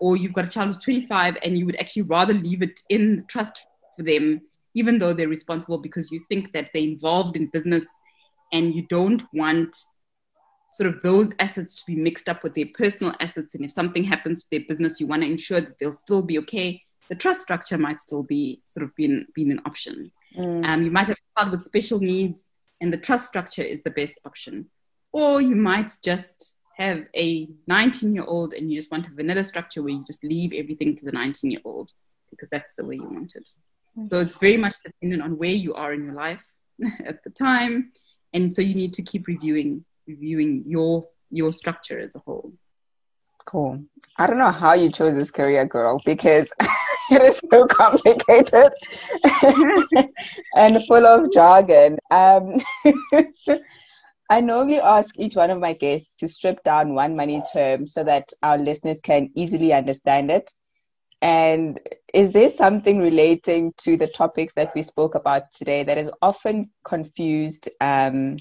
or 0.01 0.17
you've 0.17 0.33
got 0.33 0.45
a 0.45 0.49
child 0.49 0.67
who's 0.67 0.83
25 0.83 1.37
and 1.43 1.57
you 1.57 1.65
would 1.65 1.75
actually 1.75 2.03
rather 2.03 2.33
leave 2.33 2.61
it 2.61 2.79
in 2.89 3.25
trust 3.27 3.65
for 3.95 4.03
them 4.03 4.41
even 4.73 4.99
though 4.99 5.13
they're 5.13 5.27
responsible 5.27 5.77
because 5.77 6.11
you 6.11 6.21
think 6.29 6.53
that 6.53 6.69
they're 6.73 6.83
involved 6.83 7.35
in 7.35 7.47
business 7.47 7.85
and 8.51 8.73
you 8.73 8.85
don't 8.87 9.23
want 9.33 9.75
sort 10.71 10.93
of 10.93 11.01
those 11.01 11.33
assets 11.39 11.77
to 11.77 11.83
be 11.87 11.95
mixed 11.95 12.29
up 12.29 12.43
with 12.43 12.53
their 12.53 12.67
personal 12.73 13.13
assets. 13.19 13.55
And 13.55 13.65
if 13.65 13.71
something 13.71 14.03
happens 14.03 14.43
to 14.43 14.49
their 14.51 14.65
business, 14.67 14.99
you 14.99 15.07
want 15.07 15.23
to 15.23 15.29
ensure 15.29 15.61
that 15.61 15.79
they'll 15.79 15.91
still 15.91 16.21
be 16.21 16.37
okay. 16.39 16.81
The 17.09 17.15
trust 17.15 17.41
structure 17.41 17.77
might 17.77 17.99
still 17.99 18.23
be 18.23 18.61
sort 18.65 18.83
of 18.83 18.95
been, 18.95 19.25
been 19.33 19.51
an 19.51 19.61
option. 19.65 20.11
Mm. 20.37 20.65
Um, 20.65 20.83
you 20.83 20.91
might 20.91 21.07
have 21.07 21.17
a 21.17 21.39
child 21.39 21.51
with 21.51 21.63
special 21.63 21.99
needs, 21.99 22.49
and 22.81 22.93
the 22.93 22.97
trust 22.97 23.27
structure 23.27 23.63
is 23.63 23.81
the 23.81 23.89
best 23.89 24.19
option. 24.25 24.69
Or 25.11 25.41
you 25.41 25.55
might 25.55 25.91
just 26.03 26.55
have 26.77 27.05
a 27.15 27.49
19 27.67 28.15
year 28.15 28.23
old 28.23 28.53
and 28.53 28.71
you 28.71 28.79
just 28.79 28.91
want 28.91 29.07
a 29.07 29.11
vanilla 29.11 29.43
structure 29.43 29.83
where 29.83 29.91
you 29.91 30.03
just 30.05 30.23
leave 30.23 30.53
everything 30.53 30.95
to 30.95 31.03
the 31.03 31.11
19 31.11 31.51
year 31.51 31.59
old 31.65 31.91
because 32.29 32.47
that's 32.47 32.73
the 32.75 32.85
way 32.85 32.95
you 32.95 33.03
want 33.03 33.35
it. 33.35 33.49
So 34.05 34.19
it's 34.19 34.35
very 34.35 34.57
much 34.57 34.75
dependent 34.83 35.21
on 35.21 35.37
where 35.37 35.51
you 35.51 35.73
are 35.73 35.93
in 35.93 36.05
your 36.05 36.15
life 36.15 36.45
at 37.05 37.23
the 37.23 37.29
time. 37.29 37.91
And 38.33 38.53
so 38.53 38.61
you 38.61 38.75
need 38.75 38.93
to 38.93 39.01
keep 39.01 39.27
reviewing 39.27 39.85
reviewing 40.07 40.63
your 40.65 41.05
your 41.29 41.53
structure 41.53 41.99
as 41.99 42.15
a 42.15 42.19
whole. 42.19 42.53
Cool. 43.45 43.83
I 44.17 44.27
don't 44.27 44.37
know 44.37 44.51
how 44.51 44.73
you 44.73 44.91
chose 44.91 45.15
this 45.15 45.31
career, 45.31 45.65
girl, 45.65 46.01
because 46.05 46.51
it 47.09 47.21
is 47.21 47.41
so 47.49 47.65
complicated 47.65 48.71
and 50.55 50.85
full 50.85 51.05
of 51.05 51.31
jargon. 51.31 51.97
Um, 52.11 52.55
I 54.29 54.41
normally 54.41 54.79
ask 54.79 55.17
each 55.17 55.35
one 55.35 55.49
of 55.49 55.59
my 55.59 55.73
guests 55.73 56.17
to 56.19 56.27
strip 56.27 56.63
down 56.63 56.93
one 56.93 57.15
money 57.15 57.41
term 57.51 57.87
so 57.87 58.03
that 58.03 58.29
our 58.43 58.59
listeners 58.59 59.01
can 59.01 59.31
easily 59.35 59.73
understand 59.73 60.29
it. 60.29 60.51
And 61.21 61.79
is 62.13 62.31
there 62.31 62.49
something 62.49 62.99
relating 62.99 63.73
to 63.79 63.97
the 63.97 64.07
topics 64.07 64.53
that 64.53 64.73
we 64.73 64.83
spoke 64.83 65.15
about 65.15 65.51
today 65.51 65.83
that 65.83 65.97
is 65.97 66.11
often 66.21 66.69
confused 66.85 67.69
um, 67.81 68.37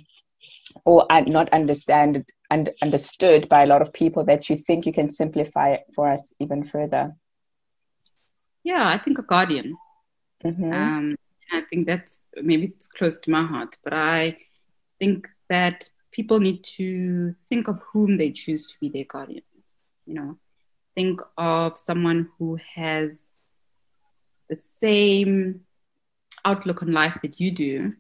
or 0.84 1.06
not 1.26 1.52
understand, 1.52 2.24
and 2.50 2.70
understood 2.82 3.48
by 3.48 3.62
a 3.62 3.66
lot 3.66 3.82
of 3.82 3.92
people 3.92 4.24
that 4.24 4.48
you 4.48 4.56
think 4.56 4.86
you 4.86 4.92
can 4.92 5.08
simplify 5.08 5.70
it 5.70 5.84
for 5.94 6.08
us 6.08 6.34
even 6.38 6.62
further? 6.62 7.14
Yeah, 8.62 8.88
I 8.88 8.98
think 8.98 9.18
a 9.18 9.22
guardian. 9.22 9.76
Mm-hmm. 10.44 10.72
Um, 10.72 11.16
I 11.52 11.62
think 11.62 11.86
that's 11.86 12.20
maybe 12.40 12.66
it's 12.66 12.86
close 12.86 13.18
to 13.20 13.30
my 13.30 13.42
heart, 13.42 13.76
but 13.82 13.92
I 13.92 14.36
think 14.98 15.28
that 15.50 15.88
people 16.12 16.38
need 16.38 16.62
to 16.64 17.34
think 17.48 17.68
of 17.68 17.80
whom 17.92 18.18
they 18.18 18.30
choose 18.30 18.66
to 18.66 18.74
be 18.80 18.88
their 18.88 19.04
guardians. 19.04 19.44
You 20.06 20.14
know, 20.14 20.38
think 20.98 21.20
of 21.36 21.78
someone 21.78 22.28
who 22.36 22.58
has 22.74 23.38
the 24.50 24.56
same 24.56 25.60
outlook 26.44 26.82
on 26.82 26.90
life 26.90 27.16
that 27.22 27.38
you 27.38 27.52
do, 27.52 27.94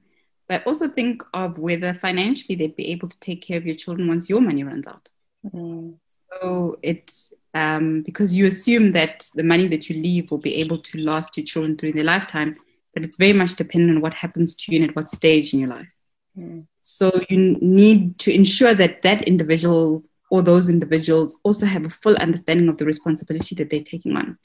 but 0.48 0.66
also 0.66 0.88
think 0.88 1.22
of 1.32 1.58
whether 1.58 1.94
financially 1.94 2.56
they'd 2.56 2.74
be 2.74 2.88
able 2.88 3.08
to 3.08 3.20
take 3.20 3.40
care 3.40 3.56
of 3.56 3.66
your 3.66 3.76
children 3.76 4.08
once 4.08 4.28
your 4.28 4.40
money 4.40 4.64
runs 4.64 4.88
out. 4.88 5.08
Mm. 5.46 5.94
So 6.32 6.80
it's 6.82 7.32
um, 7.54 8.02
because 8.02 8.34
you 8.34 8.46
assume 8.46 8.90
that 8.92 9.28
the 9.36 9.44
money 9.44 9.68
that 9.68 9.88
you 9.88 9.94
leave 10.02 10.32
will 10.32 10.38
be 10.50 10.56
able 10.56 10.78
to 10.78 10.98
last 10.98 11.36
your 11.36 11.46
children 11.46 11.76
through 11.76 11.92
their 11.92 12.10
lifetime, 12.12 12.56
but 12.94 13.04
it's 13.04 13.16
very 13.16 13.32
much 13.32 13.54
dependent 13.54 13.96
on 13.96 14.02
what 14.02 14.14
happens 14.14 14.56
to 14.56 14.72
you 14.72 14.80
and 14.80 14.90
at 14.90 14.96
what 14.96 15.08
stage 15.08 15.54
in 15.54 15.60
your 15.60 15.70
life. 15.70 15.92
Mm. 16.36 16.66
So 16.80 17.12
you 17.28 17.56
need 17.60 18.18
to 18.24 18.34
ensure 18.34 18.74
that 18.74 19.02
that 19.02 19.22
individual 19.22 20.02
or 20.30 20.42
those 20.42 20.68
individuals 20.68 21.36
also 21.42 21.66
have 21.66 21.84
a 21.84 21.90
full 21.90 22.16
understanding 22.16 22.68
of 22.68 22.78
the 22.78 22.84
responsibility 22.84 23.54
that 23.54 23.70
they're 23.70 23.82
taking 23.82 24.16
on. 24.16 24.38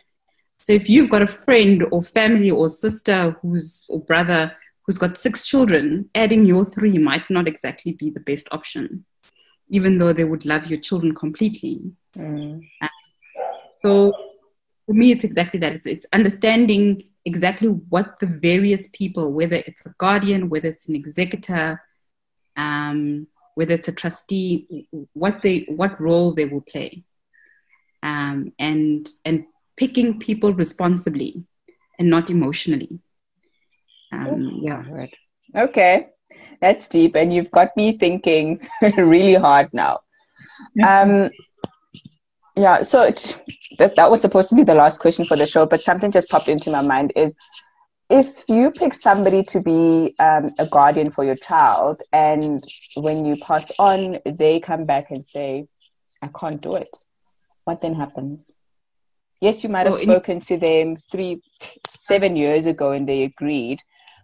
So 0.59 0.71
if 0.71 0.89
you've 0.89 1.09
got 1.09 1.21
a 1.21 1.27
friend 1.27 1.83
or 1.91 2.01
family 2.01 2.49
or 2.49 2.69
sister 2.69 3.35
who's 3.41 3.85
or 3.89 3.99
brother 3.99 4.55
who's 4.85 4.97
got 4.97 5.17
six 5.17 5.45
children, 5.45 6.09
adding 6.15 6.45
your 6.45 6.65
three 6.65 6.97
might 6.97 7.29
not 7.29 7.47
exactly 7.47 7.93
be 7.93 8.09
the 8.09 8.19
best 8.19 8.47
option, 8.51 9.05
even 9.69 9.97
though 9.97 10.13
they 10.13 10.23
would 10.23 10.45
love 10.45 10.67
your 10.67 10.79
children 10.79 11.13
completely. 11.15 11.81
Mm. 12.17 12.61
so 13.77 14.13
for 14.85 14.93
me, 14.93 15.11
it's 15.11 15.23
exactly 15.23 15.59
that. 15.59 15.73
It's, 15.73 15.85
it's 15.85 16.05
understanding 16.13 17.03
exactly 17.25 17.69
what 17.69 18.19
the 18.19 18.27
various 18.27 18.89
people, 18.93 19.31
whether 19.31 19.55
it's 19.55 19.81
a 19.85 19.93
guardian, 19.97 20.49
whether 20.49 20.67
it's 20.67 20.87
an 20.87 20.95
executor, 20.95 21.81
um, 22.57 23.27
whether 23.55 23.73
it's 23.73 23.87
a 23.87 23.91
trustee, 23.91 24.87
what 25.13 25.41
they 25.41 25.65
what 25.69 25.99
role 25.99 26.31
they 26.31 26.45
will 26.45 26.61
play, 26.61 27.03
um, 28.01 28.53
and 28.59 29.07
and 29.25 29.45
picking 29.77 30.19
people 30.19 30.53
responsibly 30.53 31.43
and 31.99 32.09
not 32.09 32.29
emotionally. 32.29 32.99
Um, 34.11 34.59
yeah. 34.61 34.83
Right. 34.89 35.13
Okay, 35.55 36.07
that's 36.61 36.87
deep, 36.87 37.15
and 37.15 37.33
you've 37.33 37.51
got 37.51 37.75
me 37.75 37.97
thinking 37.97 38.67
really 38.97 39.35
hard 39.35 39.73
now. 39.73 39.99
Um, 40.85 41.29
yeah. 42.55 42.81
So 42.83 43.03
it, 43.03 43.41
that 43.79 43.95
that 43.95 44.09
was 44.09 44.21
supposed 44.21 44.49
to 44.49 44.55
be 44.55 44.63
the 44.63 44.75
last 44.75 44.99
question 44.99 45.25
for 45.25 45.35
the 45.35 45.45
show, 45.45 45.65
but 45.65 45.83
something 45.83 46.11
just 46.11 46.29
popped 46.29 46.47
into 46.47 46.71
my 46.71 46.81
mind 46.81 47.13
is 47.15 47.35
if 48.09 48.43
you 48.47 48.71
pick 48.71 48.93
somebody 48.93 49.43
to 49.43 49.61
be 49.61 50.15
um, 50.19 50.51
a 50.59 50.67
guardian 50.67 51.09
for 51.09 51.23
your 51.23 51.35
child 51.35 52.01
and 52.11 52.63
when 52.95 53.25
you 53.25 53.37
pass 53.37 53.71
on 53.79 54.19
they 54.25 54.59
come 54.59 54.85
back 54.85 55.09
and 55.11 55.25
say 55.25 55.67
i 56.21 56.29
can't 56.39 56.61
do 56.61 56.75
it. 56.75 56.95
What 57.65 57.81
then 57.81 57.95
happens? 57.95 58.51
Yes 59.41 59.63
you 59.63 59.69
might 59.69 59.85
so 59.85 59.91
have 59.91 60.01
spoken 60.01 60.37
in- 60.37 60.41
to 60.41 60.57
them 60.57 60.97
three 61.11 61.41
seven 61.89 62.35
years 62.35 62.65
ago 62.65 62.91
and 62.91 63.07
they 63.07 63.23
agreed 63.23 63.79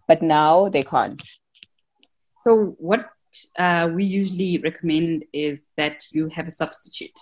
but 0.07 0.21
now 0.21 0.69
they 0.69 0.83
can't. 0.83 1.23
So 2.41 2.75
what 2.79 3.09
uh, 3.57 3.89
we 3.93 4.03
usually 4.03 4.57
recommend 4.57 5.23
is 5.33 5.63
that 5.77 6.03
you 6.11 6.29
have 6.29 6.47
a 6.47 6.51
substitute. 6.51 7.19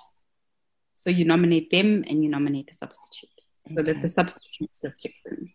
So 0.93 1.09
you 1.09 1.25
nominate 1.25 1.69
them 1.69 2.03
and 2.07 2.23
you 2.23 2.29
nominate 2.29 2.71
a 2.71 2.73
substitute. 2.73 3.29
Okay. 3.67 3.75
so 3.75 3.83
that 3.83 4.01
the 4.01 4.09
substitute 4.09 4.73
still 4.73 4.93
kicks 5.01 5.25
in 5.25 5.49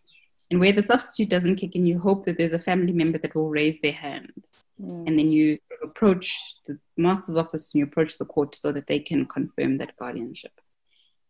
and 0.51 0.59
where 0.59 0.71
the 0.71 0.83
substitute 0.83 1.29
doesn't 1.29 1.55
kick 1.55 1.75
in, 1.75 1.85
you 1.85 1.99
hope 1.99 2.25
that 2.25 2.37
there's 2.37 2.53
a 2.53 2.59
family 2.59 2.93
member 2.93 3.17
that 3.17 3.35
will 3.35 3.49
raise 3.49 3.79
their 3.81 3.93
hand. 3.93 4.47
Mm. 4.81 5.07
And 5.07 5.19
then 5.19 5.31
you 5.31 5.57
approach 5.81 6.39
the 6.67 6.77
master's 6.97 7.37
office 7.37 7.71
and 7.73 7.79
you 7.79 7.85
approach 7.85 8.17
the 8.17 8.25
court 8.25 8.55
so 8.55 8.71
that 8.71 8.87
they 8.87 8.99
can 8.99 9.25
confirm 9.25 9.77
that 9.77 9.97
guardianship. 9.97 10.51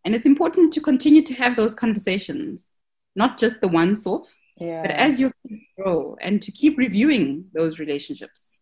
And 0.06 0.14
it's 0.14 0.26
important 0.26 0.74
to 0.74 0.82
continue 0.82 1.22
to 1.22 1.34
have 1.36 1.56
those 1.56 1.74
conversations, 1.74 2.68
not 3.16 3.40
just 3.40 3.62
the 3.62 3.68
once 3.68 4.06
off, 4.06 4.28
yeah. 4.58 4.82
but 4.82 4.92
as 4.92 5.20
you 5.20 5.32
grow 5.78 6.18
and 6.20 6.42
to 6.42 6.52
keep 6.52 6.78
reviewing 6.78 7.46
those 7.54 7.80
relationships. 7.80 8.58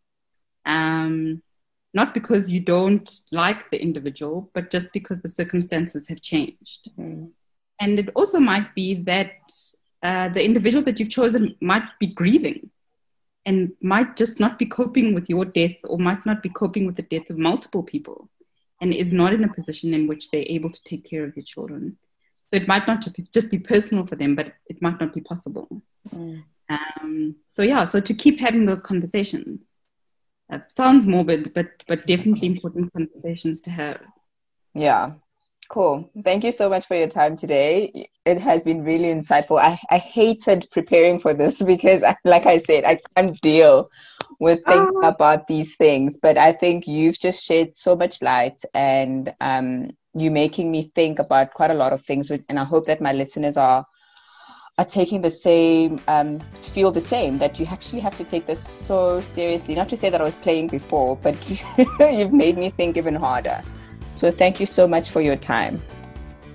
Um, 0.66 1.42
not 1.94 2.14
because 2.14 2.50
you 2.50 2.60
don't 2.62 3.10
like 3.32 3.70
the 3.70 3.82
individual, 3.82 4.50
but 4.54 4.70
just 4.70 4.94
because 4.94 5.22
the 5.22 5.28
circumstances 5.28 6.08
have 6.08 6.22
changed. 6.22 6.90
Mm. 6.98 7.32
And 7.82 8.00
it 8.00 8.10
also 8.16 8.40
might 8.40 8.74
be 8.76 8.94
that 9.04 9.32
uh, 10.04 10.30
the 10.30 10.44
individual 10.44 10.84
that 10.84 11.00
you've 11.00 11.10
chosen 11.10 11.56
might 11.62 11.84
be 12.00 12.08
grieving 12.08 12.70
and 13.46 13.72
might 13.82 14.16
just 14.16 14.40
not 14.40 14.60
be 14.60 14.66
coping 14.66 15.14
with 15.14 15.30
your 15.30 15.46
death 15.46 15.76
or 15.84 15.98
might 15.98 16.26
not 16.26 16.44
be 16.44 16.50
coping 16.50 16.86
with 16.86 16.96
the 16.96 17.04
death 17.04 17.30
of 17.30 17.38
multiple 17.38 17.84
people 17.84 18.30
and 18.82 18.94
is 18.94 19.14
not 19.14 19.34
in 19.34 19.44
a 19.44 19.54
position 19.54 19.94
in 19.94 20.08
which 20.08 20.30
they're 20.30 20.46
able 20.48 20.70
to 20.70 20.84
take 20.84 21.08
care 21.08 21.24
of 21.24 21.36
your 21.36 21.46
children. 21.46 21.98
So 22.48 22.58
it 22.58 22.68
might 22.68 22.88
not 22.88 23.08
just 23.34 23.50
be, 23.50 23.60
personal 23.60 24.06
for 24.06 24.16
them, 24.16 24.36
but 24.36 24.54
it 24.68 24.82
might 24.82 25.00
not 25.00 25.14
be 25.14 25.22
possible. 25.22 25.82
Mm. 26.14 26.44
Um, 26.70 27.36
so 27.48 27.62
yeah, 27.62 27.86
so 27.86 28.02
to 28.02 28.14
keep 28.14 28.40
having 28.40 28.66
those 28.66 28.82
conversations. 28.82 29.76
Uh, 30.52 30.60
sounds 30.68 31.06
morbid, 31.06 31.54
but 31.54 31.84
but 31.88 32.06
definitely 32.06 32.48
important 32.54 32.92
conversations 32.92 33.62
to 33.62 33.70
have. 33.70 34.02
Yeah, 34.74 35.12
Cool. 35.72 36.12
Thank 36.26 36.44
you 36.44 36.52
so 36.52 36.68
much 36.68 36.86
for 36.86 36.98
your 36.98 37.08
time 37.08 37.38
today. 37.38 38.10
It 38.26 38.42
has 38.42 38.66
been 38.66 38.84
really 38.84 39.08
insightful. 39.08 39.58
I, 39.58 39.80
I 39.90 40.00
hated 40.00 40.68
preparing 40.70 41.18
for 41.18 41.34
this 41.34 41.62
because, 41.74 42.04
like 42.26 42.46
I 42.46 42.58
said, 42.58 42.84
I 42.84 43.00
can't 43.16 43.40
deal 43.40 43.90
with 44.42 44.60
thinking 44.66 45.02
oh. 45.02 45.08
about 45.08 45.48
these 45.48 45.78
things. 45.78 46.20
But 46.22 46.38
I 46.38 46.52
think 46.52 46.88
you've 46.88 47.18
just 47.18 47.42
shed 47.46 47.78
so 47.78 47.96
much 47.96 48.22
light 48.22 48.60
and 48.74 49.34
um, 49.40 49.92
you 50.14 50.30
making 50.30 50.72
me 50.72 50.92
think 50.94 51.20
about 51.20 51.54
quite 51.54 51.72
a 51.72 51.76
lot 51.76 51.94
of 51.94 52.02
things. 52.02 52.30
And 52.32 52.60
I 52.60 52.66
hope 52.66 52.86
that 52.88 53.00
my 53.00 53.14
listeners 53.14 53.56
are 53.56 53.86
are 54.78 54.86
taking 54.86 55.22
the 55.22 55.30
same, 55.30 56.02
um, 56.10 56.40
feel 56.74 56.92
the 56.92 57.00
same, 57.00 57.38
that 57.38 57.62
you 57.62 57.66
actually 57.68 58.02
have 58.02 58.18
to 58.18 58.26
take 58.26 58.46
this 58.46 58.62
so 58.62 59.22
seriously. 59.22 59.76
Not 59.76 59.88
to 59.88 59.96
say 59.96 60.10
that 60.10 60.20
I 60.20 60.24
was 60.26 60.36
playing 60.36 60.68
before, 60.68 61.16
but 61.16 61.38
you've 62.00 62.34
made 62.34 62.58
me 62.58 62.72
think 62.72 62.98
even 62.98 63.16
harder. 63.16 63.64
So 64.22 64.30
thank 64.30 64.60
you 64.60 64.68
so 64.68 64.88
much 64.88 65.10
for 65.10 65.20
your 65.20 65.36
time. 65.36 65.82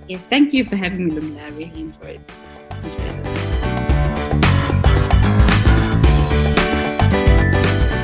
Yes, 0.06 0.20
thank 0.30 0.54
you 0.54 0.64
for 0.64 0.76
having 0.76 1.08
me, 1.08 1.14
Lumila. 1.16 1.42
I 1.42 1.48
really 1.48 1.80
enjoyed, 1.80 2.20
enjoyed 2.84 3.26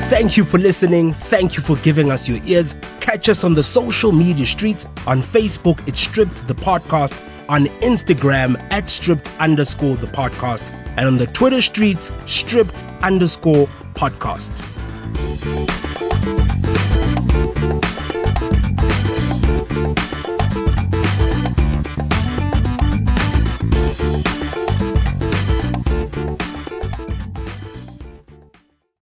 Thank 0.09 0.35
you 0.35 0.43
for 0.43 0.57
listening. 0.57 1.13
Thank 1.13 1.55
you 1.55 1.63
for 1.63 1.77
giving 1.77 2.11
us 2.11 2.27
your 2.27 2.41
ears. 2.43 2.75
Catch 2.99 3.29
us 3.29 3.45
on 3.45 3.53
the 3.53 3.63
social 3.63 4.11
media 4.11 4.45
streets. 4.45 4.85
On 5.07 5.21
Facebook, 5.21 5.87
it's 5.87 6.01
Stripped 6.01 6.45
the 6.45 6.55
Podcast. 6.55 7.13
On 7.47 7.67
Instagram, 7.79 8.59
at 8.69 8.89
Stripped 8.89 9.31
underscore 9.39 9.95
the 9.95 10.07
podcast. 10.07 10.61
And 10.97 11.07
on 11.07 11.15
the 11.15 11.27
Twitter 11.27 11.61
streets, 11.61 12.11
Stripped 12.25 12.83
underscore 13.01 13.67
podcast. 13.95 14.51